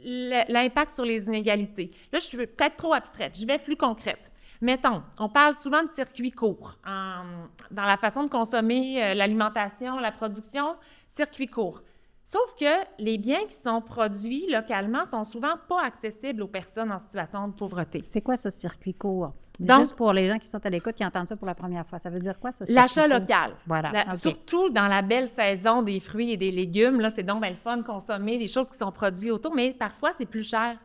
l'impact 0.04 0.92
sur 0.92 1.06
les 1.06 1.26
inégalités. 1.26 1.92
Là, 2.12 2.20
je 2.20 2.26
suis 2.26 2.38
peut-être 2.38 2.76
trop 2.76 2.94
abstraite, 2.94 3.38
je 3.40 3.46
vais 3.46 3.58
plus 3.58 3.76
concrète. 3.76 4.32
Mettons, 4.62 5.04
on 5.20 5.30
parle 5.30 5.56
souvent 5.56 5.84
de 5.84 5.90
circuits 5.90 6.32
courts 6.32 6.78
dans 6.86 7.86
la 7.86 7.98
façon 7.98 8.24
de 8.24 8.30
consommer 8.30 9.04
euh, 9.04 9.14
l'alimentation, 9.14 10.00
la 10.00 10.12
production, 10.12 10.76
circuits 11.08 11.48
courts. 11.48 11.82
Sauf 12.24 12.56
que 12.60 12.66
les 13.00 13.18
biens 13.18 13.46
qui 13.48 13.56
sont 13.56 13.82
produits 13.82 14.46
localement 14.52 15.06
sont 15.06 15.24
souvent 15.24 15.54
pas 15.70 15.82
accessibles 15.84 16.42
aux 16.42 16.48
personnes 16.48 16.92
en 16.92 17.00
situation 17.00 17.44
de 17.44 17.52
pauvreté. 17.52 18.02
C'est 18.04 18.22
quoi 18.22 18.36
ce 18.36 18.50
circuit 18.50 18.94
court? 18.94 19.34
Juste 19.60 19.96
pour 19.96 20.14
les 20.14 20.28
gens 20.28 20.38
qui 20.38 20.48
sont 20.48 20.64
à 20.64 20.70
l'écoute, 20.70 20.96
qui 20.96 21.06
entendent 21.06 21.28
ça 21.28 21.36
pour 21.36 21.48
la 21.48 21.56
première 21.56 21.86
fois, 21.88 21.98
ça 21.98 22.10
veut 22.10 22.20
dire 22.20 22.40
quoi, 22.40 22.52
ça? 22.52 22.66
L'achat 22.70 23.08
local. 23.08 23.56
Voilà. 23.66 24.14
Surtout 24.18 24.70
dans 24.70 24.88
la 24.88 25.02
belle 25.02 25.30
saison 25.30 25.82
des 25.82 26.00
fruits 26.00 26.32
et 26.32 26.38
des 26.38 26.52
légumes, 26.52 27.00
là, 27.00 27.10
c'est 27.10 27.24
donc 27.24 27.42
bien 27.42 27.50
le 27.50 27.56
fun 27.56 27.78
de 27.78 27.84
consommer 27.84 28.38
des 28.38 28.48
choses 28.48 28.70
qui 28.70 28.78
sont 28.78 28.92
produites 28.92 29.32
autour, 29.32 29.56
mais 29.56 29.74
parfois, 29.74 30.12
c'est 30.18 30.26
plus 30.26 30.44
cher. 30.44 30.78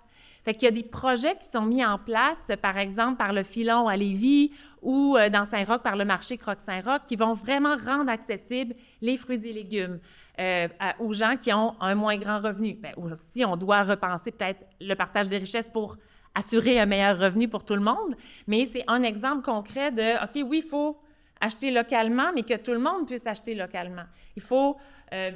Fait 0.45 0.55
qu'il 0.55 0.65
y 0.65 0.69
a 0.69 0.73
des 0.73 0.83
projets 0.83 1.37
qui 1.37 1.47
sont 1.47 1.63
mis 1.63 1.85
en 1.85 1.99
place, 1.99 2.51
par 2.61 2.77
exemple 2.77 3.17
par 3.17 3.33
le 3.33 3.45
Filon 3.45 3.87
à 3.87 3.97
Lévis 3.97 4.51
ou 4.81 5.17
euh, 5.17 5.29
dans 5.29 5.45
Saint-Roch 5.45 5.83
par 5.83 5.97
le 5.97 6.05
marché 6.05 6.37
Croque-Saint-Roch, 6.37 7.03
qui 7.07 7.15
vont 7.15 7.35
vraiment 7.35 7.77
rendre 7.77 8.11
accessibles 8.11 8.75
les 9.01 9.17
fruits 9.17 9.41
et 9.45 9.53
légumes 9.53 10.01
euh, 10.41 10.69
aux 10.99 11.13
gens 11.13 11.37
qui 11.37 11.53
ont 11.53 11.75
un 11.81 11.95
moins 11.95 12.17
grand 12.17 12.41
revenu. 12.41 12.75
Bien, 12.75 12.93
aussi, 12.97 13.45
on 13.45 13.57
doit 13.57 13.85
repenser 13.85 14.33
peut-être 14.33 14.67
le 14.81 14.95
partage 14.95 15.29
des 15.29 15.39
richesses 15.39 15.71
pour 15.71 15.97
assurer 16.35 16.81
un 16.81 16.87
meilleur 16.87 17.19
revenu 17.19 17.47
pour 17.47 17.65
tout 17.65 17.75
le 17.75 17.83
monde, 17.83 18.17
mais 18.47 18.65
c'est 18.65 18.85
un 18.89 19.03
exemple 19.03 19.45
concret 19.45 19.93
de, 19.93 20.25
OK, 20.25 20.49
oui, 20.49 20.63
il 20.65 20.69
faut 20.69 20.99
acheter 21.41 21.71
localement, 21.71 22.33
mais 22.35 22.43
que 22.43 22.57
tout 22.57 22.73
le 22.73 22.79
monde 22.79 23.07
puisse 23.07 23.27
acheter 23.27 23.55
localement. 23.55 24.05
Il 24.37 24.43
faut 24.43 24.77
euh, 25.13 25.33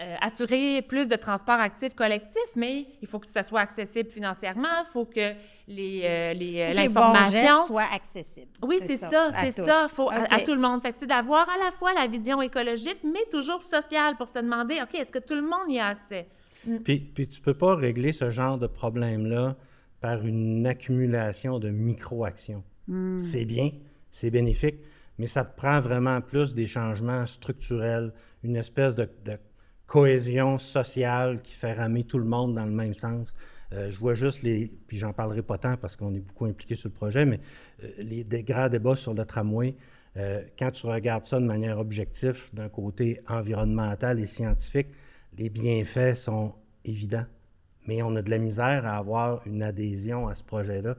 euh, 0.00 0.14
assurer 0.20 0.80
plus 0.82 1.08
de 1.08 1.16
transport 1.16 1.58
actif 1.58 1.92
collectif, 1.96 2.44
mais 2.54 2.86
il 3.02 3.08
faut 3.08 3.18
que 3.18 3.26
ça 3.26 3.42
soit 3.42 3.58
accessible 3.58 4.08
financièrement, 4.08 4.68
il 4.86 4.92
faut 4.92 5.04
que 5.04 5.32
les, 5.66 6.02
euh, 6.04 6.32
les 6.34 6.60
euh, 6.60 6.72
l'information 6.72 7.64
soit 7.66 7.88
accessible. 7.92 8.46
Oui, 8.62 8.78
c'est 8.86 8.96
ça, 8.96 9.32
c'est 9.40 9.50
ça, 9.50 9.88
faut 9.88 10.08
à, 10.08 10.40
tout 10.42 10.54
le 10.54 10.60
monde. 10.60 10.80
Fait 10.82 10.92
que 10.92 10.98
c'est 11.00 11.08
d'avoir 11.08 11.48
à 11.50 11.58
la 11.64 11.72
fois 11.72 11.92
la 11.94 12.06
vision 12.06 12.40
écologique, 12.40 12.98
mais 13.02 13.24
toujours 13.32 13.60
sociale 13.60 14.14
pour 14.16 14.28
se 14.28 14.38
demander, 14.38 14.80
ok, 14.80 14.94
est-ce 14.94 15.10
que 15.10 15.18
tout 15.18 15.34
le 15.34 15.42
monde 15.42 15.68
y 15.68 15.80
a 15.80 15.88
accès? 15.88 16.28
Mm. 16.64 16.76
Puis, 16.76 17.00
puis 17.00 17.26
tu 17.26 17.40
peux 17.40 17.54
pas 17.54 17.74
régler 17.74 18.12
ce 18.12 18.30
genre 18.30 18.56
de 18.56 18.68
problème 18.68 19.26
là 19.26 19.56
par 20.00 20.24
une 20.24 20.64
accumulation 20.64 21.58
de 21.58 21.70
micro-actions. 21.70 22.62
Mm. 22.86 23.20
C'est 23.20 23.44
bien, 23.44 23.72
c'est 24.12 24.30
bénéfique, 24.30 24.76
mais 25.18 25.26
ça 25.26 25.42
prend 25.42 25.80
vraiment 25.80 26.20
plus 26.20 26.54
des 26.54 26.66
changements 26.68 27.26
structurels, 27.26 28.12
une 28.44 28.54
espèce 28.54 28.94
de, 28.94 29.10
de 29.24 29.36
cohésion 29.88 30.58
sociale 30.58 31.40
qui 31.42 31.54
fait 31.54 31.72
ramer 31.72 32.04
tout 32.04 32.18
le 32.18 32.26
monde 32.26 32.54
dans 32.54 32.66
le 32.66 32.70
même 32.70 32.94
sens. 32.94 33.34
Euh, 33.72 33.90
je 33.90 33.98
vois 33.98 34.14
juste 34.14 34.42
les, 34.42 34.70
puis 34.86 34.96
j'en 34.96 35.12
parlerai 35.12 35.42
pas 35.42 35.58
tant 35.58 35.76
parce 35.76 35.96
qu'on 35.96 36.14
est 36.14 36.20
beaucoup 36.20 36.44
impliqué 36.44 36.74
sur 36.74 36.90
le 36.90 36.94
projet, 36.94 37.24
mais 37.24 37.40
euh, 37.82 37.88
les 37.98 38.22
des 38.22 38.42
grands 38.42 38.68
débats 38.68 38.96
sur 38.96 39.14
le 39.14 39.24
tramway, 39.24 39.74
euh, 40.16 40.42
quand 40.58 40.70
tu 40.70 40.86
regardes 40.86 41.24
ça 41.24 41.40
de 41.40 41.44
manière 41.44 41.78
objective, 41.78 42.50
d'un 42.52 42.68
côté 42.68 43.20
environnemental 43.28 44.20
et 44.20 44.26
scientifique, 44.26 44.88
les 45.36 45.48
bienfaits 45.48 46.14
sont 46.14 46.54
évidents. 46.84 47.26
Mais 47.86 48.02
on 48.02 48.14
a 48.16 48.22
de 48.22 48.30
la 48.30 48.38
misère 48.38 48.84
à 48.86 48.98
avoir 48.98 49.46
une 49.46 49.62
adhésion 49.62 50.28
à 50.28 50.34
ce 50.34 50.42
projet-là. 50.44 50.96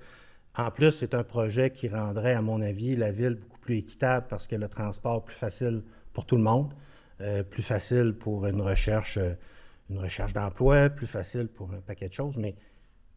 En 0.55 0.71
plus, 0.71 0.91
c'est 0.91 1.13
un 1.13 1.23
projet 1.23 1.69
qui 1.69 1.89
rendrait, 1.89 2.33
à 2.33 2.41
mon 2.41 2.61
avis, 2.61 2.95
la 2.95 3.11
ville 3.11 3.35
beaucoup 3.35 3.59
plus 3.59 3.77
équitable 3.77 4.25
parce 4.29 4.47
que 4.47 4.55
le 4.55 4.67
transport 4.67 5.23
plus 5.23 5.35
facile 5.35 5.83
pour 6.11 6.25
tout 6.25 6.37
le 6.37 6.43
monde. 6.43 6.73
Euh, 7.21 7.43
plus 7.43 7.63
facile 7.63 8.13
pour 8.13 8.45
une 8.45 8.61
recherche, 8.61 9.17
euh, 9.17 9.33
une 9.89 9.97
recherche 9.97 10.31
d'emploi, 10.31 10.89
plus 10.89 11.05
facile 11.07 11.47
pour 11.47 11.69
un 11.73 11.81
paquet 11.81 12.07
de 12.07 12.13
choses, 12.13 12.37
mais, 12.37 12.55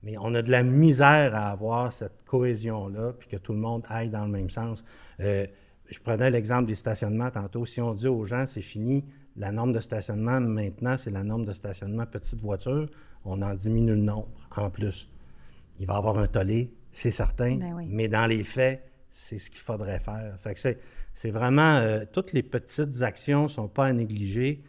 mais 0.03 0.17
on 0.19 0.35
a 0.35 0.43
de 0.43 0.51
la 0.51 0.65
misère 0.65 1.37
à 1.37 1.51
avoir 1.51 1.93
cette 1.93 2.25
cohésion-là, 2.25 3.13
puis 3.13 3.29
que 3.29 3.37
tout 3.37 3.53
le 3.53 3.61
monde 3.61 3.85
aille 3.89 4.11
dans 4.11 4.25
le 4.25 4.33
même 4.33 4.51
sens. 4.51 4.85
Euh, 5.21 5.47
je 5.89 6.01
prenais 6.01 6.31
l'exemple 6.31 6.67
des 6.67 6.75
stationnements 6.75 7.31
tantôt. 7.31 7.65
Si 7.65 7.81
on 7.81 7.95
dit 7.95 8.09
aux 8.09 8.25
gens, 8.25 8.45
c'est 8.45 8.61
fini, 8.61 9.05
la 9.37 9.53
norme 9.53 9.73
de 9.73 9.79
stationnement, 9.79 10.41
maintenant, 10.41 10.97
c'est 10.97 11.11
la 11.11 11.23
norme 11.23 11.45
de 11.45 11.53
stationnement 11.53 12.07
petite 12.07 12.41
voiture, 12.41 12.89
on 13.25 13.41
en 13.41 13.55
diminue 13.55 13.95
le 13.95 14.03
nombre 14.03 14.49
en 14.57 14.69
plus. 14.69 15.09
Il 15.79 15.87
va 15.87 15.95
y 15.95 15.97
avoir 15.97 16.19
un 16.19 16.27
tollé, 16.27 16.75
c'est 16.91 17.13
certain, 17.13 17.55
Ben 17.55 17.75
oui. 17.75 17.87
mais 17.89 18.09
dans 18.09 18.27
les 18.27 18.43
faits, 18.43 18.83
c'est 19.13 19.39
ce 19.39 19.49
qu'il 19.49 19.61
faudrait 19.61 20.01
faire. 20.01 20.35
Fait 20.41 20.55
que 20.55 20.61
c'est, 20.61 20.81
c'est 21.15 21.31
vraiment, 21.31 21.77
euh, 21.77 22.05
toutes 22.11 22.33
les 22.33 22.43
petites 22.43 23.03
actions 23.03 23.45
ne 23.45 23.49
sont 23.49 23.69
pas 23.69 23.87
à 23.87 23.93
négliger, 23.93 24.63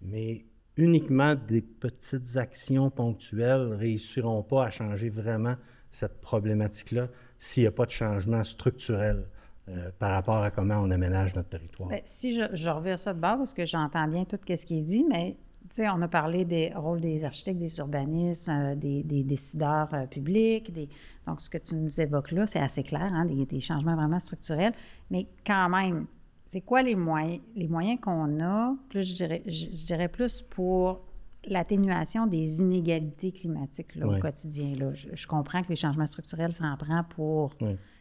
mais 0.00 0.44
uniquement 0.76 1.34
des 1.34 1.60
petites 1.60 2.36
actions 2.36 2.90
ponctuelles 2.90 3.68
ne 3.68 3.74
réussiront 3.74 4.42
pas 4.42 4.66
à 4.66 4.70
changer 4.70 5.10
vraiment 5.10 5.56
cette 5.90 6.20
problématique-là 6.20 7.08
s'il 7.38 7.64
n'y 7.64 7.66
a 7.66 7.72
pas 7.72 7.86
de 7.86 7.90
changement 7.90 8.44
structurel 8.44 9.26
euh, 9.68 9.90
par 9.98 10.12
rapport 10.12 10.42
à 10.42 10.50
comment 10.50 10.76
on 10.76 10.90
aménage 10.90 11.34
notre 11.34 11.48
territoire. 11.48 11.88
Ben, 11.88 12.00
si 12.04 12.32
je, 12.32 12.44
je 12.52 12.70
revire 12.70 12.98
ça 12.98 13.12
de 13.12 13.20
bord, 13.20 13.38
parce 13.38 13.54
que 13.54 13.66
j'entends 13.66 14.06
bien 14.06 14.24
tout 14.24 14.38
ce 14.48 14.64
qui 14.64 14.78
est 14.78 14.82
dit, 14.82 15.04
mais 15.08 15.36
sais, 15.74 15.88
on 15.88 16.00
a 16.02 16.08
parlé 16.08 16.44
des 16.44 16.72
rôles 16.74 17.00
des 17.00 17.24
architectes, 17.24 17.58
des 17.58 17.78
urbanistes, 17.78 18.48
euh, 18.48 18.74
des, 18.74 19.02
des 19.02 19.24
décideurs 19.24 19.92
euh, 19.94 20.06
publics. 20.06 20.72
Des... 20.72 20.88
Donc, 21.26 21.40
ce 21.40 21.50
que 21.50 21.58
tu 21.58 21.74
nous 21.74 22.00
évoques 22.00 22.32
là, 22.32 22.46
c'est 22.46 22.60
assez 22.60 22.82
clair, 22.82 23.10
hein, 23.12 23.24
des, 23.24 23.46
des 23.46 23.60
changements 23.60 23.96
vraiment 23.96 24.20
structurels. 24.20 24.72
Mais 25.10 25.26
quand 25.46 25.68
même, 25.68 26.06
c'est 26.46 26.60
quoi 26.60 26.82
les 26.82 26.94
moyens, 26.94 27.40
les 27.54 27.68
moyens 27.68 28.00
qu'on 28.00 28.40
a, 28.40 28.74
plus 28.88 29.02
je 29.02 29.14
dirais, 29.14 29.42
je, 29.46 29.66
je 29.66 29.86
dirais 29.86 30.08
plus 30.08 30.42
pour 30.42 31.04
l'atténuation 31.44 32.26
des 32.26 32.60
inégalités 32.60 33.32
climatiques 33.32 33.94
là, 33.94 34.08
au 34.08 34.18
quotidien. 34.18 34.74
Là. 34.74 34.92
Je, 34.92 35.08
je 35.12 35.26
comprends 35.26 35.62
que 35.62 35.68
les 35.68 35.76
changements 35.76 36.06
structurels, 36.06 36.52
ça 36.52 36.64
en 36.64 36.76
prend 36.76 37.04
pour 37.04 37.54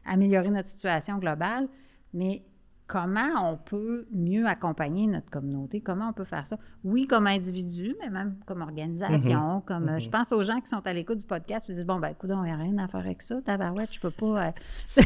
améliorer 0.05 0.49
notre 0.49 0.69
situation 0.69 1.17
globale, 1.17 1.67
mais 2.13 2.41
comment 2.87 3.51
on 3.51 3.57
peut 3.57 4.07
mieux 4.13 4.47
accompagner 4.47 5.07
notre 5.07 5.29
communauté? 5.29 5.81
Comment 5.81 6.09
on 6.09 6.13
peut 6.13 6.23
faire 6.23 6.47
ça? 6.47 6.57
Oui, 6.83 7.05
comme 7.05 7.27
individu, 7.27 7.95
mais 7.99 8.09
même 8.09 8.35
comme 8.45 8.61
organisation, 8.61 9.61
comme 9.65 9.89
euh, 9.89 9.99
je 9.99 10.09
pense 10.09 10.31
aux 10.31 10.41
gens 10.41 10.59
qui 10.61 10.67
sont 10.67 10.81
à 10.85 10.93
l'écoute 10.93 11.17
du 11.19 11.25
podcast 11.25 11.69
et 11.69 11.73
disent 11.73 11.85
Bon, 11.85 11.99
ben 11.99 12.09
écoute, 12.09 12.29
il 12.33 12.41
n'y 12.43 12.49
a 12.51 12.55
rien 12.55 12.77
à 12.77 12.87
faire 12.87 13.01
avec 13.01 13.21
ça, 13.21 13.41
tabarouette, 13.41 13.93
je 13.93 13.99
peux 13.99 14.11
pas. 14.11 14.47
euh, 14.47 14.51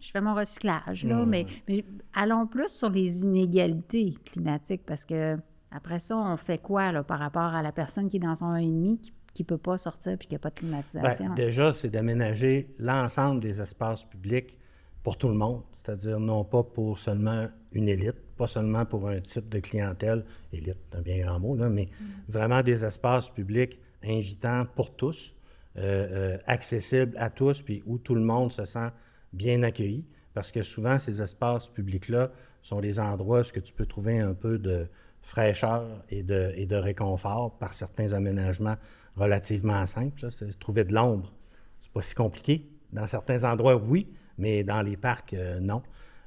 je 0.00 0.10
fais 0.10 0.20
mon 0.20 0.34
recyclage, 0.34 1.04
là, 1.04 1.24
mais, 1.26 1.46
mais 1.68 1.84
allons 2.14 2.46
plus 2.46 2.68
sur 2.68 2.90
les 2.90 3.22
inégalités 3.22 4.14
climatiques 4.24 4.82
parce 4.86 5.04
que 5.04 5.36
après 5.70 6.00
ça, 6.00 6.16
on 6.16 6.36
fait 6.36 6.58
quoi 6.58 6.90
là, 6.90 7.02
par 7.04 7.18
rapport 7.18 7.42
à 7.54 7.62
la 7.62 7.70
personne 7.72 8.08
qui 8.08 8.16
est 8.16 8.20
dans 8.20 8.34
son 8.34 8.52
1,5 8.54 9.12
qui 9.32 9.42
ne 9.42 9.46
peut 9.46 9.58
pas 9.58 9.78
sortir 9.78 10.18
puis 10.18 10.26
qui 10.26 10.34
n'a 10.34 10.38
pas 10.40 10.48
de 10.50 10.54
Ben, 10.54 10.60
climatisation? 10.60 11.34
déjà, 11.34 11.72
c'est 11.72 11.90
d'aménager 11.90 12.74
l'ensemble 12.78 13.40
des 13.40 13.60
espaces 13.60 14.04
publics 14.04 14.58
pour 15.04 15.16
tout 15.16 15.28
le 15.28 15.34
monde, 15.34 15.62
c'est-à-dire 15.96 16.20
non 16.20 16.44
pas 16.44 16.62
pour 16.62 16.98
seulement 16.98 17.48
une 17.72 17.88
élite, 17.88 18.16
pas 18.36 18.46
seulement 18.46 18.84
pour 18.84 19.08
un 19.08 19.20
type 19.20 19.48
de 19.48 19.58
clientèle, 19.58 20.24
élite, 20.52 20.76
c'est 20.90 20.98
un 20.98 21.02
bien 21.02 21.18
grand 21.18 21.40
mot, 21.40 21.56
là, 21.56 21.68
mais 21.68 21.88
vraiment 22.28 22.62
des 22.62 22.84
espaces 22.84 23.30
publics 23.30 23.78
invitants 24.04 24.66
pour 24.74 24.94
tous, 24.94 25.34
euh, 25.76 26.34
euh, 26.34 26.38
accessibles 26.46 27.14
à 27.16 27.30
tous, 27.30 27.62
puis 27.62 27.82
où 27.86 27.98
tout 27.98 28.14
le 28.14 28.22
monde 28.22 28.52
se 28.52 28.64
sent 28.64 28.90
bien 29.32 29.62
accueilli, 29.62 30.04
parce 30.32 30.52
que 30.52 30.62
souvent, 30.62 30.98
ces 30.98 31.20
espaces 31.20 31.68
publics-là 31.68 32.30
sont 32.62 32.80
des 32.80 33.00
endroits 33.00 33.40
où 33.40 33.60
tu 33.60 33.72
peux 33.72 33.86
trouver 33.86 34.20
un 34.20 34.34
peu 34.34 34.58
de 34.58 34.86
fraîcheur 35.22 36.04
et 36.08 36.22
de, 36.22 36.52
et 36.54 36.66
de 36.66 36.76
réconfort 36.76 37.58
par 37.58 37.72
certains 37.72 38.12
aménagements 38.12 38.76
relativement 39.16 39.84
simples. 39.86 40.22
là. 40.22 40.28
Trouver 40.58 40.84
de 40.84 40.94
l'ombre. 40.94 41.32
C'est 41.80 41.92
pas 41.92 42.00
si 42.00 42.14
compliqué. 42.14 42.70
Dans 42.92 43.06
certains 43.06 43.44
endroits, 43.44 43.76
oui, 43.76 44.08
mais 44.40 44.64
dans 44.64 44.82
les 44.82 44.96
parcs, 44.96 45.34
euh, 45.34 45.60
non. 45.60 45.82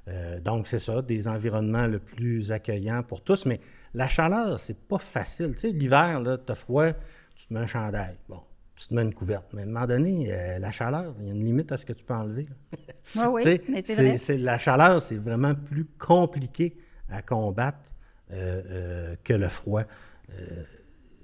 Euh, 0.07 0.39
donc, 0.39 0.67
c'est 0.67 0.79
ça, 0.79 1.01
des 1.01 1.27
environnements 1.27 1.87
le 1.87 1.99
plus 1.99 2.51
accueillants 2.51 3.03
pour 3.03 3.21
tous. 3.21 3.45
Mais 3.45 3.59
la 3.93 4.07
chaleur, 4.07 4.59
c'est 4.59 4.77
pas 4.77 4.97
facile. 4.99 5.51
Tu 5.53 5.59
sais, 5.59 5.71
l'hiver, 5.71 6.19
là, 6.21 6.37
t'as 6.37 6.55
froid, 6.55 6.91
tu 7.35 7.47
te 7.47 7.53
mets 7.53 7.61
un 7.61 7.65
chandail. 7.65 8.15
Bon, 8.27 8.41
tu 8.75 8.87
te 8.87 8.93
mets 8.93 9.01
une 9.03 9.13
couverte. 9.13 9.45
Mais 9.53 9.61
à 9.61 9.65
un 9.65 9.67
moment 9.67 9.87
donné, 9.87 10.27
euh, 10.33 10.59
la 10.59 10.71
chaleur, 10.71 11.15
il 11.19 11.27
y 11.27 11.29
a 11.29 11.33
une 11.33 11.43
limite 11.45 11.71
à 11.71 11.77
ce 11.77 11.85
que 11.85 11.93
tu 11.93 12.03
peux 12.03 12.13
enlever. 12.13 12.47
là. 13.15 13.29
Oui, 13.29 13.41
mais 13.69 13.81
c'est 13.81 13.95
vrai. 13.95 14.17
c'est- 14.17 14.37
la 14.37 14.57
chaleur, 14.57 15.01
c'est 15.01 15.17
vraiment 15.17 15.55
plus 15.55 15.85
compliqué 15.97 16.77
à 17.09 17.21
combattre 17.21 17.91
euh, 18.31 18.61
euh, 18.69 19.15
que 19.23 19.33
le 19.33 19.47
froid. 19.47 19.83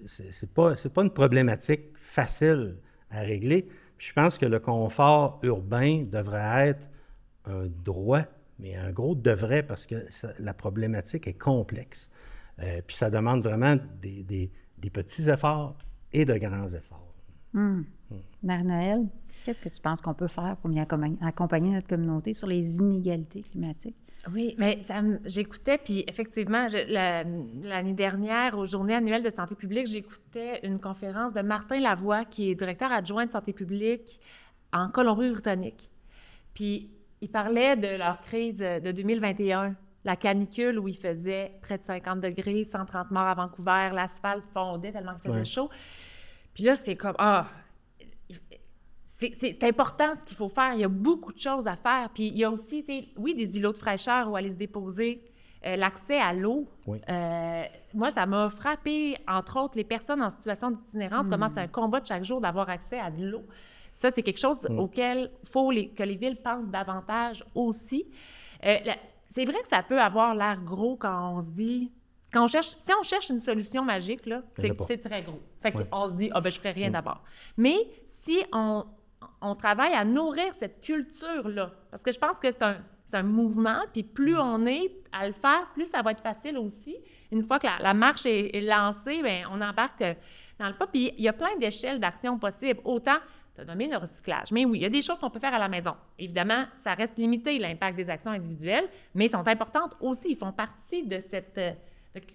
C'est 0.06 0.32
c'est 0.32 0.52
pas, 0.54 0.76
c'est 0.76 0.94
pas 0.94 1.02
une 1.04 1.12
problématique 1.12 1.82
facile 2.00 2.78
à 3.10 3.22
régler. 3.22 3.68
Je 4.00 4.14
pense 4.14 4.38
que 4.38 4.46
le 4.46 4.60
confort 4.60 5.40
urbain 5.44 6.06
devrait 6.10 6.70
être 6.70 6.90
un 7.46 7.68
droit, 7.68 8.24
mais 8.58 8.76
un 8.76 8.92
gros 8.92 9.14
devrait 9.14 9.62
parce 9.62 9.86
que 9.86 10.06
la 10.40 10.54
problématique 10.54 11.28
est 11.28 11.38
complexe. 11.38 12.10
Euh, 12.60 12.82
puis 12.86 12.96
ça 12.96 13.10
demande 13.10 13.42
vraiment 13.42 13.76
des, 14.02 14.52
petits 14.92 15.30
efforts 15.30 15.78
et 16.14 16.24
de 16.24 16.38
grands 16.38 16.68
efforts. 16.70 17.14
Marie-Noël, 18.42 19.06
qu'est-ce 19.46 19.62
que 19.62 19.70
tu 19.70 19.82
penses 19.82 20.02
qu'on 20.02 20.14
peut 20.14 20.28
faire 20.28 20.56
pour 20.58 20.70
mieux 20.70 20.82
accompagner 21.22 21.74
notre 21.74 21.88
communauté 21.88 22.34
sur 22.34 22.48
les 22.48 22.78
inégalités 22.78 23.42
climatiques? 23.42 23.98
Oui, 24.34 24.56
mais 24.58 24.80
j'écoutais, 25.26 25.78
puis 25.78 26.04
effectivement, 26.08 26.68
l'année 26.88 27.94
dernière, 27.94 28.58
aux 28.58 28.66
Journées 28.66 28.96
annuelles 28.96 29.24
de 29.24 29.30
santé 29.30 29.56
publique, 29.56 29.88
j'écoutais 29.88 30.60
une 30.66 30.80
conférence 30.80 31.34
de 31.34 31.42
Martin 31.42 31.80
Lavoie, 31.80 32.26
qui 32.26 32.52
est 32.52 32.56
directeur 32.56 32.92
adjoint 32.92 33.26
de 33.26 33.32
santé 33.32 33.54
publique 33.54 34.20
en 34.74 34.90
Colombie-Britannique. 34.90 35.90
Puis 36.54 36.92
il 37.22 37.30
parlait 37.30 37.76
de 37.76 37.98
leur 37.98 38.22
crise 38.22 38.58
de 38.60 38.92
2021, 38.92 39.76
la 40.06 40.16
canicule 40.16 40.80
où 40.80 40.88
il 40.88 40.96
faisait 40.98 41.52
près 41.62 41.78
de 41.78 41.84
50 41.84 42.22
degrés, 42.22 42.64
130 42.64 43.12
morts 43.12 43.24
à 43.24 43.34
Vancouver, 43.36 43.90
l'asphalte 43.94 44.44
fondait 44.54 44.92
tellement 44.92 45.14
qu'il 45.16 45.30
faisait 45.32 45.40
Ouais. 45.40 45.46
chaud. 45.46 45.70
Puis 46.54 46.64
là, 46.64 46.76
c'est 46.76 46.96
comme, 46.96 47.16
ah, 47.20 47.48
c'est 49.20 49.64
important 49.64 50.14
ce 50.20 50.24
qu'il 50.26 50.38
faut 50.38 50.50
faire. 50.50 50.74
Il 50.74 50.80
y 50.80 50.84
a 50.84 50.88
beaucoup 50.90 51.34
de 51.34 51.38
choses 51.40 51.68
à 51.68 51.76
faire. 51.76 52.10
Puis 52.14 52.28
il 52.28 52.38
y 52.38 52.44
a 52.44 52.50
aussi, 52.52 52.86
oui, 53.18 53.36
des 53.36 53.58
îlots 53.58 53.74
de 53.74 53.78
fraîcheur 53.78 54.30
où 54.30 54.36
aller 54.36 54.52
se 54.52 54.56
déposer, 54.56 55.24
euh, 55.66 55.76
l'accès 55.76 56.20
à 56.20 56.32
l'eau. 56.34 56.68
Oui. 56.88 57.00
Euh, 57.10 57.64
moi, 57.94 58.12
ça 58.12 58.26
m'a 58.26 58.48
frappé, 58.50 59.18
entre 59.28 59.60
autres, 59.60 59.76
les 59.76 59.84
personnes 59.84 60.22
en 60.22 60.30
situation 60.30 60.72
d'itinérance, 60.72 61.28
comment 61.28 61.50
c'est 61.50 61.60
un 61.60 61.68
combat 61.68 62.00
de 62.00 62.06
chaque 62.06 62.24
jour 62.24 62.40
d'avoir 62.40 62.70
accès 62.70 62.98
à 63.00 63.12
de 63.12 63.26
l'eau. 63.26 63.44
Ça, 63.92 64.10
c'est 64.12 64.22
quelque 64.24 64.40
chose 64.40 64.66
auquel 64.78 65.32
il 65.44 65.50
faut 65.50 65.70
les- 65.72 65.90
que 65.90 66.04
les 66.04 66.16
villes 66.16 66.38
pensent 66.42 66.70
davantage 66.70 67.44
aussi. 67.56 68.06
Euh, 68.66 68.78
c'est 69.28 69.44
vrai 69.46 69.62
que 69.62 69.68
ça 69.68 69.84
peut 69.84 70.00
avoir 70.00 70.34
l'air 70.34 70.62
gros 70.64 70.96
quand 70.96 71.36
on 71.38 71.42
se 71.42 71.50
dit... 71.52 71.92
Quand 72.32 72.44
on 72.44 72.48
cherche, 72.48 72.76
si 72.78 72.92
on 72.98 73.02
cherche 73.02 73.30
une 73.32 73.40
solution 73.40 73.84
magique, 73.84 74.28
là, 74.28 74.44
c'est 74.50 75.02
très 75.02 75.24
gros. 75.24 75.40
Fait 75.62 75.76
Ouais. 75.76 75.84
qu'on 75.92 76.08
se 76.08 76.14
dit, 76.14 76.30
ah 76.32 76.40
ben 76.40 76.52
je 76.52 76.60
ferai 76.60 76.72
rien 76.72 76.92
d'abord. 76.92 77.24
Mais 77.58 77.76
si 78.06 78.38
on, 78.54 78.86
on 79.42 79.56
travaille 79.56 79.94
à 79.94 80.06
nourrir 80.06 80.54
cette 80.54 80.82
culture-là, 80.82 81.72
parce 81.92 82.04
que 82.04 82.12
je 82.12 82.20
pense 82.20 82.40
que 82.40 82.52
c'est 82.52 82.64
un, 82.64 82.78
c'est 83.06 83.16
un 83.16 83.24
mouvement, 83.24 83.80
puis 83.92 84.04
plus 84.04 84.38
on 84.38 84.66
est 84.66 84.92
à 85.12 85.26
le 85.28 85.34
faire, 85.34 85.68
plus 85.74 85.88
ça 85.88 86.02
va 86.02 86.12
être 86.12 86.22
facile 86.22 86.58
aussi. 86.58 86.98
Une 87.32 87.44
fois 87.44 87.60
que 87.60 87.66
la, 87.66 87.80
la 87.80 87.94
marche 87.94 88.26
est, 88.26 88.56
est 88.56 88.62
lancée, 88.62 89.22
bien, 89.22 89.48
on 89.52 89.62
embarque 89.62 90.02
euh, 90.02 90.14
dans 90.60 90.68
le 90.68 90.74
pas. 90.74 90.88
Puis 90.88 91.14
il 91.18 91.24
y 91.24 91.28
a 91.28 91.34
plein 91.34 91.56
d'échelles 91.58 92.00
d'action 92.00 92.38
possibles. 92.38 92.80
Autant, 92.84 93.18
tu 93.56 93.62
as 93.62 93.66
nommé 93.66 93.88
le 93.88 93.98
recyclage. 93.98 94.52
Mais 94.52 94.66
oui, 94.66 94.80
il 94.80 94.82
y 94.82 94.86
a 94.86 94.90
des 94.90 95.02
choses 95.02 95.20
qu'on 95.20 95.30
peut 95.30 95.40
faire 95.40 95.54
à 95.54 95.60
la 95.60 95.70
maison. 95.70 95.96
Évidemment, 96.18 96.66
ça 96.76 96.94
reste 96.94 97.18
limité, 97.18 97.58
l'impact 97.58 97.96
des 97.96 98.10
actions 98.10 98.32
individuelles, 98.32 98.88
mais 99.16 99.26
elles 99.26 99.32
sont 99.32 99.48
importantes 99.48 99.96
aussi. 100.02 100.32
Ils 100.32 100.38
font 100.38 100.52
partie 100.52 101.04
de 101.04 101.20
cette... 101.20 101.60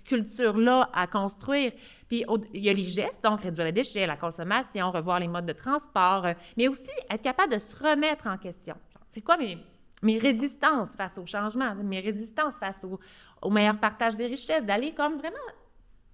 culture-là 0.04 0.90
à 0.92 1.06
construire. 1.06 1.72
Puis 2.08 2.24
il 2.52 2.60
y 2.60 2.68
a 2.68 2.72
les 2.72 2.84
gestes, 2.84 3.22
donc 3.22 3.40
réduire 3.40 3.66
les 3.66 3.72
déchets, 3.72 4.06
la 4.06 4.16
consommation, 4.16 4.90
revoir 4.90 5.20
les 5.20 5.28
modes 5.28 5.46
de 5.46 5.52
transport, 5.52 6.26
euh, 6.26 6.34
mais 6.56 6.68
aussi 6.68 6.90
être 7.10 7.22
capable 7.22 7.52
de 7.52 7.58
se 7.58 7.76
remettre 7.76 8.26
en 8.26 8.36
question. 8.36 8.76
C'est 9.08 9.20
quoi 9.20 9.36
mes, 9.36 9.58
mes 10.02 10.18
résistances 10.18 10.96
face 10.96 11.18
au 11.18 11.26
changement, 11.26 11.74
mes 11.74 12.00
résistances 12.00 12.54
face 12.58 12.84
au, 12.84 12.98
au 13.42 13.50
meilleur 13.50 13.78
partage 13.78 14.16
des 14.16 14.26
richesses, 14.26 14.64
d'aller 14.64 14.92
comme 14.92 15.16
vraiment, 15.16 15.36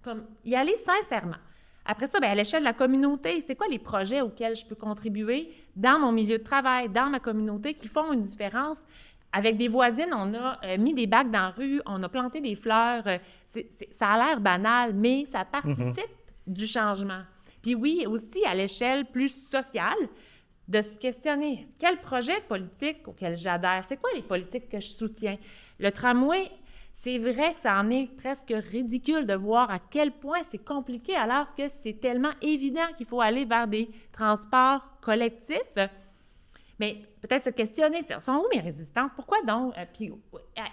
comme 0.02 0.24
y 0.44 0.54
aller 0.54 0.76
sincèrement. 0.76 1.36
Après 1.84 2.06
ça, 2.06 2.20
bien, 2.20 2.30
à 2.30 2.34
l'échelle 2.34 2.60
de 2.60 2.66
la 2.66 2.72
communauté, 2.74 3.40
c'est 3.40 3.56
quoi 3.56 3.66
les 3.66 3.78
projets 3.78 4.20
auxquels 4.20 4.54
je 4.54 4.64
peux 4.64 4.74
contribuer 4.74 5.52
dans 5.74 5.98
mon 5.98 6.12
milieu 6.12 6.38
de 6.38 6.42
travail, 6.44 6.88
dans 6.88 7.06
ma 7.06 7.20
communauté, 7.20 7.74
qui 7.74 7.88
font 7.88 8.12
une 8.12 8.22
différence? 8.22 8.84
Avec 9.32 9.56
des 9.56 9.68
voisines, 9.68 10.12
on 10.12 10.34
a 10.34 10.58
euh, 10.64 10.78
mis 10.78 10.92
des 10.92 11.06
bacs 11.06 11.30
dans 11.30 11.40
la 11.40 11.50
rue, 11.50 11.80
on 11.86 12.02
a 12.02 12.08
planté 12.08 12.40
des 12.40 12.56
fleurs. 12.56 13.06
euh, 13.06 13.18
ça 13.90 14.08
a 14.08 14.18
l'air 14.18 14.40
banal, 14.40 14.92
mais 14.94 15.24
ça 15.26 15.44
participe 15.44 16.10
du 16.46 16.66
changement. 16.66 17.22
Puis 17.62 17.74
oui, 17.74 18.04
aussi 18.06 18.44
à 18.44 18.54
l'échelle 18.54 19.04
plus 19.06 19.28
sociale, 19.28 19.98
de 20.70 20.80
se 20.82 20.96
questionner 20.96 21.66
quel 21.78 22.00
projet 22.00 22.40
politique 22.42 23.06
auquel 23.08 23.36
j'adhère, 23.36 23.84
c'est 23.84 23.96
quoi 23.96 24.10
les 24.14 24.22
politiques 24.22 24.68
que 24.68 24.78
je 24.78 24.86
soutiens? 24.86 25.36
Le 25.80 25.90
tramway, 25.90 26.48
c'est 26.92 27.18
vrai 27.18 27.54
que 27.54 27.60
ça 27.60 27.76
en 27.78 27.90
est 27.90 28.06
presque 28.16 28.52
ridicule 28.70 29.26
de 29.26 29.34
voir 29.34 29.70
à 29.70 29.78
quel 29.78 30.12
point 30.12 30.38
c'est 30.48 30.64
compliqué 30.64 31.16
alors 31.16 31.54
que 31.56 31.68
c'est 31.68 32.00
tellement 32.00 32.32
évident 32.40 32.86
qu'il 32.96 33.06
faut 33.06 33.20
aller 33.20 33.44
vers 33.44 33.66
des 33.66 33.90
transports 34.12 34.82
collectifs. 35.00 35.76
Mais 36.80 37.02
peut-être 37.20 37.44
se 37.44 37.50
questionner, 37.50 38.00
sont 38.20 38.32
où 38.32 38.46
mes 38.52 38.60
résistances? 38.60 39.10
Pourquoi 39.14 39.42
donc? 39.42 39.74
Euh, 39.76 39.84
puis, 39.92 40.10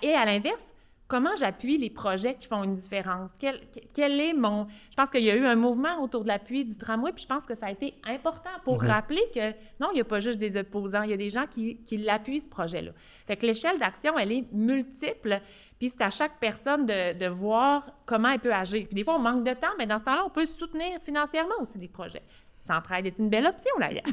et 0.02 0.13
à 0.13 0.24
l'inverse, 0.24 0.74
comment 1.10 1.36
j'appuie 1.36 1.78
les 1.78 1.89
projets 1.89 2.34
qui 2.36 2.48
font 2.48 2.63
une 2.63 2.76
différence? 2.76 3.32
Quel, 3.38 3.60
quel, 3.93 4.17
est 4.22 4.34
mon... 4.34 4.67
Je 4.89 4.96
pense 4.96 5.10
qu'il 5.10 5.24
y 5.24 5.30
a 5.30 5.36
eu 5.36 5.46
un 5.46 5.58
mouvement 5.58 6.02
autour 6.02 6.24
de 6.24 6.30
l'appui 6.30 6.63
du 6.63 6.78
tramway, 6.78 7.12
puis 7.12 7.24
je 7.24 7.28
pense 7.28 7.46
que 7.46 7.56
ça 7.56 7.65
a 7.65 7.72
été 7.72 7.96
important 8.06 8.50
pour 8.63 8.82
rappeler 8.82 9.22
que 9.36 9.52
non, 9.82 9.89
il 9.91 9.96
n'y 9.96 10.02
a 10.02 10.06
pas 10.06 10.22
juste 10.22 10.39
des 10.39 10.56
opposants, 10.56 11.02
il 11.02 11.10
y 11.10 11.13
a 11.13 11.17
des 11.17 11.30
gens 11.30 11.46
qui, 11.46 11.84
qui 11.84 11.98
l'appuient, 11.98 12.39
ce 12.39 12.50
projet-là. 12.50 12.91
Fait 13.26 13.36
que 13.36 13.46
l'échelle 13.46 13.78
d'action, 13.78 14.17
elle 14.17 14.32
est 14.32 14.46
multiple, 14.54 15.41
puis 15.78 15.89
c'est 15.89 16.04
à 16.04 16.10
chaque 16.10 16.39
personne 16.39 16.86
de, 16.86 17.20
de, 17.20 17.28
voir 17.28 17.86
comment 18.06 18.30
elle 18.30 18.39
peut 18.39 18.54
agir. 18.54 18.86
Puis 18.86 18.96
des 18.96 19.04
fois, 19.04 19.15
on 19.15 19.20
manque 19.20 19.43
de 19.43 19.54
temps, 19.54 19.76
mais 19.78 19.86
dans 19.86 19.98
ce 19.98 20.06
temps-là, 20.06 20.24
on 20.26 20.30
peut 20.30 20.46
soutenir 20.46 21.02
financièrement 21.02 21.56
aussi 21.60 21.78
des 21.78 21.89
projets. 21.89 22.24
S'entraide 22.67 23.06
est 23.06 23.17
une 23.17 23.30
belle 23.30 23.45
option, 23.45 23.71
d'ailleurs. 23.80 24.03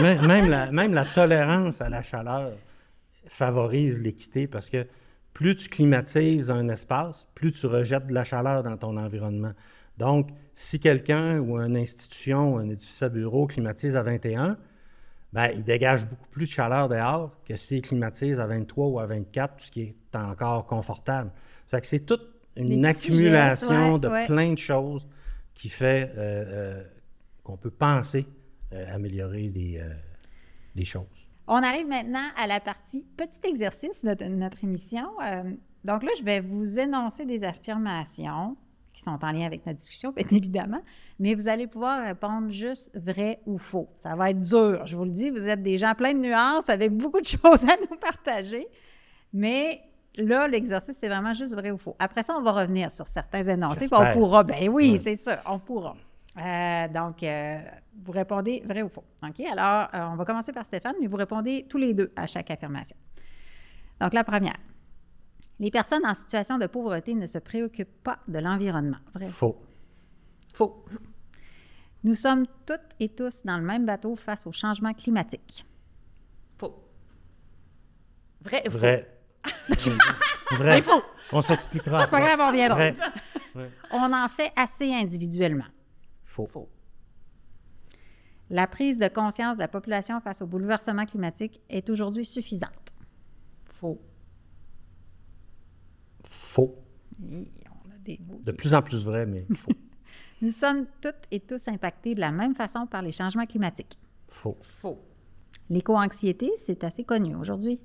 même, 0.00 0.50
la, 0.50 0.70
même 0.70 0.92
la 0.92 1.04
tolérance 1.04 1.80
à 1.80 1.88
la 1.88 2.02
chaleur 2.02 2.52
favorise 3.26 3.98
l'équité 4.00 4.46
parce 4.46 4.68
que 4.68 4.86
plus 5.32 5.56
tu 5.56 5.68
climatises 5.68 6.50
un 6.50 6.68
espace, 6.68 7.28
plus 7.34 7.52
tu 7.52 7.66
rejettes 7.66 8.06
de 8.06 8.14
la 8.14 8.24
chaleur 8.24 8.62
dans 8.62 8.76
ton 8.76 8.96
environnement. 8.96 9.52
Donc, 9.96 10.28
si 10.54 10.80
quelqu'un 10.80 11.38
ou 11.38 11.56
une 11.58 11.76
institution, 11.76 12.58
un 12.58 12.68
édifice 12.68 13.02
à 13.02 13.08
bureau 13.08 13.46
climatise 13.46 13.96
à 13.96 14.02
21, 14.02 14.58
bien, 15.32 15.48
il 15.48 15.64
dégage 15.64 16.06
beaucoup 16.06 16.28
plus 16.30 16.46
de 16.46 16.50
chaleur 16.50 16.88
dehors 16.88 17.32
que 17.46 17.56
s'il 17.56 17.80
climatise 17.82 18.38
à 18.38 18.46
23 18.46 18.86
ou 18.88 19.00
à 19.00 19.06
24, 19.06 19.54
ce 19.58 19.70
qui 19.70 19.82
est 19.82 20.16
encore 20.16 20.66
confortable. 20.66 21.30
Fait 21.68 21.80
que 21.80 21.86
c'est 21.86 22.00
toute 22.00 22.28
une 22.56 22.84
accumulation 22.84 23.96
de 23.96 24.26
plein 24.26 24.52
de 24.52 24.58
choses 24.58 25.08
qui 25.54 25.70
fait 25.70 26.10
euh, 26.16 26.44
euh, 26.46 26.82
qu'on 27.42 27.56
peut 27.56 27.70
penser 27.70 28.26
euh, 28.72 28.94
améliorer 28.94 29.48
les, 29.48 29.82
les 30.74 30.84
choses. 30.84 31.28
On 31.46 31.62
arrive 31.62 31.88
maintenant 31.88 32.26
à 32.36 32.46
la 32.46 32.60
partie 32.60 33.04
petit 33.16 33.40
exercice 33.44 34.04
de 34.04 34.24
notre 34.24 34.62
émission. 34.62 35.08
Euh, 35.22 35.42
donc 35.84 36.04
là, 36.04 36.10
je 36.18 36.22
vais 36.22 36.40
vous 36.40 36.78
énoncer 36.78 37.24
des 37.24 37.42
affirmations 37.42 38.56
qui 38.92 39.02
sont 39.02 39.18
en 39.22 39.32
lien 39.32 39.46
avec 39.46 39.66
notre 39.66 39.78
discussion, 39.78 40.12
bien 40.12 40.26
évidemment, 40.30 40.80
mais 41.18 41.34
vous 41.34 41.48
allez 41.48 41.66
pouvoir 41.66 42.04
répondre 42.04 42.50
juste 42.50 42.92
vrai 42.94 43.40
ou 43.46 43.58
faux. 43.58 43.88
Ça 43.96 44.14
va 44.14 44.30
être 44.30 44.40
dur, 44.40 44.86
je 44.86 44.96
vous 44.96 45.04
le 45.04 45.10
dis, 45.10 45.30
vous 45.30 45.48
êtes 45.48 45.62
des 45.62 45.78
gens 45.78 45.94
pleins 45.94 46.12
de 46.12 46.20
nuances 46.20 46.68
avec 46.68 46.92
beaucoup 46.92 47.20
de 47.20 47.26
choses 47.44 47.64
à 47.64 47.76
nous 47.90 47.96
partager, 47.96 48.66
mais 49.32 49.80
là, 50.16 50.46
l'exercice, 50.46 50.96
c'est 50.98 51.08
vraiment 51.08 51.32
juste 51.32 51.54
vrai 51.54 51.70
ou 51.70 51.78
faux. 51.78 51.96
Après 51.98 52.22
ça, 52.22 52.36
on 52.38 52.42
va 52.42 52.52
revenir 52.52 52.92
sur 52.92 53.06
certains 53.06 53.42
énoncés, 53.42 53.88
on 53.90 54.12
pourra, 54.12 54.44
ben 54.44 54.68
oui, 54.68 54.98
c'est 54.98 55.16
ça, 55.16 55.42
on 55.48 55.58
pourra. 55.58 55.96
Euh, 56.38 56.88
donc, 56.88 57.22
euh, 57.22 57.60
vous 58.04 58.12
répondez 58.12 58.62
vrai 58.64 58.82
ou 58.82 58.88
faux. 58.88 59.04
OK? 59.22 59.40
Alors, 59.40 59.88
euh, 59.94 60.12
on 60.12 60.16
va 60.16 60.24
commencer 60.24 60.52
par 60.52 60.64
Stéphane, 60.64 60.94
mais 61.00 61.06
vous 61.06 61.16
répondez 61.16 61.66
tous 61.68 61.78
les 61.78 61.92
deux 61.92 62.10
à 62.16 62.26
chaque 62.26 62.50
affirmation. 62.50 62.96
Donc, 64.00 64.14
la 64.14 64.24
première. 64.24 64.56
Les 65.60 65.70
personnes 65.70 66.04
en 66.06 66.14
situation 66.14 66.58
de 66.58 66.66
pauvreté 66.66 67.14
ne 67.14 67.26
se 67.26 67.38
préoccupent 67.38 68.02
pas 68.02 68.18
de 68.26 68.38
l'environnement. 68.38 68.96
Vrai? 69.14 69.28
Faux. 69.28 69.60
Faux? 70.54 70.84
Nous 72.04 72.14
sommes 72.14 72.46
toutes 72.66 72.80
et 72.98 73.10
tous 73.10 73.42
dans 73.44 73.58
le 73.58 73.62
même 73.62 73.86
bateau 73.86 74.16
face 74.16 74.46
au 74.46 74.52
changement 74.52 74.92
climatique. 74.92 75.64
Faux. 76.58 76.74
Vrai 78.40 78.62
ou 78.66 78.70
faux? 78.70 78.78
Vrai. 78.78 79.18
Vrai. 80.52 80.82
faux? 80.82 81.02
On 81.30 81.42
s'expliquera. 81.42 82.04
C'est 82.04 82.10
pas 82.10 82.20
grave, 82.20 82.40
on 82.40 82.48
reviendra. 82.48 82.90
On 83.90 84.12
en 84.12 84.28
fait 84.28 84.52
assez 84.56 84.92
individuellement. 84.92 85.64
Faux. 86.32 86.68
La 88.48 88.66
prise 88.66 88.98
de 88.98 89.08
conscience 89.08 89.56
de 89.56 89.60
la 89.60 89.68
population 89.68 90.18
face 90.20 90.40
au 90.40 90.46
bouleversement 90.46 91.04
climatique 91.04 91.60
est 91.68 91.90
aujourd'hui 91.90 92.24
suffisante. 92.24 92.92
Faux. 93.66 94.00
Faux. 96.24 96.74
de 97.18 98.52
plus 98.52 98.72
en 98.74 98.82
plus 98.82 99.04
vrai, 99.04 99.26
mais 99.26 99.46
faux. 99.54 99.72
Nous 100.40 100.50
sommes 100.50 100.86
toutes 101.02 101.22
et 101.30 101.40
tous 101.40 101.68
impactés 101.68 102.14
de 102.14 102.20
la 102.20 102.32
même 102.32 102.54
façon 102.54 102.86
par 102.86 103.02
les 103.02 103.12
changements 103.12 103.46
climatiques. 103.46 103.98
Faux. 104.28 104.56
Faux. 104.62 105.04
L'éco-anxiété, 105.68 106.50
c'est 106.56 106.82
assez 106.82 107.04
connu 107.04 107.36
aujourd'hui. 107.36 107.78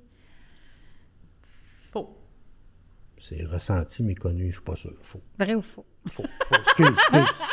Faux. 1.92 2.16
C'est 3.18 3.44
ressenti, 3.44 4.02
mais 4.02 4.14
connu, 4.14 4.40
je 4.40 4.46
ne 4.46 4.52
suis 4.52 4.62
pas 4.62 4.76
sûr. 4.76 4.96
Faux. 5.02 5.22
Vrai 5.38 5.54
ou 5.54 5.62
faux? 5.62 5.84
Faux. 6.06 6.24
Faux. 6.44 6.54
Excuse, 6.54 6.96
excuse. 7.12 7.46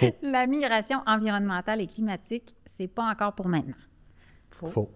La 0.22 0.46
migration 0.46 1.00
environnementale 1.06 1.80
et 1.80 1.86
climatique, 1.86 2.54
c'est 2.66 2.88
pas 2.88 3.04
encore 3.04 3.34
pour 3.34 3.48
maintenant. 3.48 3.76
Faux. 4.50 4.90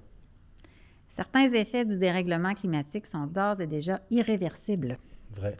Certains 1.09 1.51
effets 1.53 1.85
du 1.85 1.99
dérèglement 1.99 2.55
climatique 2.55 3.07
sont 3.07 3.27
d'ores 3.27 3.61
et 3.61 3.67
déjà 3.67 4.01
irréversibles. 4.11 4.99
Vrai. 5.31 5.57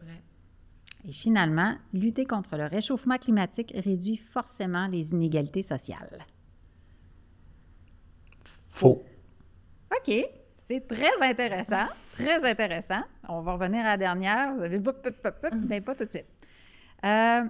Et 1.05 1.13
finalement, 1.13 1.75
lutter 1.93 2.25
contre 2.25 2.57
le 2.57 2.65
réchauffement 2.65 3.19
climatique 3.19 3.73
réduit 3.75 4.17
forcément 4.17 4.87
les 4.87 5.13
inégalités 5.13 5.63
sociales. 5.63 6.25
Faux. 8.71 9.05
OK. 9.95 10.15
C'est 10.65 10.87
très 10.89 11.21
intéressant. 11.21 11.87
Très 12.13 12.49
intéressant. 12.49 13.03
On 13.29 13.43
va 13.43 13.55
revenir 13.55 13.81
à 13.81 13.91
la 13.91 13.97
dernière. 13.97 14.55
Vous 14.55 14.63
avez... 14.63 14.81
Mais 15.67 15.81
pas 15.81 15.95
tout 15.95 16.05
de 16.05 16.11
suite. 16.11 16.27
Euh, 17.05 17.43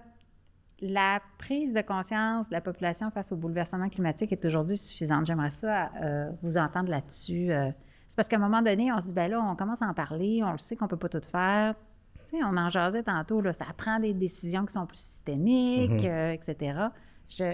la 0.82 1.20
prise 1.38 1.72
de 1.72 1.80
conscience 1.80 2.48
de 2.48 2.52
la 2.52 2.60
population 2.60 3.10
face 3.10 3.32
au 3.32 3.36
bouleversement 3.36 3.88
climatique 3.88 4.32
est 4.32 4.44
aujourd'hui 4.44 4.76
suffisante. 4.76 5.26
J'aimerais 5.26 5.52
ça 5.52 5.90
euh, 6.02 6.30
vous 6.42 6.56
entendre 6.58 6.90
là-dessus. 6.90 7.52
Euh. 7.52 7.70
c'est 8.08 8.16
parce 8.16 8.28
qu'à 8.28 8.36
un 8.36 8.40
moment 8.40 8.62
donné, 8.62 8.92
on 8.92 9.00
se 9.00 9.06
dit, 9.06 9.12
ben 9.14 9.30
là, 9.30 9.40
on 9.40 9.54
commence 9.54 9.80
à 9.80 9.86
en 9.86 9.94
parler, 9.94 10.42
on 10.44 10.50
le 10.50 10.58
sait 10.58 10.74
qu'on 10.74 10.86
ne 10.86 10.90
peut 10.90 10.96
pas 10.96 11.08
tout 11.08 11.22
faire. 11.30 11.74
Tu 12.28 12.36
sais, 12.38 12.44
on 12.44 12.56
en 12.56 12.68
jasait 12.68 13.04
tantôt, 13.04 13.40
là, 13.40 13.52
ça 13.52 13.66
prend 13.76 14.00
des 14.00 14.12
décisions 14.12 14.66
qui 14.66 14.72
sont 14.72 14.86
plus 14.86 14.98
systémiques, 14.98 16.02
mhm. 16.02 16.10
euh, 16.10 16.32
etc. 16.32 16.88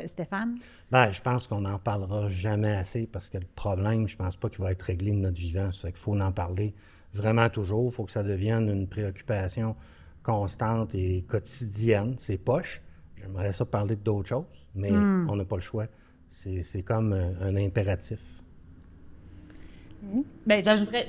Stéphane? 0.07 0.57
Bien, 0.91 1.13
je 1.13 1.21
pense 1.21 1.47
qu'on 1.47 1.61
n'en 1.61 1.79
parlera 1.79 2.29
jamais 2.29 2.75
assez 2.75 3.07
parce 3.07 3.29
que 3.29 3.39
le 3.39 3.47
problème, 3.55 4.09
je 4.09 4.15
ne 4.15 4.19
pense 4.19 4.35
pas 4.35 4.49
qu'il 4.49 4.65
va 4.65 4.73
être 4.73 4.83
réglé 4.83 5.13
de 5.13 5.19
notre 5.19 5.39
vivant. 5.39 5.71
C'est 5.71 5.93
qu'il 5.93 6.01
faut 6.01 6.19
en 6.19 6.33
parler 6.33 6.75
vraiment 7.15 7.49
toujours. 7.49 7.87
Il 7.87 7.93
faut 7.93 8.05
que 8.05 8.11
ça 8.11 8.25
devienne 8.25 8.69
une 8.69 8.89
préoccupation 8.89 9.77
constante 10.25 10.97
et 10.97 11.25
quotidienne. 11.29 12.17
C'est 12.19 12.39
poche. 12.39 12.83
J'aimerais 13.21 13.53
ça 13.53 13.65
parler 13.65 13.97
d'autres 13.97 14.29
choses, 14.29 14.67
mais 14.75 14.91
hmm. 14.91 15.29
on 15.29 15.37
n'a 15.37 15.45
pas 15.45 15.57
le 15.57 15.63
choix. 15.63 15.87
C'est 16.29 16.83
comme 16.83 17.13
un, 17.13 17.57
impératif. 17.57 18.21
Bien, 20.47 20.61
j'ajouterais, 20.61 21.09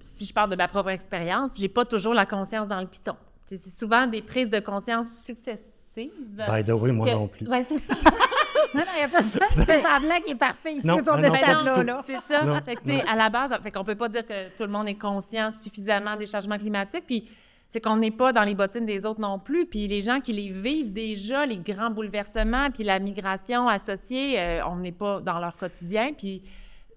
si 0.00 0.24
je 0.24 0.32
parle 0.32 0.50
de 0.50 0.56
ma 0.56 0.68
propre 0.68 0.90
expérience, 0.90 1.52
j'ai 1.58 1.68
pas 1.68 1.84
toujours 1.84 2.14
la 2.14 2.26
conscience 2.26 2.66
dans 2.66 2.80
le 2.80 2.86
piton. 2.86 3.16
C'est 3.46 3.58
souvent 3.58 4.06
des 4.06 4.22
prises 4.22 4.50
de 4.50 4.60
conscience 4.60 5.22
successives. 5.24 5.66
By 5.94 6.64
the 6.64 6.70
way, 6.70 6.92
moi 6.92 7.12
non 7.12 7.28
plus. 7.28 7.46
Oui, 7.46 7.58
c'est 7.68 7.78
ça. 7.78 7.94
non, 8.74 8.80
non, 8.80 8.86
il 8.94 8.98
n'y 8.98 9.02
a 9.02 9.08
pas 9.08 9.22
ça. 9.22 9.40
C'est 9.50 9.80
semblant 9.80 10.20
qui 10.24 10.32
est 10.32 10.36
parfait 10.36 10.74
ici 10.74 10.90
autour 10.90 11.18
de 11.18 11.24
cette 11.24 11.86
là 11.86 12.02
C'est 12.06 12.20
ça. 12.20 12.62
Fait 12.62 13.02
à 13.06 13.14
la 13.14 13.28
base, 13.28 13.54
fait 13.62 13.70
qu'on 13.70 13.84
peut 13.84 13.94
pas 13.94 14.08
dire 14.08 14.26
que 14.26 14.48
tout 14.56 14.62
le 14.62 14.68
monde 14.68 14.88
est 14.88 14.98
conscient 14.98 15.50
suffisamment 15.50 16.16
des 16.16 16.26
changements 16.26 16.56
climatiques. 16.56 17.04
Puis 17.06 17.28
c'est 17.72 17.80
qu'on 17.80 17.96
n'est 17.96 18.10
pas 18.10 18.34
dans 18.34 18.42
les 18.42 18.54
bottines 18.54 18.84
des 18.84 19.06
autres 19.06 19.20
non 19.20 19.38
plus. 19.38 19.64
Puis 19.64 19.88
les 19.88 20.02
gens 20.02 20.20
qui 20.20 20.34
les 20.34 20.50
vivent 20.50 20.92
déjà, 20.92 21.46
les 21.46 21.56
grands 21.56 21.90
bouleversements, 21.90 22.70
puis 22.70 22.84
la 22.84 22.98
migration 22.98 23.66
associée, 23.66 24.38
euh, 24.38 24.66
on 24.66 24.76
n'est 24.76 24.92
pas 24.92 25.22
dans 25.22 25.38
leur 25.38 25.56
quotidien. 25.56 26.12
Puis 26.12 26.42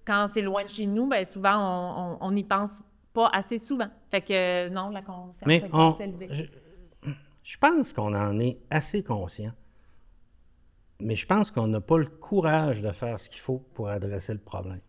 quand 0.06 0.26
c'est 0.28 0.42
loin 0.42 0.64
de 0.64 0.68
chez 0.68 0.84
nous, 0.84 1.08
bien 1.08 1.24
souvent, 1.24 2.18
on 2.20 2.30
n'y 2.30 2.44
pense 2.44 2.82
pas 3.14 3.30
assez 3.32 3.58
souvent. 3.58 3.88
Fait 4.10 4.20
que 4.20 4.68
non, 4.68 4.90
la 4.90 5.00
conscience 5.00 5.46
Mais 5.46 5.62
Je, 6.30 6.44
je 7.42 7.56
pense 7.56 7.94
qu'on 7.94 8.14
en 8.14 8.38
est 8.38 8.58
assez 8.68 9.02
conscient. 9.02 9.52
Mais 11.00 11.16
je 11.16 11.26
pense 11.26 11.50
qu'on 11.50 11.68
n'a 11.68 11.80
pas 11.80 11.96
le 11.96 12.06
courage 12.06 12.82
de 12.82 12.92
faire 12.92 13.18
ce 13.18 13.30
qu'il 13.30 13.40
faut 13.40 13.64
pour 13.74 13.88
adresser 13.88 14.34
le 14.34 14.40
problème. 14.40 14.80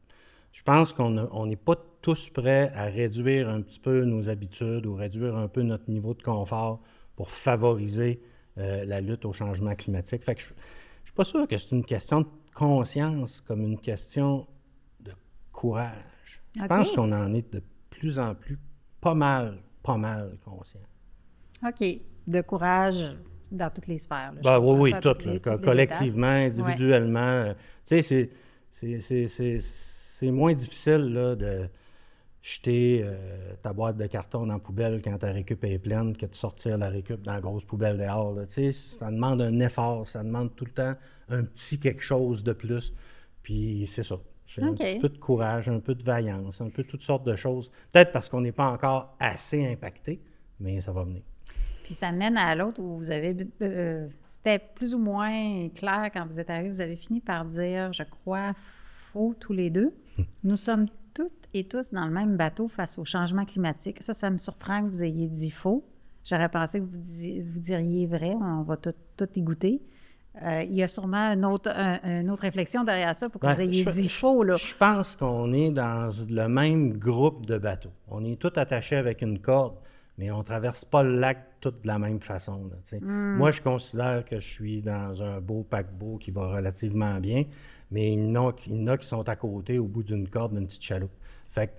Je 0.57 0.63
pense 0.63 0.91
qu'on 0.91 1.45
n'est 1.45 1.55
pas 1.55 1.75
tous 2.01 2.31
prêts 2.31 2.71
à 2.73 2.85
réduire 2.85 3.47
un 3.47 3.61
petit 3.61 3.79
peu 3.79 4.05
nos 4.05 4.27
habitudes 4.27 4.87
ou 4.87 4.95
réduire 4.95 5.37
un 5.37 5.47
peu 5.47 5.61
notre 5.61 5.87
niveau 5.87 6.15
de 6.15 6.23
confort 6.23 6.81
pour 7.15 7.29
favoriser 7.29 8.19
euh, 8.57 8.83
la 8.83 8.99
lutte 8.99 9.23
au 9.25 9.33
changement 9.33 9.75
climatique. 9.75 10.23
Fait 10.23 10.33
que 10.33 10.41
je 10.41 10.47
ne 10.47 10.55
suis 11.03 11.13
pas 11.13 11.25
sûr 11.25 11.47
que 11.47 11.55
c'est 11.55 11.75
une 11.75 11.85
question 11.85 12.21
de 12.21 12.27
conscience 12.55 13.39
comme 13.39 13.61
une 13.61 13.79
question 13.79 14.47
de 14.99 15.11
courage. 15.51 16.41
Je 16.59 16.65
pense 16.65 16.91
qu'on 16.91 17.11
en 17.11 17.35
est 17.35 17.53
de 17.53 17.61
plus 17.91 18.17
en 18.17 18.33
plus 18.33 18.57
pas 18.99 19.13
mal, 19.13 19.59
pas 19.83 19.97
mal 19.97 20.39
conscient. 20.43 20.81
OK. 21.63 21.85
De 22.25 22.41
courage 22.41 23.15
dans 23.51 23.69
toutes 23.69 23.85
les 23.85 23.99
sphères. 23.99 24.33
Ben, 24.41 24.57
oui, 24.57 24.91
oui, 24.91 24.99
toutes. 25.03 25.23
collectivement, 25.63 26.25
individuellement. 26.25 27.19
Euh, 27.19 27.53
tu 27.87 28.01
sais, 28.01 28.31
c'est 28.71 29.59
moins 30.31 30.53
difficile 30.53 31.13
là, 31.13 31.35
de 31.35 31.69
jeter 32.41 33.01
euh, 33.03 33.53
ta 33.61 33.73
boîte 33.73 33.97
de 33.97 34.05
carton 34.05 34.45
dans 34.45 34.53
la 34.53 34.59
poubelle 34.59 35.01
quand 35.03 35.17
ta 35.17 35.31
récup 35.31 35.63
est 35.63 35.79
pleine 35.79 36.15
que 36.15 36.25
de 36.25 36.35
sortir 36.35 36.77
la 36.77 36.89
récup 36.89 37.21
dans 37.21 37.33
la 37.33 37.41
grosse 37.41 37.65
poubelle 37.65 37.97
dehors. 37.97 38.33
Là. 38.33 38.45
Ça 38.45 39.11
demande 39.11 39.41
un 39.41 39.59
effort, 39.59 40.07
ça 40.07 40.23
demande 40.23 40.55
tout 40.55 40.65
le 40.65 40.71
temps 40.71 40.93
un 41.29 41.43
petit 41.43 41.79
quelque 41.79 42.01
chose 42.01 42.43
de 42.43 42.53
plus. 42.53 42.93
Puis 43.43 43.85
c'est 43.87 44.03
ça. 44.03 44.17
J'ai 44.45 44.63
un 44.63 44.73
petit 44.73 44.99
peu 44.99 45.09
de 45.09 45.17
courage, 45.17 45.67
un 45.67 45.81
peu 45.81 45.93
de 45.93 46.03
vaillance, 46.03 46.61
un 46.61 46.69
peu 46.69 46.83
toutes 46.83 47.01
sortes 47.01 47.25
de 47.25 47.35
choses. 47.35 47.69
Peut-être 47.91 48.13
parce 48.13 48.29
qu'on 48.29 48.39
n'est 48.39 48.53
pas 48.53 48.71
encore 48.71 49.15
assez 49.19 49.65
impacté, 49.69 50.21
mais 50.61 50.79
ça 50.79 50.93
va 50.93 51.03
venir. 51.03 51.21
Puis 51.83 51.93
ça 51.93 52.13
mène 52.13 52.37
à 52.37 52.55
l'autre 52.55 52.81
où 52.81 52.97
vous 52.97 53.11
avez. 53.11 53.35
euh, 53.61 54.07
C'était 54.21 54.59
plus 54.59 54.93
ou 54.93 54.99
moins 54.99 55.67
clair 55.69 56.09
quand 56.13 56.25
vous 56.25 56.39
êtes 56.39 56.49
arrivé. 56.49 56.69
Vous 56.69 56.81
avez 56.81 56.95
fini 56.95 57.19
par 57.19 57.43
dire, 57.43 57.91
je 57.91 58.03
crois, 58.03 58.53
faux 59.11 59.35
tous 59.37 59.53
les 59.53 59.69
deux. 59.69 59.93
Nous 60.43 60.57
sommes 60.57 60.87
toutes 61.13 61.33
et 61.53 61.63
tous 61.65 61.91
dans 61.91 62.05
le 62.05 62.11
même 62.11 62.37
bateau 62.37 62.67
face 62.67 62.97
au 62.99 63.05
changement 63.05 63.45
climatique. 63.45 64.01
Ça, 64.03 64.13
ça 64.13 64.29
me 64.29 64.37
surprend 64.37 64.83
que 64.83 64.89
vous 64.89 65.03
ayez 65.03 65.27
dit 65.27 65.51
faux. 65.51 65.83
J'aurais 66.23 66.49
pensé 66.49 66.79
que 66.79 66.85
vous, 66.85 66.97
disiez- 66.97 67.41
vous 67.41 67.59
diriez 67.59 68.05
vrai. 68.05 68.35
On 68.39 68.63
va 68.63 68.77
tout, 68.77 68.93
tout 69.15 69.27
y 69.35 69.41
goûter. 69.41 69.81
Euh, 70.43 70.61
il 70.63 70.73
y 70.75 70.83
a 70.83 70.87
sûrement 70.87 71.31
une 71.33 71.45
autre, 71.45 71.71
un- 71.73 72.21
une 72.21 72.29
autre 72.29 72.43
réflexion 72.43 72.83
derrière 72.83 73.15
ça 73.15 73.27
pour 73.29 73.41
que 73.41 73.47
vous 73.47 73.61
ayez 73.61 73.83
je- 73.83 73.89
dit 73.89 74.09
faux. 74.09 74.43
Là. 74.43 74.55
Je 74.57 74.75
pense 74.75 75.15
qu'on 75.15 75.51
est 75.53 75.71
dans 75.71 76.09
le 76.29 76.47
même 76.47 76.93
groupe 76.97 77.45
de 77.47 77.57
bateaux. 77.57 77.89
On 78.07 78.23
est 78.23 78.39
tous 78.39 78.53
attachés 78.59 78.97
avec 78.97 79.23
une 79.23 79.39
corde, 79.39 79.75
mais 80.19 80.29
on 80.29 80.39
ne 80.39 80.43
traverse 80.43 80.85
pas 80.85 81.01
le 81.01 81.17
lac 81.19 81.43
tous 81.59 81.71
de 81.71 81.87
la 81.87 81.97
même 81.97 82.19
façon. 82.21 82.67
là, 82.69 82.75
sais. 82.83 82.99
Moi, 83.01 83.49
je 83.49 83.61
considère 83.63 84.23
que 84.25 84.37
je 84.37 84.47
suis 84.47 84.81
dans 84.83 85.23
un 85.23 85.41
beau 85.41 85.63
paquebot 85.63 86.17
qui 86.17 86.29
va 86.29 86.47
relativement 86.55 87.19
bien, 87.19 87.45
mais 87.91 88.13
il 88.13 88.31
y 88.31 88.37
en 88.37 88.49
a, 88.49 88.51
il 88.67 88.81
y 88.81 88.83
en 88.83 88.87
a 88.87 88.97
qui 88.97 89.07
sont 89.07 89.27
à 89.27 89.35
côté, 89.35 89.79
au 89.79 89.85
bout 89.85 90.03
d'une 90.03 90.27
corde, 90.29 90.53
d'une 90.53 90.65
petite 90.67 90.83
chaloupe. 90.83 91.11
Fait 91.49 91.67
que, 91.67 91.71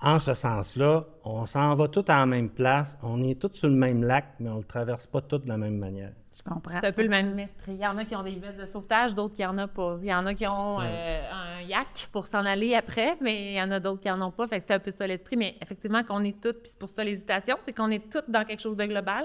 en 0.00 0.18
ce 0.18 0.34
sens-là, 0.34 1.06
on 1.24 1.46
s'en 1.46 1.74
va 1.74 1.88
tous 1.88 2.04
à 2.08 2.18
la 2.18 2.26
même 2.26 2.50
place. 2.50 2.98
On 3.02 3.22
est 3.22 3.40
tous 3.40 3.52
sur 3.56 3.68
le 3.68 3.74
même 3.76 4.04
lac, 4.04 4.26
mais 4.40 4.50
on 4.50 4.56
ne 4.56 4.60
le 4.60 4.64
traverse 4.66 5.06
pas 5.06 5.22
tous 5.22 5.38
de 5.38 5.48
la 5.48 5.56
même 5.56 5.76
manière. 5.78 6.12
Je 6.36 6.42
comprends. 6.42 6.78
C'est 6.82 6.88
un 6.88 6.92
peu 6.92 7.02
le 7.02 7.08
même 7.08 7.38
esprit. 7.38 7.72
Il 7.72 7.80
y 7.80 7.86
en 7.86 7.96
a 7.96 8.04
qui 8.04 8.14
ont 8.14 8.22
des 8.22 8.34
vestes 8.36 8.60
de 8.60 8.66
sauvetage, 8.66 9.14
d'autres 9.14 9.34
qui 9.34 9.46
en 9.46 9.56
ont 9.58 9.68
pas. 9.68 9.96
Il 10.02 10.06
y 10.08 10.12
en 10.14 10.26
a 10.26 10.34
qui 10.34 10.46
ont 10.46 10.76
Ouais. 10.78 10.84
euh, 10.86 11.30
un 11.32 11.62
yak 11.62 12.08
pour 12.12 12.26
s'en 12.26 12.44
aller 12.44 12.74
après, 12.74 13.16
mais 13.22 13.52
il 13.52 13.56
y 13.56 13.62
en 13.62 13.70
a 13.70 13.80
d'autres 13.80 14.02
qui 14.02 14.10
en 14.10 14.20
ont 14.20 14.30
pas. 14.32 14.46
Fait 14.46 14.60
que 14.60 14.66
c'est 14.66 14.74
un 14.74 14.78
peu 14.80 14.90
ça 14.90 15.06
l'esprit. 15.06 15.38
Mais 15.38 15.56
effectivement, 15.62 16.04
qu'on 16.04 16.22
est 16.24 16.38
toutes, 16.42 16.58
puis 16.58 16.68
c'est 16.72 16.78
pour 16.78 16.90
ça 16.90 17.02
l'hésitation, 17.02 17.56
c'est 17.64 17.72
qu'on 17.72 17.90
est 17.90 18.10
toutes 18.12 18.28
dans 18.30 18.44
quelque 18.44 18.60
chose 18.60 18.76
de 18.76 18.84
global, 18.84 19.24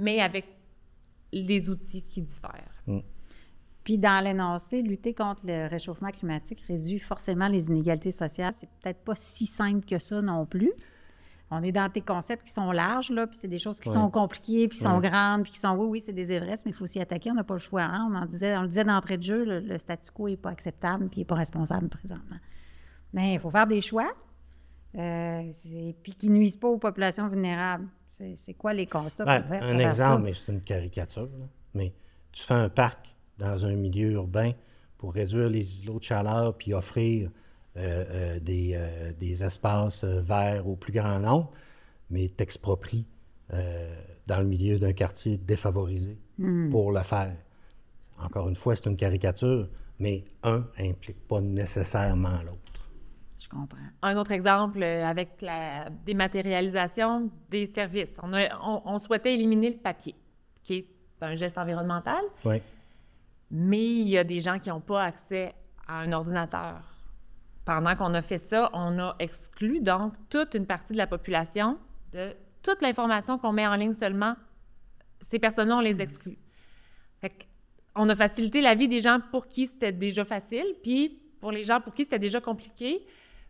mais 0.00 0.20
avec 0.20 0.46
des 1.32 1.70
outils 1.70 2.02
qui 2.02 2.22
diffèrent. 2.22 2.74
Puis 3.88 3.96
dans 3.96 4.22
l'énoncé, 4.22 4.82
lutter 4.82 5.14
contre 5.14 5.40
le 5.46 5.66
réchauffement 5.66 6.10
climatique 6.10 6.60
réduit 6.68 6.98
forcément 6.98 7.48
les 7.48 7.68
inégalités 7.68 8.12
sociales. 8.12 8.52
C'est 8.54 8.68
peut-être 8.82 9.02
pas 9.02 9.14
si 9.14 9.46
simple 9.46 9.86
que 9.86 9.98
ça 9.98 10.20
non 10.20 10.44
plus. 10.44 10.70
On 11.50 11.62
est 11.62 11.72
dans 11.72 11.90
des 11.90 12.02
concepts 12.02 12.44
qui 12.46 12.52
sont 12.52 12.70
larges, 12.70 13.10
là, 13.10 13.26
puis 13.26 13.38
c'est 13.38 13.48
des 13.48 13.58
choses 13.58 13.80
qui 13.80 13.88
Ouais. 13.88 13.94
sont 13.94 14.10
compliquées, 14.10 14.68
puis 14.68 14.76
qui 14.76 14.84
sont 14.84 15.00
grandes, 15.00 15.44
puis 15.44 15.52
qui 15.52 15.58
sont, 15.58 15.74
oui, 15.74 15.86
oui, 15.86 16.00
c'est 16.04 16.12
des 16.12 16.30
Everest, 16.32 16.66
mais 16.66 16.72
il 16.72 16.74
faut 16.74 16.84
s'y 16.84 17.00
attaquer, 17.00 17.30
on 17.30 17.34
n'a 17.34 17.44
pas 17.44 17.54
le 17.54 17.60
choix. 17.60 17.80
hein. 17.84 18.06
On, 18.12 18.14
en 18.14 18.26
disait, 18.26 18.58
on 18.58 18.60
le 18.60 18.68
disait 18.68 18.84
d'entrée 18.84 19.16
de 19.16 19.22
jeu, 19.22 19.42
le, 19.46 19.60
le 19.60 19.78
statu 19.78 20.10
quo 20.10 20.28
n'est 20.28 20.36
pas 20.36 20.50
acceptable, 20.50 21.08
puis 21.08 21.16
il 21.16 21.20
n'est 21.20 21.24
pas 21.24 21.36
responsable 21.36 21.88
présentement. 21.88 22.36
Mais 23.14 23.32
il 23.32 23.40
faut 23.40 23.50
faire 23.50 23.66
des 23.66 23.80
choix, 23.80 24.12
euh, 24.96 25.50
puis 26.02 26.12
qui 26.12 26.28
nuisent 26.28 26.58
pas 26.58 26.68
aux 26.68 26.76
populations 26.76 27.26
vulnérables. 27.26 27.88
C'est 28.34 28.52
quoi 28.52 28.74
les 28.74 28.84
constats 28.84 29.24
Ben, 29.24 29.40
qu'on 29.40 29.48
fait 29.48 29.60
à 29.60 29.64
un 29.64 29.78
ça? 29.78 29.88
exemple, 29.88 30.24
mais 30.24 30.32
c'est 30.34 30.52
une 30.52 30.60
caricature. 30.60 31.22
là. 31.38 31.46
Mais 31.72 31.94
tu 32.32 32.42
fais 32.42 32.52
un 32.52 32.68
parc 32.68 33.14
dans 33.38 33.64
un 33.66 33.74
milieu 33.74 34.12
urbain 34.12 34.52
pour 34.96 35.12
réduire 35.14 35.48
les 35.48 35.82
îlots 35.82 35.98
de 35.98 36.04
chaleur 36.04 36.56
puis 36.56 36.74
offrir 36.74 37.30
euh, 37.76 38.04
euh, 38.10 38.40
des, 38.40 38.72
euh, 38.74 39.12
des 39.18 39.42
espaces 39.44 40.04
verts 40.04 40.66
au 40.66 40.74
plus 40.76 40.92
grand 40.92 41.18
nombre, 41.20 41.50
mais 42.10 42.28
t'expropries 42.28 43.06
dans 44.26 44.40
le 44.40 44.44
milieu 44.44 44.78
d'un 44.78 44.92
quartier 44.92 45.38
défavorisé 45.38 46.18
pour 46.70 46.92
le 46.92 47.00
faire. 47.02 47.34
Encore 48.20 48.48
une 48.48 48.56
fois, 48.56 48.76
c'est 48.76 48.86
une 48.90 48.96
caricature, 48.96 49.68
mais 49.98 50.24
un 50.42 50.66
implique 50.78 51.26
pas 51.26 51.40
nécessairement 51.40 52.42
l'autre. 52.44 52.58
Je 53.40 53.48
comprends. 53.48 53.78
Un 54.02 54.16
autre 54.18 54.32
exemple, 54.32 54.82
avec 54.82 55.40
la 55.40 55.88
dématérialisation 56.04 57.30
des 57.50 57.66
services. 57.66 58.16
On, 58.22 58.32
a- 58.34 58.58
on- 58.62 58.82
on 58.84 58.98
souhaitait 58.98 59.32
éliminer 59.34 59.70
le 59.70 59.76
papier, 59.78 60.14
qui 60.62 60.74
est 60.74 60.86
un 61.22 61.34
geste 61.34 61.56
environnemental, 61.56 62.20
Oui. 62.44 62.60
Mais 63.50 63.84
il 63.84 64.08
y 64.08 64.18
a 64.18 64.24
des 64.24 64.40
gens 64.40 64.58
qui 64.58 64.68
n'ont 64.68 64.80
pas 64.80 65.02
accès 65.02 65.54
à 65.86 66.00
un 66.00 66.12
ordinateur. 66.12 66.80
Pendant 67.64 67.96
qu'on 67.96 68.14
a 68.14 68.22
fait 68.22 68.38
ça, 68.38 68.70
on 68.72 68.98
a 68.98 69.14
exclu 69.18 69.80
donc 69.80 70.14
toute 70.30 70.54
une 70.54 70.66
partie 70.66 70.92
de 70.92 70.98
la 70.98 71.06
population 71.06 71.78
de 72.12 72.34
toute 72.62 72.82
l'information 72.82 73.38
qu'on 73.38 73.52
met 73.52 73.66
en 73.66 73.76
ligne 73.76 73.92
seulement. 73.92 74.34
Ces 75.20 75.38
personnes-là, 75.38 75.76
on 75.76 75.80
les 75.80 76.00
exclut. 76.00 76.38
Fait 77.20 77.32
on 77.94 78.08
a 78.08 78.14
facilité 78.14 78.60
la 78.60 78.74
vie 78.74 78.88
des 78.88 79.00
gens 79.00 79.18
pour 79.32 79.48
qui 79.48 79.66
c'était 79.66 79.92
déjà 79.92 80.24
facile, 80.24 80.66
puis 80.82 81.20
pour 81.40 81.50
les 81.50 81.64
gens 81.64 81.80
pour 81.80 81.94
qui 81.94 82.04
c'était 82.04 82.18
déjà 82.18 82.40
compliqué, 82.40 83.04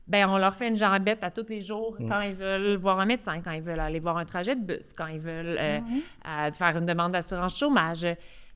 ben 0.06 0.26
on 0.28 0.38
leur 0.38 0.56
fait 0.56 0.68
une 0.68 0.76
jambette 0.76 1.22
à 1.22 1.30
tous 1.30 1.46
les 1.50 1.60
jours 1.60 1.96
quand 2.08 2.20
ils 2.22 2.34
veulent 2.34 2.76
voir 2.76 2.98
un 2.98 3.04
médecin, 3.04 3.42
quand 3.42 3.50
ils 3.52 3.62
veulent 3.62 3.80
aller 3.80 4.00
voir 4.00 4.16
un 4.16 4.24
trajet 4.24 4.56
de 4.56 4.62
bus, 4.62 4.94
quand 4.94 5.06
ils 5.06 5.20
veulent 5.20 5.58
euh, 5.60 5.80
à 6.24 6.50
faire 6.50 6.78
une 6.78 6.86
demande 6.86 7.12
d'assurance 7.12 7.58
chômage. 7.58 8.06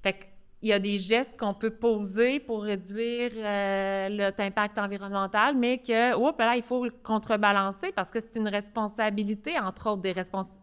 Fait 0.03 0.15
que 0.15 0.25
il 0.63 0.69
y 0.69 0.73
a 0.73 0.79
des 0.79 0.97
gestes 0.97 1.37
qu'on 1.37 1.55
peut 1.55 1.71
poser 1.71 2.39
pour 2.39 2.63
réduire 2.63 3.33
euh, 3.37 4.09
notre 4.09 4.41
impact 4.41 4.79
environnemental, 4.79 5.57
mais 5.57 5.79
que, 5.79 6.15
oups, 6.17 6.39
là, 6.39 6.55
il 6.55 6.63
faut 6.63 6.85
le 6.85 6.93
contrebalancer 7.03 7.91
parce 7.91 8.11
que 8.11 8.21
c'est 8.21 8.37
une 8.37 8.49
responsabilité, 8.49 9.59
entre 9.59 9.91
autres, 9.91 10.03
des, 10.03 10.15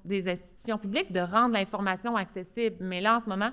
des 0.05 0.29
institutions 0.29 0.77
publiques 0.77 1.11
de 1.11 1.19
rendre 1.19 1.53
l'information 1.53 2.15
accessible. 2.15 2.77
Mais 2.79 3.01
là, 3.01 3.17
en 3.17 3.19
ce 3.19 3.27
moment, 3.27 3.51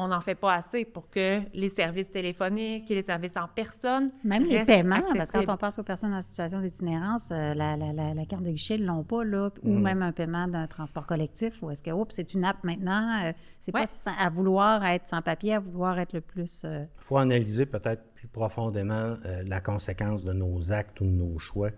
on 0.00 0.08
n'en 0.08 0.20
fait 0.20 0.34
pas 0.34 0.54
assez 0.54 0.84
pour 0.84 1.10
que 1.10 1.40
les 1.52 1.68
services 1.68 2.10
téléphoniques 2.10 2.90
et 2.90 2.94
les 2.94 3.02
services 3.02 3.36
en 3.36 3.48
personne 3.48 4.10
Même 4.24 4.44
les 4.44 4.64
paiements, 4.64 5.00
parce 5.14 5.30
que 5.30 5.44
quand 5.44 5.52
on 5.52 5.56
pense 5.56 5.78
aux 5.78 5.82
personnes 5.82 6.14
en 6.14 6.22
situation 6.22 6.60
d'itinérance, 6.60 7.30
euh, 7.30 7.54
la, 7.54 7.76
la- 7.76 7.92
la- 7.92 8.14
la 8.14 8.26
carte 8.26 8.42
de 8.42 8.50
guichet, 8.50 8.76
ils 8.76 8.82
ne 8.82 8.86
l'ont 8.86 9.04
pas, 9.04 9.24
là, 9.24 9.50
ou 9.62 9.72
même 9.78 10.02
un 10.02 10.12
paiement 10.12 10.46
d'un 10.48 10.66
transport 10.66 11.06
collectif, 11.06 11.62
ou 11.62 11.70
est-ce 11.70 11.82
que, 11.82 11.90
oups, 11.90 12.14
c'est 12.14 12.34
une 12.34 12.44
app 12.44 12.62
maintenant, 12.64 13.24
euh, 13.24 13.32
c'est 13.60 13.74
Ouais. 13.74 13.82
pas 13.82 13.86
sans- 13.86 14.16
à 14.18 14.30
vouloir 14.30 14.84
être 14.84 15.06
sans 15.06 15.22
papier, 15.22 15.54
à 15.54 15.60
vouloir 15.60 15.98
être 15.98 16.12
le 16.12 16.20
plus... 16.20 16.62
euh, 16.64 16.84
Il 16.98 17.02
faut 17.04 17.18
analyser 17.18 17.66
peut-être 17.66 18.02
plus 18.14 18.28
profondément 18.28 19.16
euh, 19.24 19.42
la 19.46 19.60
conséquence 19.60 20.24
de 20.24 20.32
nos 20.32 20.72
actes 20.72 21.00
ou 21.00 21.04
de 21.04 21.10
nos 21.10 21.38
choix, 21.38 21.70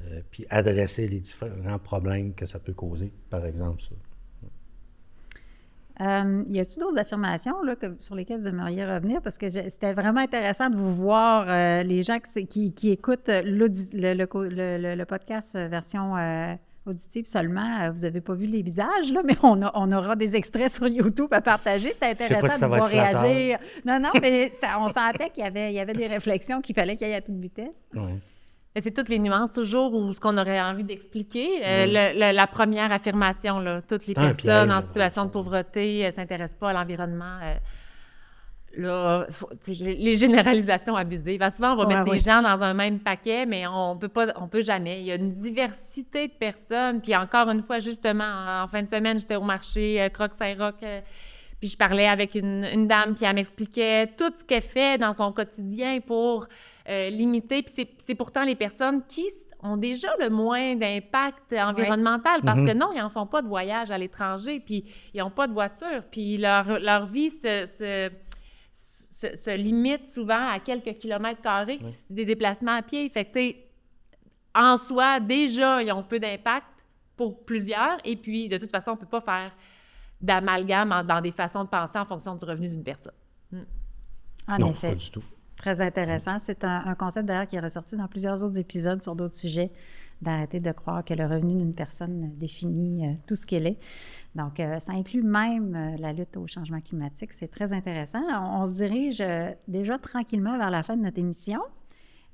euh, 0.00 0.20
puis 0.30 0.44
adresser 0.50 1.08
les 1.08 1.20
différents 1.20 1.78
problèmes 1.78 2.34
que 2.34 2.44
ça 2.46 2.58
peut 2.58 2.74
causer, 2.74 3.12
par 3.30 3.44
exemple. 3.46 3.80
Ça. 3.82 3.90
Euh, 6.00 6.42
y 6.48 6.60
a-t-il 6.60 6.80
d'autres 6.80 6.98
affirmations 6.98 7.62
là, 7.62 7.74
que- 7.74 7.94
sur 7.98 8.14
lesquelles 8.14 8.40
vous 8.40 8.48
aimeriez 8.48 8.84
revenir? 8.84 9.22
Parce 9.22 9.38
que 9.38 9.48
c'était 9.48 9.94
vraiment 9.94 10.20
intéressant 10.20 10.68
de 10.68 10.76
vous 10.76 10.94
voir, 10.94 11.46
euh, 11.48 11.82
les 11.82 12.02
gens 12.02 12.18
qui, 12.18 12.46
qui- 12.46 12.74
qui 12.74 12.90
écoutent 12.90 13.30
l'audi- 13.44 13.88
le, 13.94 15.04
podcast 15.04 15.56
euh, 15.56 15.68
version 15.68 16.16
euh, 16.16 16.54
auditive 16.84 17.24
seulement. 17.24 17.80
Euh, 17.82 17.90
vous 17.90 18.02
n'avez 18.02 18.20
pas 18.20 18.34
vu 18.34 18.46
les 18.46 18.60
visages, 18.62 19.10
là, 19.12 19.22
mais 19.24 19.36
on, 19.42 19.62
a- 19.62 19.72
on 19.74 19.90
aura 19.90 20.16
des 20.16 20.36
extraits 20.36 20.68
sur 20.70 20.86
YouTube 20.86 21.28
à 21.32 21.40
partager. 21.40 21.90
C'était 21.92 22.06
intéressant 22.10 22.48
si 22.56 22.60
de 22.60 22.66
voir 22.66 22.88
réagir. 23.22 23.58
Non, 23.84 23.98
non, 23.98 24.10
mais 24.20 24.50
ça- 24.50 24.78
on 24.78 24.88
sentait 24.88 25.30
qu'il 25.30 25.44
y 25.44 25.46
avait, 25.46 25.70
il 25.72 25.76
y 25.76 25.80
avait 25.80 25.94
des 25.94 26.06
réflexions 26.08 26.60
qu'il 26.60 26.74
fallait 26.74 26.96
qu'il 26.96 27.08
y 27.08 27.10
ait 27.10 27.14
à 27.16 27.20
toute 27.22 27.38
vitesse. 27.38 27.84
Ouais. 27.94 28.16
C'est 28.78 28.92
toutes 28.92 29.08
les 29.08 29.18
nuances 29.18 29.52
toujours 29.52 29.94
ou 29.94 30.12
ce 30.12 30.20
qu'on 30.20 30.36
aurait 30.36 30.60
envie 30.60 30.84
d'expliquer. 30.84 31.64
Euh, 31.64 31.86
le- 31.86 32.18
le- 32.20 32.32
la 32.36 32.46
première 32.46 32.92
affirmation, 32.92 33.58
là, 33.58 33.80
toutes 33.82 34.06
les 34.06 34.14
personnes 34.14 34.36
piège, 34.36 34.70
en 34.70 34.82
situation 34.82 35.24
de 35.24 35.30
pauvreté 35.30 36.04
ne 36.06 36.10
s'intéressent 36.10 36.58
pas 36.58 36.70
à 36.70 36.72
l'environnement. 36.74 37.38
euh, 37.42 37.54
là, 38.78 39.26
faut- 39.30 39.48
les, 39.68 40.16
généralisations 40.18 40.94
abusives. 40.96 41.38
Ben, 41.40 41.48
souvent, 41.48 41.72
on 41.72 41.76
va 41.76 41.86
Ouais, 41.86 41.94
mettre 41.96 42.10
ouais. 42.10 42.18
des 42.18 42.24
gens 42.24 42.42
dans 42.42 42.62
un 42.62 42.74
même 42.74 42.98
paquet, 42.98 43.46
mais 43.46 43.66
on 43.66 43.96
peut 43.96 44.08
pas, 44.08 44.26
on 44.36 44.48
peut 44.48 44.60
jamais. 44.60 45.00
Il 45.00 45.06
y 45.06 45.12
a 45.12 45.14
une 45.14 45.32
diversité 45.32 46.28
de 46.28 46.32
personnes. 46.34 47.00
Puis 47.00 47.16
encore 47.16 47.48
une 47.48 47.62
fois, 47.62 47.78
justement, 47.78 48.24
en, 48.24 48.64
en 48.64 48.68
fin 48.68 48.82
de 48.82 48.88
semaine, 48.90 49.18
j'étais 49.18 49.36
au 49.36 49.42
marché 49.42 50.02
euh, 50.02 50.08
Croc-Saint-Roch. 50.10 50.74
euh, 50.82 51.00
puis 51.60 51.68
je 51.70 51.76
parlais 51.76 52.06
avec 52.06 52.34
une, 52.34 52.64
une 52.64 52.86
dame, 52.86 53.14
puis 53.14 53.24
elle 53.24 53.34
m'expliquait 53.34 54.08
tout 54.16 54.32
ce 54.36 54.44
qu'elle 54.44 54.62
fait 54.62 54.98
dans 54.98 55.12
son 55.12 55.32
quotidien 55.32 56.00
pour 56.00 56.46
euh, 56.88 57.10
limiter. 57.10 57.62
Puis 57.62 57.86
c'est- 57.98 58.14
pourtant 58.14 58.44
les 58.44 58.54
personnes 58.54 59.02
qui 59.06 59.26
ont 59.62 59.76
déjà 59.78 60.08
le 60.20 60.28
moins 60.28 60.76
d'impact 60.76 61.52
environnemental 61.54 62.42
parce 62.44 62.60
Mhm. 62.60 62.66
que 62.68 62.72
non, 62.74 62.92
ils 62.94 62.98
n'en 63.00 63.08
font 63.08 63.26
pas 63.26 63.40
de 63.42 63.48
voyage 63.48 63.90
à 63.90 63.96
l'étranger, 63.98 64.60
puis 64.60 64.84
ils 65.14 65.20
n'ont 65.20 65.30
pas 65.30 65.46
de 65.48 65.52
voiture, 65.54 66.02
puis 66.10 66.36
leur, 66.36 66.78
leur 66.78 67.06
vie 67.06 67.30
se, 67.30 67.64
se, 67.66 68.10
se- 68.74 69.34
se 69.34 69.50
limite 69.56 70.04
souvent 70.06 70.48
à 70.50 70.58
quelques 70.60 70.98
kilomètres 70.98 71.40
carrés, 71.40 71.78
Oui. 71.82 71.90
des 72.10 72.24
déplacements 72.26 72.72
à 72.76 72.82
pied. 72.82 73.08
Fait 73.08 73.24
que, 73.24 73.32
tu 73.32 73.38
sais, 73.40 73.56
en 74.54 74.76
soi, 74.76 75.20
déjà, 75.20 75.82
ils 75.82 75.90
ont 75.90 76.02
peu 76.02 76.18
d'impact 76.18 76.66
pour 77.16 77.44
plusieurs, 77.46 77.96
et 78.04 78.16
puis 78.16 78.48
de 78.48 78.58
toute 78.58 78.70
façon, 78.70 78.90
on 78.90 78.94
ne 78.94 79.00
peut 79.00 79.06
pas 79.06 79.20
faire 79.22 79.52
d'amalgame 80.20 80.92
en- 80.92 81.04
dans 81.04 81.20
des 81.20 81.32
façons 81.32 81.64
de 81.64 81.68
penser 81.68 81.98
en 81.98 82.04
fonction 82.06 82.34
du 82.34 82.44
revenu 82.44 82.68
d'une 82.68 82.84
personne. 82.84 83.12
En 84.48 84.58
non, 84.58 84.70
effet. 84.70 84.90
pas 84.90 84.94
du 84.94 85.10
tout. 85.10 85.22
Très 85.56 85.80
intéressant. 85.80 86.38
C'est 86.38 86.64
un, 86.64 86.82
un 86.86 86.94
concept 86.94 87.26
d'ailleurs 87.26 87.46
qui 87.46 87.56
est 87.56 87.60
ressorti 87.60 87.96
dans 87.96 88.06
plusieurs 88.08 88.42
autres 88.44 88.58
épisodes 88.58 89.02
sur 89.02 89.16
d'autres 89.16 89.34
sujets, 89.34 89.70
d'arrêter 90.20 90.60
de 90.60 90.70
croire 90.72 91.02
que 91.04 91.14
le 91.14 91.24
revenu 91.26 91.56
d'une 91.56 91.74
personne 91.74 92.32
définit 92.36 93.06
euh, 93.08 93.12
tout 93.26 93.36
ce 93.36 93.46
qu'elle 93.46 93.66
est. 93.66 93.78
Donc, 94.34 94.60
euh, 94.60 94.78
ça 94.78 94.92
inclut 94.92 95.22
même 95.22 95.74
euh, 95.74 95.96
la 95.98 96.12
lutte 96.12 96.36
au 96.36 96.46
changement 96.46 96.80
climatique. 96.80 97.32
C'est 97.32 97.48
très 97.48 97.72
intéressant. 97.72 98.20
On, 98.30 98.62
on 98.62 98.66
se 98.66 98.72
dirige 98.72 99.20
euh, 99.22 99.50
déjà 99.66 99.96
tranquillement 99.98 100.58
vers 100.58 100.70
la 100.70 100.82
fin 100.82 100.96
de 100.96 101.02
notre 101.02 101.18
émission. 101.18 101.60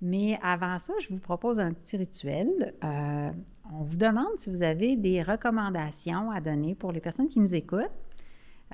Mais 0.01 0.37
avant 0.43 0.79
ça, 0.81 0.93
je 1.01 1.09
vous 1.09 1.19
propose 1.21 1.61
un 1.61 1.73
petit 1.73 1.97
rituel. 1.97 2.75
Euh, 3.67 3.69
on 3.73 3.85
vous 3.85 3.97
demande 3.97 4.39
si 4.39 4.51
vous 4.51 4.63
avez 4.63 4.97
des 4.97 5.23
recommandations 5.23 6.31
à 6.31 6.41
donner 6.41 6.75
pour 6.75 6.93
les 6.93 7.01
personnes 7.01 7.29
qui 7.29 7.41
nous 7.41 7.55
écoutent, 7.55 7.91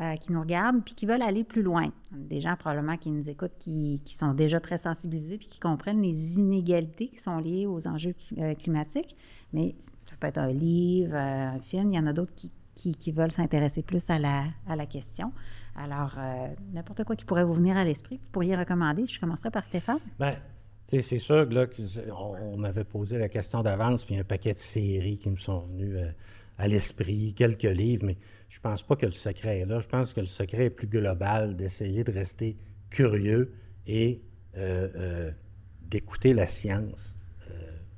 euh, 0.00 0.16
qui 0.16 0.32
nous 0.32 0.40
regardent, 0.40 0.84
puis 0.84 0.94
qui 0.94 1.06
veulent 1.06 1.22
aller 1.22 1.44
plus 1.44 1.62
loin. 1.62 1.92
Des 2.12 2.40
gens 2.40 2.56
probablement 2.56 2.96
qui 2.96 3.10
nous 3.10 3.28
écoutent, 3.28 3.56
qui, 3.58 4.00
sont 4.06 4.32
déjà 4.32 4.60
très 4.60 4.78
sensibilisés, 4.78 5.38
puis 5.38 5.48
qui 5.48 5.60
comprennent 5.60 6.02
les 6.02 6.38
inégalités 6.38 7.08
qui 7.08 7.18
sont 7.18 7.38
liées 7.38 7.66
aux 7.66 7.86
enjeux 7.86 8.14
euh, 8.38 8.54
climatiques. 8.54 9.16
Mais 9.52 9.74
ça 9.78 10.16
peut 10.20 10.26
être 10.26 10.38
un 10.38 10.52
livre, 10.52 11.16
un 11.16 11.58
film, 11.60 11.90
il 11.90 11.96
y 11.96 11.98
en 11.98 12.06
a 12.06 12.12
d'autres 12.12 12.34
qui, 12.34 12.52
qui, 12.74 13.12
veulent 13.12 13.32
s'intéresser 13.32 13.82
plus 13.82 14.08
à 14.08 14.18
la, 14.18 14.44
à 14.68 14.76
la 14.76 14.86
question. 14.86 15.32
Alors, 15.74 16.18
n'importe 16.72 17.04
quoi 17.04 17.14
qui 17.14 17.24
pourrait 17.24 17.44
vous 17.44 17.54
venir 17.54 17.76
à 17.76 17.84
l'esprit, 17.84 18.18
vous 18.18 18.30
pourriez 18.30 18.56
recommander. 18.56 19.06
Je 19.06 19.18
commencerai 19.18 19.50
par 19.50 19.64
Stéphane. 19.64 19.98
Bien, 20.18 20.36
c'est 20.88 21.18
sûr 21.18 21.48
que 21.48 21.54
là, 21.54 21.66
on, 22.16 22.56
m'avait 22.56 22.84
posé 22.84 23.18
la 23.18 23.28
question 23.28 23.62
d'avance, 23.62 24.04
puis 24.04 24.14
il 24.14 24.16
y 24.16 24.20
a 24.20 24.22
un 24.22 24.24
paquet 24.24 24.54
de 24.54 24.58
séries 24.58 25.18
qui 25.18 25.28
me 25.28 25.36
sont 25.36 25.60
venues 25.60 25.98
euh, 25.98 26.10
à 26.56 26.66
l'esprit, 26.66 27.34
quelques 27.34 27.62
livres, 27.64 28.06
mais 28.06 28.16
je 28.48 28.58
pense 28.58 28.82
pas 28.82 28.96
que 28.96 29.04
le 29.04 29.12
secret 29.12 29.60
est 29.60 29.66
là. 29.66 29.80
Je 29.80 29.86
pense 29.88 30.14
que 30.14 30.20
le 30.20 30.26
secret 30.26 30.64
est 30.64 30.70
plus 30.70 30.86
global, 30.86 31.56
d'essayer 31.56 32.04
de 32.04 32.12
rester 32.12 32.56
curieux 32.88 33.52
et 33.86 34.22
euh, 34.56 34.88
euh, 34.96 35.30
d'écouter 35.82 36.32
la 36.32 36.46
science 36.46 37.14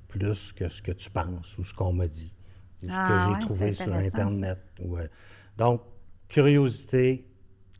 plus 0.08 0.52
que 0.52 0.66
ce 0.66 0.82
que 0.82 0.90
tu 0.90 1.08
penses 1.08 1.56
ou 1.58 1.62
ce 1.62 1.72
qu'on 1.72 1.92
m'a 1.92 2.08
dit 2.08 2.34
ou 2.82 2.86
ce 2.86 2.92
Ah, 2.92 3.06
que 3.06 3.30
ouais, 3.30 3.34
j'ai 3.34 3.46
trouvé 3.46 3.72
sur. 3.72 3.94
Internet. 3.94 4.58
Ouais. 4.80 5.08
Donc, 5.56 5.82
curiosité, 6.26 7.28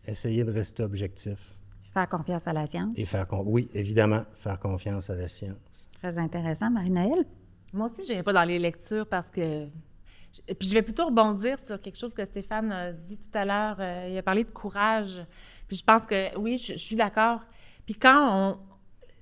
essayer 0.07 0.45
de 0.45 0.53
rester 0.53 0.85
objectif 0.85 1.60
Faire 1.93 2.09
confiance 2.09 2.47
à 2.47 2.53
la 2.53 2.67
science. 2.67 2.97
et 2.99 3.05
faire 3.05 3.27
con- 3.27 3.43
oui, 3.47 3.69
évidemment, 3.75 4.23
faire 4.35 4.59
confiance 4.61 5.11
à 5.11 5.17
la 5.17 5.27
science. 5.29 5.89
Très 6.01 6.17
intéressant. 6.19 6.71
Marie-Noël? 6.71 7.25
Moi 7.73 7.89
aussi, 7.91 8.05
je 8.07 8.13
n'irai 8.13 8.23
pas 8.23 8.33
dans 8.33 8.45
les 8.45 8.59
lectures 8.59 9.07
parce 9.09 9.29
que. 9.29 9.67
je- 10.33 10.55
Puis 10.55 10.69
je 10.69 10.75
vais 10.75 10.83
plutôt 10.83 11.07
rebondir 11.07 11.59
sur 11.59 11.81
quelque 11.81 11.97
chose 11.99 12.15
que 12.15 12.25
Stéphane 12.25 12.71
a 12.71 12.93
dit 12.93 13.17
tout 13.19 13.31
à 13.37 13.45
l'heure. 13.45 13.77
Euh, 13.81 14.09
il 14.11 14.17
a 14.19 14.23
parlé 14.23 14.45
de 14.45 14.51
courage. 14.51 15.25
Puis 15.67 15.77
je 15.79 15.85
pense 15.85 16.03
que 16.07 16.37
oui, 16.39 16.59
je, 16.59 16.75
je 16.75 16.79
suis 16.79 16.97
d'accord. 16.97 17.41
Puis 17.87 17.95
quand 17.97 18.51
on. 18.53 18.59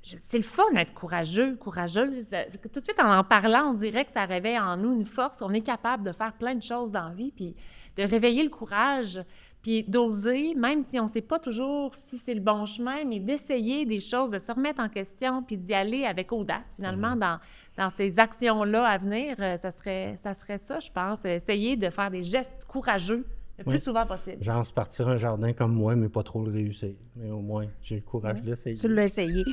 C'est 0.03 0.39
le 0.39 0.45
fun 0.45 0.63
d'être 0.75 0.95
courageux, 0.95 1.57
courageuse. 1.57 2.29
Que 2.63 2.69
Tout 2.69 2.81
de 2.81 2.85
suite, 2.85 3.01
en 3.01 3.19
en 3.19 3.25
parlant, 3.25 3.71
on 3.71 3.75
dirait 3.75 4.05
que 4.05 4.13
ça 4.13 4.25
réveille 4.25 4.59
en 4.59 4.77
nous 4.77 4.95
une 4.95 5.05
force. 5.05 5.43
On 5.43 5.53
est 5.53 5.61
capable 5.61 6.05
de 6.05 6.13
faire 6.13 6.33
plein 6.33 6.55
de 6.55 6.63
choses 6.63 6.93
dans 6.93 7.09
la 7.09 7.15
vie, 7.15 7.33
puis 7.33 7.55
de 7.97 8.05
réveiller 8.05 8.45
le 8.45 8.49
courage, 8.49 9.21
puis 9.61 9.83
d'oser, 9.83 10.55
même 10.55 10.83
si 10.83 11.01
on 11.01 11.05
ne 11.05 11.09
sait 11.09 11.21
pas 11.21 11.41
toujours 11.41 11.95
si 11.97 12.17
c'est 12.17 12.33
le 12.35 12.41
bon 12.41 12.65
chemin, 12.65 13.05
mais 13.05 13.19
d'essayer 13.19 13.85
des 13.85 13.99
choses, 13.99 14.31
de 14.31 14.39
se 14.39 14.53
remettre 14.53 14.81
en 14.81 14.89
question, 14.89 15.43
puis 15.43 15.57
d'y 15.57 15.75
aller 15.75 16.05
avec 16.05 16.33
audace, 16.33 16.75
finalement, 16.77 17.17
dans, 17.17 17.41
dans 17.77 17.91
ces 17.91 18.21
actions-là 18.21 18.87
à 18.87 18.99
venir. 18.99 19.35
euh, 19.41 19.57
Ça 19.57 19.73
serait, 19.73 20.15
ça 20.17 20.33
serait 20.33 20.59
ça, 20.59 20.79
je 20.79 20.91
pense. 20.93 21.25
Essayer 21.25 21.77
de 21.77 21.91
faire 21.91 22.11
des 22.11 22.23
gestes 22.23 22.65
courageux 22.69 23.27
le 23.59 23.65
plus 23.65 23.75
Oui. 23.75 23.81
souvent 23.81 24.07
possible. 24.07 24.43
Genre 24.43 24.65
se 24.65 24.73
partir 24.73 25.09
un 25.09 25.17
jardin 25.17 25.53
comme 25.53 25.75
moi, 25.75 25.97
mais 25.97 26.09
pas 26.09 26.23
trop 26.23 26.45
le 26.45 26.51
réussir. 26.53 26.95
Mais 27.17 27.31
au 27.31 27.41
moins, 27.41 27.67
j'ai 27.83 27.97
le 27.97 28.03
courage 28.03 28.43
de 28.43 28.51
l'essayer. 28.51 28.77
Tu 28.77 28.89
l'as 28.89 29.05
essayé. 29.05 29.45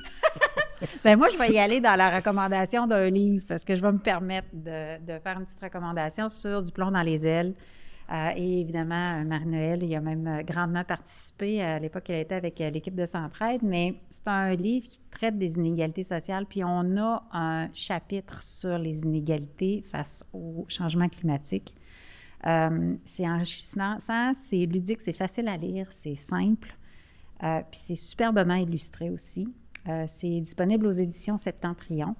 ben 1.03 1.17
moi, 1.17 1.29
je 1.29 1.37
vais 1.37 1.51
y 1.51 1.59
aller 1.59 1.81
dans 1.81 1.95
la 1.95 2.15
recommandation 2.15 2.87
d'un 2.87 3.09
livre 3.09 3.43
parce 3.47 3.65
que 3.65 3.75
je 3.75 3.81
vais 3.81 3.91
me 3.91 3.99
permettre 3.99 4.47
de, 4.53 4.99
de 5.03 5.19
faire 5.19 5.37
une 5.37 5.45
petite 5.45 5.61
recommandation 5.61 6.29
sur 6.29 6.61
Du 6.61 6.71
plomb 6.71 6.91
dans 6.91 7.01
les 7.01 7.25
ailes. 7.25 7.53
Euh, 8.11 8.29
et 8.35 8.61
évidemment, 8.61 9.19
euh, 9.19 9.23
Marie-Noël, 9.23 9.81
il 9.81 9.95
a 9.95 9.99
même 9.99 10.27
euh, 10.27 10.43
grandement 10.43 10.83
participé. 10.83 11.63
À 11.63 11.79
l'époque, 11.79 12.03
elle 12.09 12.21
était 12.21 12.35
avec 12.35 12.59
l'équipe 12.59 12.93
de 12.93 13.07
Centraide, 13.07 13.61
mais 13.63 13.95
c'est 14.11 14.27
un 14.27 14.53
livre 14.53 14.85
qui 14.85 14.99
traite 15.09 15.39
des 15.39 15.55
inégalités 15.55 16.03
sociales. 16.03 16.45
Puis 16.47 16.63
on 16.63 16.97
a 16.97 17.23
un 17.31 17.73
chapitre 17.73 18.43
sur 18.43 18.77
les 18.77 18.99
inégalités 18.99 19.81
face 19.91 20.23
au 20.33 20.65
changement 20.67 21.09
climatique. 21.09 21.73
Euh, 22.47 22.95
c'est 23.05 23.27
enrichissement, 23.27 23.99
ça, 23.99 24.31
c'est 24.35 24.65
ludique, 24.65 25.01
c'est 25.01 25.13
facile 25.13 25.47
à 25.47 25.57
lire, 25.57 25.87
c'est 25.91 26.15
simple. 26.15 26.75
Euh, 27.43 27.59
puis 27.69 27.79
c'est 27.83 27.95
superbement 27.95 28.55
illustré 28.55 29.09
aussi. 29.09 29.47
Euh, 29.87 30.05
c'est 30.07 30.41
disponible 30.41 30.87
aux 30.87 30.91
éditions 30.91 31.37
Septentrion. 31.37 32.15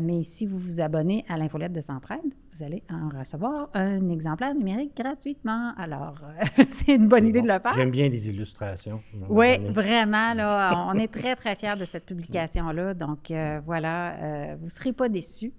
Mais 0.00 0.22
si 0.22 0.46
vous 0.46 0.56
vous 0.56 0.80
abonnez 0.80 1.24
à 1.28 1.36
l'infolette 1.36 1.72
de 1.72 1.80
Centraide, 1.80 2.20
vous 2.52 2.62
allez 2.62 2.84
en 2.88 3.08
recevoir 3.08 3.70
un 3.74 4.08
exemplaire 4.08 4.54
numérique 4.54 4.96
gratuitement. 4.96 5.72
Alors, 5.76 6.14
c'est 6.70 6.94
une 6.94 7.08
bonne 7.08 7.26
idée 7.26 7.40
bon. 7.40 7.48
de 7.48 7.52
le 7.54 7.58
faire. 7.58 7.72
J'aime 7.74 7.90
bien 7.90 8.08
les 8.08 8.28
illustrations. 8.28 9.02
Oui, 9.28 9.58
vraiment, 9.58 10.32
là, 10.32 10.86
on 10.94 10.96
est 10.96 11.12
très, 11.12 11.34
très 11.34 11.56
fiers 11.56 11.74
de 11.76 11.84
cette 11.84 12.06
publication-là. 12.06 12.94
Donc, 12.94 13.32
voilà, 13.66 14.54
vous 14.58 14.66
ne 14.66 14.70
serez 14.70 14.92
pas 14.92 15.08
déçus. 15.08 15.52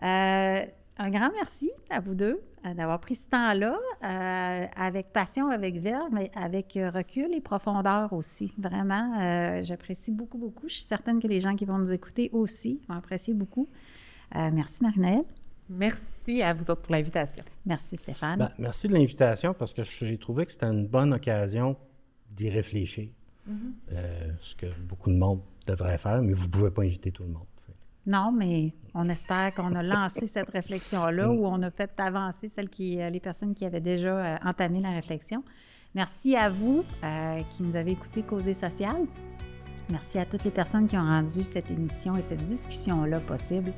Un 0.00 1.10
grand 1.10 1.30
merci 1.34 1.70
à 1.90 2.00
vous 2.00 2.14
deux 2.14 2.40
d'avoir 2.72 2.98
pris 3.00 3.14
ce 3.14 3.28
temps-là, 3.28 3.76
euh, 3.76 4.66
avec 4.76 5.12
passion, 5.12 5.50
avec 5.50 5.76
verve, 5.78 6.08
mais 6.12 6.30
avec 6.34 6.76
euh, 6.76 6.90
recul 6.90 7.34
et 7.34 7.40
profondeur 7.40 8.12
aussi. 8.12 8.54
Vraiment, 8.56 9.20
euh, 9.20 9.62
j'apprécie 9.62 10.10
beaucoup, 10.10 10.38
beaucoup. 10.38 10.68
Je 10.68 10.74
suis 10.74 10.82
certaine 10.84 11.20
que 11.20 11.28
les 11.28 11.40
gens 11.40 11.54
qui 11.56 11.66
vont 11.66 11.78
nous 11.78 11.92
écouter 11.92 12.30
aussi 12.32 12.80
vont 12.88 12.94
apprécier 12.94 13.34
beaucoup. 13.34 13.68
Euh, 14.36 14.50
merci, 14.52 14.82
Marie-Noël. 14.82 15.24
Merci 15.68 16.42
à 16.42 16.54
vous 16.54 16.70
autres 16.70 16.82
pour 16.82 16.92
l'invitation. 16.92 17.44
Merci, 17.66 17.96
Stéphane. 17.96 18.38
Ben, 18.38 18.50
merci 18.58 18.88
de 18.88 18.94
l'invitation 18.94 19.54
parce 19.54 19.74
que 19.74 19.82
j'ai 19.82 20.18
trouvé 20.18 20.46
que 20.46 20.52
c'était 20.52 20.66
une 20.66 20.86
bonne 20.86 21.12
occasion 21.12 21.76
d'y 22.30 22.48
réfléchir. 22.48 23.08
Euh, 23.46 24.32
ce 24.40 24.54
que 24.56 24.66
beaucoup 24.80 25.10
de 25.10 25.18
monde 25.18 25.42
devrait 25.66 25.98
faire, 25.98 26.22
mais 26.22 26.32
vous 26.32 26.44
ne 26.44 26.50
pouvez 26.50 26.70
pas 26.70 26.82
inviter 26.82 27.12
tout 27.12 27.24
le 27.24 27.30
monde. 27.30 27.46
Non, 28.06 28.32
mais 28.32 28.74
on 28.94 29.08
espère 29.08 29.52
qu'on 29.54 29.74
a 29.74 29.82
lancé 29.82 30.26
cette 30.26 30.50
réflexion-là 30.50 31.30
ou 31.30 31.46
on 31.46 31.60
a 31.62 31.70
fait 31.70 31.90
avancer 31.98 32.48
celles 32.48 32.68
qui, 32.68 33.00
euh, 33.00 33.10
les 33.10 33.20
personnes 33.20 33.54
qui 33.54 33.64
avaient 33.64 33.80
déjà 33.80 34.08
euh, 34.08 34.36
entamé 34.44 34.80
la 34.80 34.90
réflexion. 34.90 35.42
Merci 35.94 36.36
à 36.36 36.48
vous 36.48 36.84
euh, 37.02 37.40
qui 37.50 37.62
nous 37.62 37.76
avez 37.76 37.92
écouté 37.92 38.22
Causer 38.22 38.54
social. 38.54 38.96
Merci 39.90 40.18
à 40.18 40.24
toutes 40.24 40.44
les 40.44 40.50
personnes 40.50 40.86
qui 40.86 40.96
ont 40.96 41.04
rendu 41.04 41.44
cette 41.44 41.70
émission 41.70 42.16
et 42.16 42.22
cette 42.22 42.44
discussion-là 42.44 43.20
possible. 43.20 43.72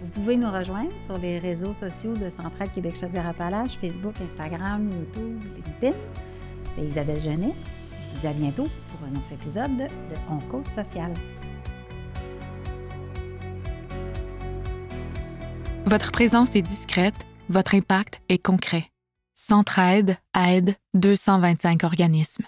Vous 0.00 0.08
pouvez 0.08 0.36
nous 0.36 0.50
rejoindre 0.50 0.98
sur 0.98 1.18
les 1.18 1.38
réseaux 1.38 1.74
sociaux 1.74 2.14
de 2.14 2.30
Centrale 2.30 2.70
Québec 2.70 2.96
Chaudière-Appalaches, 2.96 3.76
Facebook, 3.76 4.14
Instagram, 4.22 4.90
YouTube, 4.90 5.42
LinkedIn. 5.56 5.98
C'était 6.64 6.86
Isabelle 6.86 7.20
Genet. 7.20 7.52
Je 7.52 8.14
vous 8.14 8.20
dis 8.20 8.26
à 8.26 8.32
bientôt 8.32 8.66
pour 8.90 9.06
un 9.06 9.12
autre 9.12 9.32
épisode 9.32 9.76
de 9.76 10.16
On 10.30 10.38
Cause 10.50 10.66
social. 10.66 11.12
Votre 15.86 16.12
présence 16.12 16.56
est 16.56 16.62
discrète, 16.62 17.14
votre 17.48 17.74
impact 17.74 18.22
est 18.28 18.38
concret. 18.38 18.84
Centraide 19.34 20.16
aide 20.36 20.74
225 20.94 21.84
organismes. 21.84 22.44